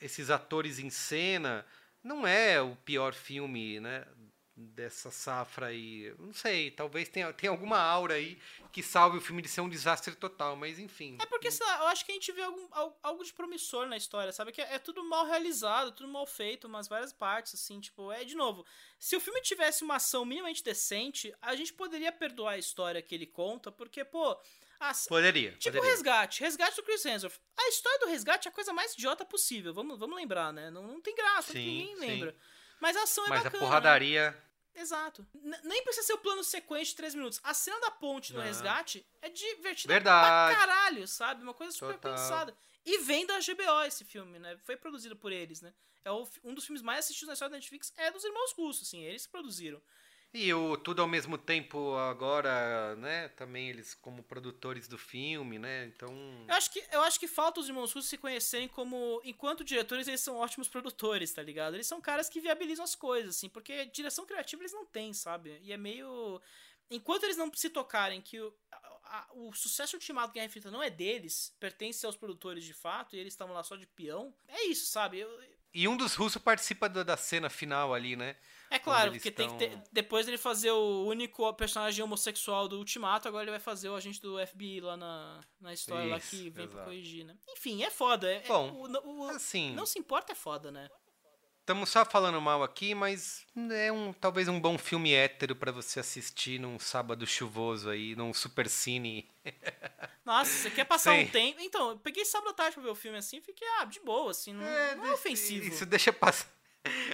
esses 0.00 0.30
atores 0.30 0.78
em 0.78 0.90
cena, 0.90 1.66
não 2.02 2.26
é 2.26 2.60
o 2.60 2.76
pior 2.76 3.12
filme, 3.12 3.80
né? 3.80 4.04
Dessa 4.56 5.10
safra 5.10 5.66
aí. 5.66 6.14
Não 6.16 6.32
sei, 6.32 6.70
talvez 6.70 7.08
tenha, 7.08 7.32
tenha 7.32 7.50
alguma 7.50 7.76
aura 7.76 8.14
aí 8.14 8.38
que 8.72 8.84
salve 8.84 9.18
o 9.18 9.20
filme 9.20 9.42
de 9.42 9.48
ser 9.48 9.60
um 9.62 9.68
desastre 9.68 10.14
total, 10.14 10.54
mas 10.54 10.78
enfim. 10.78 11.18
É 11.20 11.26
porque, 11.26 11.50
sei 11.50 11.66
lá, 11.66 11.78
eu 11.80 11.86
acho 11.88 12.04
que 12.06 12.12
a 12.12 12.14
gente 12.14 12.30
vê 12.30 12.42
algum, 12.42 12.68
al- 12.70 12.96
algo 13.02 13.24
de 13.24 13.32
promissor 13.32 13.86
na 13.86 13.96
história, 13.96 14.32
sabe? 14.32 14.52
Que 14.52 14.62
é, 14.62 14.74
é 14.74 14.78
tudo 14.78 15.02
mal 15.04 15.26
realizado, 15.26 15.90
tudo 15.90 16.08
mal 16.08 16.24
feito, 16.24 16.68
umas 16.68 16.86
várias 16.86 17.12
partes, 17.12 17.54
assim, 17.54 17.80
tipo, 17.80 18.12
é 18.12 18.22
de 18.22 18.36
novo. 18.36 18.64
Se 18.96 19.16
o 19.16 19.20
filme 19.20 19.40
tivesse 19.40 19.82
uma 19.82 19.96
ação 19.96 20.24
minimamente 20.24 20.62
decente, 20.62 21.34
a 21.42 21.56
gente 21.56 21.72
poderia 21.72 22.12
perdoar 22.12 22.52
a 22.52 22.58
história 22.58 23.02
que 23.02 23.12
ele 23.12 23.26
conta, 23.26 23.72
porque, 23.72 24.04
pô. 24.04 24.38
as- 24.78 25.06
Poderia. 25.08 25.50
Tipo 25.52 25.70
o 25.70 25.72
poderia. 25.80 25.90
resgate, 25.90 26.40
resgate 26.42 26.76
do 26.76 26.82
Chris 26.84 27.04
Hemsworth. 27.04 27.40
A 27.58 27.68
história 27.70 27.98
do 27.98 28.06
resgate 28.06 28.46
é 28.46 28.50
a 28.52 28.54
coisa 28.54 28.72
mais 28.72 28.92
idiota 28.92 29.24
possível, 29.24 29.74
vamos, 29.74 29.98
vamos 29.98 30.14
lembrar, 30.14 30.52
né? 30.52 30.70
Não, 30.70 30.82
não 30.86 31.00
tem 31.00 31.14
graça, 31.16 31.52
Sim, 31.52 31.58
ninguém 31.64 31.96
sim. 31.96 32.00
lembra. 32.06 32.36
Mas 32.80 32.96
a 32.96 33.02
ação 33.02 33.24
é 33.26 33.28
Mas 33.28 33.40
a 33.40 33.44
bacana. 33.44 33.62
né? 33.62 33.66
porradaria. 33.68 34.44
Exato. 34.74 35.26
N- 35.34 35.60
nem 35.62 35.84
precisa 35.84 36.06
ser 36.06 36.12
o 36.14 36.18
plano 36.18 36.42
sequente 36.42 36.88
de 36.88 36.96
3 36.96 37.14
minutos. 37.14 37.40
A 37.44 37.54
cena 37.54 37.80
da 37.80 37.90
ponte 37.92 38.32
no 38.32 38.40
resgate 38.40 39.06
é 39.22 39.28
divertida 39.28 39.92
Verdade. 39.94 40.54
pra 40.56 40.66
caralho, 40.66 41.06
sabe? 41.06 41.42
Uma 41.42 41.54
coisa 41.54 41.72
super 41.72 41.94
Total. 41.94 42.12
pensada. 42.12 42.56
E 42.84 42.98
vem 42.98 43.24
da 43.24 43.38
HBO 43.38 43.82
esse 43.86 44.04
filme, 44.04 44.38
né? 44.38 44.56
Foi 44.64 44.76
produzido 44.76 45.14
por 45.16 45.30
eles, 45.32 45.62
né? 45.62 45.72
É 46.04 46.10
o 46.10 46.28
um 46.42 46.52
dos 46.52 46.66
filmes 46.66 46.82
mais 46.82 46.98
assistidos 47.00 47.28
na 47.28 47.32
história 47.34 47.50
da 47.50 47.56
Netflix, 47.56 47.92
é 47.96 48.10
dos 48.10 48.24
irmãos 48.24 48.52
russos, 48.52 48.86
assim, 48.88 49.02
eles 49.04 49.26
produziram. 49.26 49.80
E 50.36 50.52
o 50.52 50.76
Tudo 50.76 51.00
ao 51.00 51.06
mesmo 51.06 51.38
tempo 51.38 51.94
agora, 51.96 52.96
né? 52.96 53.28
Também 53.28 53.68
eles 53.68 53.94
como 53.94 54.20
produtores 54.22 54.88
do 54.88 54.98
filme, 54.98 55.60
né? 55.60 55.86
Então. 55.86 56.12
Eu 56.48 56.54
acho 56.54 56.70
que, 56.72 56.84
eu 56.90 57.02
acho 57.02 57.20
que 57.20 57.28
falta 57.28 57.60
os 57.60 57.68
irmãos 57.68 57.92
russos 57.92 58.10
se 58.10 58.18
conhecerem 58.18 58.66
como. 58.66 59.20
Enquanto 59.24 59.62
diretores, 59.62 60.08
eles 60.08 60.20
são 60.20 60.36
ótimos 60.36 60.66
produtores, 60.68 61.32
tá 61.32 61.40
ligado? 61.40 61.74
Eles 61.74 61.86
são 61.86 62.00
caras 62.00 62.28
que 62.28 62.40
viabilizam 62.40 62.84
as 62.84 62.96
coisas, 62.96 63.36
assim, 63.36 63.48
porque 63.48 63.86
direção 63.86 64.26
criativa 64.26 64.60
eles 64.62 64.72
não 64.72 64.84
têm, 64.84 65.14
sabe? 65.14 65.56
E 65.62 65.72
é 65.72 65.76
meio. 65.76 66.40
Enquanto 66.90 67.22
eles 67.24 67.36
não 67.36 67.50
se 67.54 67.70
tocarem 67.70 68.20
que 68.20 68.40
o, 68.40 68.52
a- 69.04 69.28
o 69.34 69.52
sucesso 69.54 69.96
ultimado 69.96 70.32
Guerra 70.32 70.46
Infinita 70.46 70.70
não 70.70 70.82
é 70.82 70.90
deles, 70.90 71.54
pertence 71.60 72.04
aos 72.04 72.16
produtores 72.16 72.64
de 72.64 72.74
fato, 72.74 73.14
e 73.14 73.18
eles 73.20 73.32
estavam 73.32 73.54
lá 73.54 73.62
só 73.62 73.76
de 73.76 73.86
peão, 73.86 74.34
é 74.48 74.64
isso, 74.66 74.86
sabe? 74.86 75.20
Eu- 75.20 75.40
E 75.74 75.88
um 75.88 75.96
dos 75.96 76.14
russos 76.14 76.40
participa 76.40 76.88
da, 76.88 77.16
cena 77.16 77.50
final 77.50 77.92
ali, 77.92 78.14
né? 78.14 78.36
é 78.70 78.78
claro, 78.78 79.10
porque 79.12 79.30
tem 79.30 79.48
que 79.48 79.56
ter. 79.56 79.82
Depois 79.92 80.24
dele 80.24 80.38
fazer 80.38 80.70
o 80.70 81.04
único 81.04 81.52
personagem 81.54 82.02
homossexual 82.04 82.68
do 82.68 82.78
Ultimato, 82.78 83.26
agora 83.26 83.44
ele 83.44 83.50
vai 83.50 83.60
fazer 83.60 83.88
o 83.88 83.96
agente 83.96 84.20
do 84.20 84.38
FBI 84.46 84.80
lá 84.80 84.96
na, 84.96 85.40
na 85.60 85.72
história 85.72 86.08
lá 86.10 86.16
Isso, 86.18 86.30
que 86.30 86.36
vem 86.50 86.52
pra 86.52 86.64
exato. 86.64 86.84
corrigir, 86.84 87.24
né? 87.24 87.36
Enfim, 87.50 87.82
é 87.82 87.90
foda. 87.90 88.30
É, 88.30 88.36
é- 88.36 88.46
Bom, 88.48 88.70
o- 88.72 89.22
o- 89.24 89.28
assim- 89.30 89.72
Não 89.74 89.84
se 89.84 89.98
importa 89.98 90.32
é 90.32 90.34
foda, 90.36 90.70
né? 90.70 90.88
Estamos 91.64 91.88
só 91.88 92.04
falando 92.04 92.38
mal 92.42 92.62
aqui, 92.62 92.94
mas 92.94 93.46
é 93.72 93.90
um 93.90 94.12
talvez 94.12 94.48
um 94.48 94.60
bom 94.60 94.76
filme 94.76 95.14
hétero 95.14 95.56
pra 95.56 95.72
você 95.72 95.98
assistir 95.98 96.60
num 96.60 96.78
sábado 96.78 97.26
chuvoso 97.26 97.88
aí, 97.88 98.14
num 98.14 98.34
super 98.34 98.68
cine. 98.68 99.26
Nossa, 100.26 100.50
você 100.50 100.70
quer 100.70 100.84
passar 100.84 101.14
Sim. 101.14 101.22
um 101.22 101.26
tempo. 101.28 101.60
Então, 101.62 101.92
eu 101.92 101.96
peguei 101.96 102.22
sábado 102.26 102.50
à 102.50 102.52
tarde 102.52 102.74
pra 102.74 102.82
ver 102.82 102.90
o 102.90 102.94
filme 102.94 103.16
assim, 103.16 103.40
fiquei, 103.40 103.66
ah, 103.78 103.86
de 103.86 103.98
boa, 104.00 104.30
assim, 104.30 104.52
não 104.52 104.62
é, 104.62 104.94
não 104.94 105.06
é 105.06 105.12
ofensivo. 105.14 105.66
Isso 105.66 105.86
deixa 105.86 106.12
passar. 106.12 106.46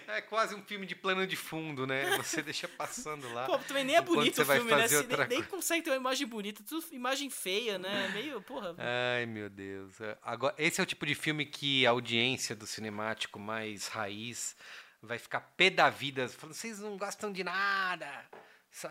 É 0.08 0.20
quase 0.20 0.54
um 0.54 0.62
filme 0.62 0.84
de 0.84 0.94
plano 0.96 1.26
de 1.26 1.36
fundo, 1.36 1.86
né? 1.86 2.16
Você 2.16 2.42
deixa 2.42 2.66
passando 2.66 3.32
lá. 3.32 3.46
Pô, 3.46 3.58
também 3.58 3.84
nem 3.84 3.96
é 3.96 4.00
bonito 4.00 4.34
você 4.34 4.42
o 4.42 4.46
filme, 4.46 4.70
né? 4.70 4.82
fazer 4.82 4.96
Assim, 4.98 5.06
nem, 5.16 5.26
nem 5.28 5.42
consegue 5.44 5.82
ter 5.84 5.90
uma 5.90 5.96
imagem 5.96 6.26
bonita, 6.26 6.62
tudo 6.68 6.84
imagem 6.92 7.30
feia, 7.30 7.78
né? 7.78 8.08
Meio, 8.12 8.40
porra. 8.42 8.74
Ai, 8.78 9.26
meu 9.26 9.48
Deus. 9.48 10.00
É, 10.00 10.18
Agora, 10.22 10.54
esse 10.58 10.80
é 10.80 10.82
o 10.82 10.86
tipo 10.86 11.06
de 11.06 11.14
filme 11.14 11.46
que 11.46 11.86
a 11.86 11.90
audiência 11.90 12.56
do 12.56 12.66
cinemático 12.66 13.38
mais 13.38 13.86
raiz 13.86 14.56
vai 15.00 15.18
ficar 15.18 15.40
pé 15.56 15.70
da 15.70 15.88
vida, 15.88 16.28
falando, 16.28 16.54
vocês 16.54 16.80
não 16.80 16.96
gostam 16.98 17.32
de 17.32 17.44
nada. 17.44 18.24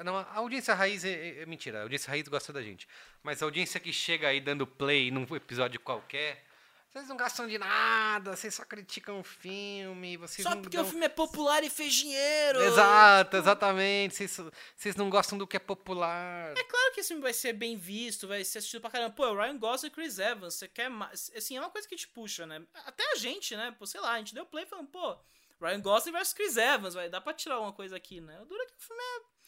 Não, 0.03 0.17
a 0.17 0.35
audiência 0.35 0.73
raiz 0.73 1.05
é, 1.05 1.09
é- 1.11 1.41
é 1.41 1.45
mentira, 1.45 1.79
a 1.79 1.81
audiência 1.83 2.09
raiz 2.09 2.27
gosta 2.27 2.51
da 2.51 2.61
gente. 2.61 2.87
Mas 3.21 3.41
a 3.41 3.45
audiência 3.45 3.79
que 3.79 3.93
chega 3.93 4.27
aí 4.27 4.41
dando 4.41 4.65
play 4.67 5.11
num 5.11 5.23
episódio 5.35 5.79
qualquer, 5.79 6.43
vocês 6.91 7.07
não 7.07 7.15
gostam 7.15 7.47
de 7.47 7.59
nada, 7.59 8.35
vocês 8.35 8.55
só 8.55 8.65
criticam 8.65 9.19
o 9.19 9.23
filme, 9.23 10.17
vocês 10.17 10.41
Só 10.41 10.55
porque 10.55 10.75
dão... 10.75 10.83
o 10.83 10.89
filme 10.89 11.05
é 11.05 11.09
popular 11.09 11.63
e 11.63 11.69
fez 11.69 11.93
dinheiro. 11.93 12.63
Exato, 12.63 13.37
exatamente. 13.37 14.15
Vocês, 14.15 14.41
vocês 14.75 14.95
não 14.95 15.07
gostam 15.07 15.37
do 15.37 15.45
que 15.45 15.55
é 15.55 15.59
popular. 15.59 16.51
É 16.57 16.63
claro 16.63 16.91
que 16.91 17.01
esse 17.01 17.09
filme 17.09 17.21
vai 17.21 17.33
ser 17.33 17.53
bem 17.53 17.77
visto, 17.77 18.27
vai 18.27 18.43
ser 18.43 18.57
assistido 18.57 18.81
pra 18.81 18.89
caramba. 18.89 19.13
Pô, 19.13 19.23
é 19.23 19.29
o 19.29 19.35
Ryan 19.35 19.57
Gosling 19.59 19.89
e 19.89 19.91
Chris 19.91 20.17
Evans, 20.17 20.55
você 20.55 20.67
quer 20.67 20.89
mais. 20.89 21.31
Assim, 21.35 21.57
é 21.57 21.59
uma 21.59 21.69
coisa 21.69 21.87
que 21.87 21.95
te 21.95 22.07
puxa, 22.07 22.47
né? 22.47 22.59
Até 22.85 23.11
a 23.11 23.15
gente, 23.15 23.55
né? 23.55 23.71
Pô, 23.77 23.85
sei 23.85 24.01
lá, 24.01 24.13
a 24.13 24.17
gente 24.17 24.33
deu 24.33 24.47
play 24.47 24.65
falando, 24.65 24.87
pô, 24.87 25.15
Ryan 25.61 25.81
Gosling 25.81 26.11
versus 26.11 26.33
Chris 26.33 26.57
Evans, 26.57 26.95
vai 26.95 27.07
dar 27.07 27.21
pra 27.21 27.33
tirar 27.33 27.55
alguma 27.55 27.73
coisa 27.73 27.95
aqui, 27.95 28.19
né? 28.19 28.39
O 28.41 28.45
duro 28.45 28.63
é 28.63 28.65
que 28.65 28.73
o 28.73 28.81
filme 28.81 29.01
é. 29.01 29.39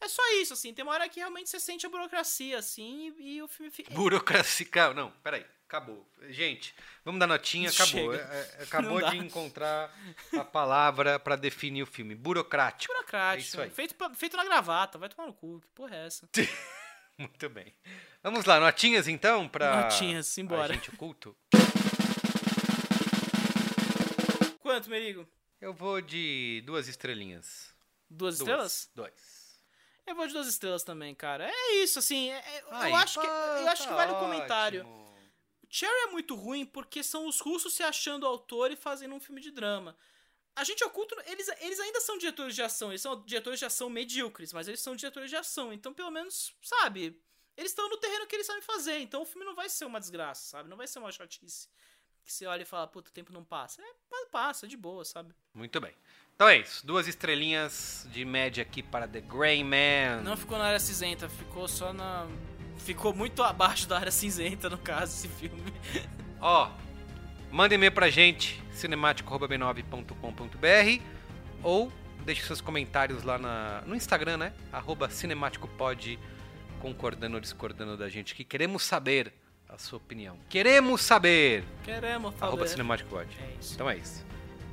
É 0.00 0.08
só 0.08 0.22
isso, 0.34 0.52
assim. 0.52 0.74
Tem 0.74 0.84
uma 0.84 0.92
hora 0.92 1.08
que 1.08 1.20
realmente 1.20 1.48
você 1.48 1.60
sente 1.60 1.86
a 1.86 1.88
burocracia, 1.88 2.58
assim, 2.58 3.14
e, 3.18 3.36
e 3.36 3.42
o 3.42 3.48
filme 3.48 3.70
fica. 3.70 3.94
Burocracia. 3.94 4.66
Não, 4.94 5.12
peraí. 5.22 5.44
Acabou. 5.68 6.10
Gente, 6.30 6.74
vamos 7.04 7.20
dar 7.20 7.26
notinha. 7.26 7.68
Acabou. 7.68 8.12
Chega. 8.14 8.16
É, 8.32 8.56
é, 8.58 8.62
acabou 8.62 9.02
de 9.10 9.18
encontrar 9.18 9.94
a 10.32 10.42
palavra 10.42 11.18
pra 11.20 11.36
definir 11.36 11.82
o 11.82 11.86
filme. 11.86 12.14
Burocrático. 12.14 12.90
burocrático. 12.90 13.42
É 13.44 13.46
isso 13.46 13.60
aí. 13.60 13.68
Feito, 13.70 13.94
feito 14.14 14.34
na 14.34 14.44
gravata, 14.44 14.96
vai 14.96 15.10
tomar 15.10 15.26
no 15.28 15.34
cu. 15.34 15.60
Que 15.60 15.68
porra 15.74 15.94
é 15.94 16.06
essa? 16.06 16.26
Muito 17.18 17.50
bem. 17.50 17.74
Vamos 18.22 18.46
lá, 18.46 18.58
notinhas 18.58 19.08
então 19.08 19.46
pra. 19.46 19.82
Notinhas, 19.82 20.26
simbora. 20.28 20.72
A 20.72 20.74
gente 20.74 20.88
oculto. 20.88 21.36
Quanto, 24.60 24.88
Merigo? 24.88 25.28
Eu 25.60 25.74
vou 25.74 26.00
de 26.00 26.62
duas 26.64 26.88
estrelinhas. 26.88 27.74
Duas 28.08 28.38
Duas. 28.38 28.40
estrelas? 28.48 28.90
Dois. 28.94 29.38
Eu 30.06 30.14
vou 30.14 30.26
de 30.26 30.32
duas 30.32 30.46
estrelas 30.46 30.82
também, 30.82 31.14
cara. 31.14 31.46
É 31.50 31.74
isso, 31.82 31.98
assim. 31.98 32.30
é- 32.30 32.36
é- 32.38 32.64
Ai, 32.70 32.90
eu 32.90 32.96
acho 32.96 33.20
que, 33.20 33.26
eu 33.26 33.68
acho 33.68 33.82
que 33.82 33.88
tá 33.90 33.94
vale 33.96 34.12
o 34.12 34.18
comentário. 34.18 35.07
Cherry 35.68 36.08
é 36.08 36.10
muito 36.10 36.34
ruim 36.34 36.64
porque 36.64 37.02
são 37.02 37.26
os 37.26 37.40
russos 37.40 37.74
se 37.74 37.82
achando 37.82 38.26
autor 38.26 38.70
e 38.70 38.76
fazendo 38.76 39.14
um 39.14 39.20
filme 39.20 39.40
de 39.40 39.50
drama. 39.50 39.96
A 40.56 40.64
gente 40.64 40.82
oculta. 40.82 41.14
Eles, 41.26 41.48
eles 41.60 41.78
ainda 41.78 42.00
são 42.00 42.18
diretores 42.18 42.54
de 42.54 42.62
ação, 42.62 42.90
eles 42.90 43.02
são 43.02 43.22
diretores 43.24 43.58
de 43.60 43.66
ação 43.66 43.88
medíocres, 43.88 44.52
mas 44.52 44.66
eles 44.66 44.80
são 44.80 44.96
diretores 44.96 45.30
de 45.30 45.36
ação. 45.36 45.72
Então, 45.72 45.94
pelo 45.94 46.10
menos, 46.10 46.54
sabe? 46.62 47.20
Eles 47.56 47.72
estão 47.72 47.88
no 47.88 47.96
terreno 47.96 48.26
que 48.26 48.36
eles 48.36 48.46
sabem 48.46 48.62
fazer. 48.62 48.98
Então 49.00 49.22
o 49.22 49.24
filme 49.24 49.44
não 49.44 49.54
vai 49.54 49.68
ser 49.68 49.84
uma 49.84 49.98
desgraça, 49.98 50.42
sabe? 50.48 50.68
Não 50.68 50.76
vai 50.76 50.86
ser 50.86 51.00
uma 51.00 51.10
chatice. 51.10 51.68
Que 52.24 52.32
você 52.32 52.46
olha 52.46 52.62
e 52.62 52.64
fala, 52.64 52.86
puta, 52.86 53.10
o 53.10 53.12
tempo 53.12 53.32
não 53.32 53.42
passa. 53.42 53.82
É, 53.82 53.94
mas 54.10 54.28
passa, 54.28 54.68
de 54.68 54.76
boa, 54.76 55.04
sabe? 55.04 55.34
Muito 55.52 55.80
bem. 55.80 55.92
Então 56.36 56.48
é 56.48 56.58
isso. 56.58 56.86
Duas 56.86 57.08
estrelinhas 57.08 58.06
de 58.12 58.24
média 58.24 58.62
aqui 58.62 58.80
para 58.80 59.08
The 59.08 59.22
Grey 59.22 59.64
Man. 59.64 60.22
Não 60.22 60.36
ficou 60.36 60.56
na 60.56 60.66
área 60.66 60.78
cinzenta, 60.78 61.28
ficou 61.28 61.66
só 61.66 61.92
na. 61.92 62.28
Ficou 62.78 63.14
muito 63.14 63.42
abaixo 63.42 63.86
da 63.88 63.98
área 63.98 64.10
cinzenta, 64.10 64.70
no 64.70 64.78
caso, 64.78 65.14
esse 65.14 65.28
filme. 65.28 65.72
Ó, 66.40 66.70
manda 67.50 67.74
e-mail 67.74 67.92
pra 67.92 68.08
gente, 68.08 68.62
cinemático.b9.com.br 68.72 71.02
ou 71.62 71.92
deixe 72.24 72.42
seus 72.42 72.60
comentários 72.60 73.22
lá 73.22 73.38
na, 73.38 73.82
no 73.86 73.94
Instagram, 73.94 74.36
né? 74.36 74.52
Arroba 74.72 75.10
cinemáticopod, 75.10 76.18
concordando 76.80 77.36
ou 77.36 77.40
discordando 77.40 77.96
da 77.96 78.08
gente, 78.08 78.34
que 78.34 78.44
queremos 78.44 78.82
saber 78.82 79.32
a 79.68 79.76
sua 79.76 79.98
opinião. 79.98 80.36
Queremos 80.48 81.02
saber! 81.02 81.64
Queremos, 81.84 82.34
falar. 82.34 82.52
Arroba 82.52 82.66
cinemáticopod. 82.66 83.28
É 83.40 83.54
isso. 83.60 83.74
Então 83.74 83.90
é 83.90 83.96
isso. 83.96 84.24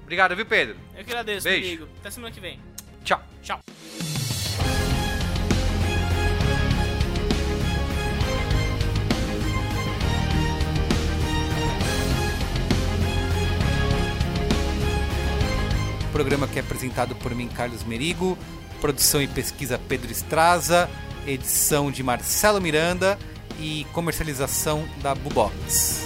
Obrigado, 0.04 0.36
viu, 0.36 0.46
Pedro? 0.46 0.78
Eu 0.96 1.04
que 1.04 1.12
agradeço, 1.12 1.46
Beijo. 1.46 1.68
amigo. 1.68 1.88
Até 2.00 2.12
semana 2.12 2.34
que 2.34 2.40
vem. 2.40 2.60
Tchau. 3.04 3.22
Tchau. 3.42 3.60
Programa 16.16 16.48
que 16.48 16.58
é 16.58 16.62
apresentado 16.62 17.14
por 17.14 17.36
mim, 17.36 17.50
Carlos 17.50 17.84
Merigo, 17.84 18.38
produção 18.80 19.22
e 19.22 19.28
pesquisa 19.28 19.78
Pedro 19.78 20.10
Estraza, 20.10 20.90
edição 21.28 21.92
de 21.92 22.02
Marcelo 22.02 22.62
Miranda. 22.62 23.20
E 23.60 23.86
comercialização 23.92 24.88
da 25.02 25.14
Bubox. 25.14 26.06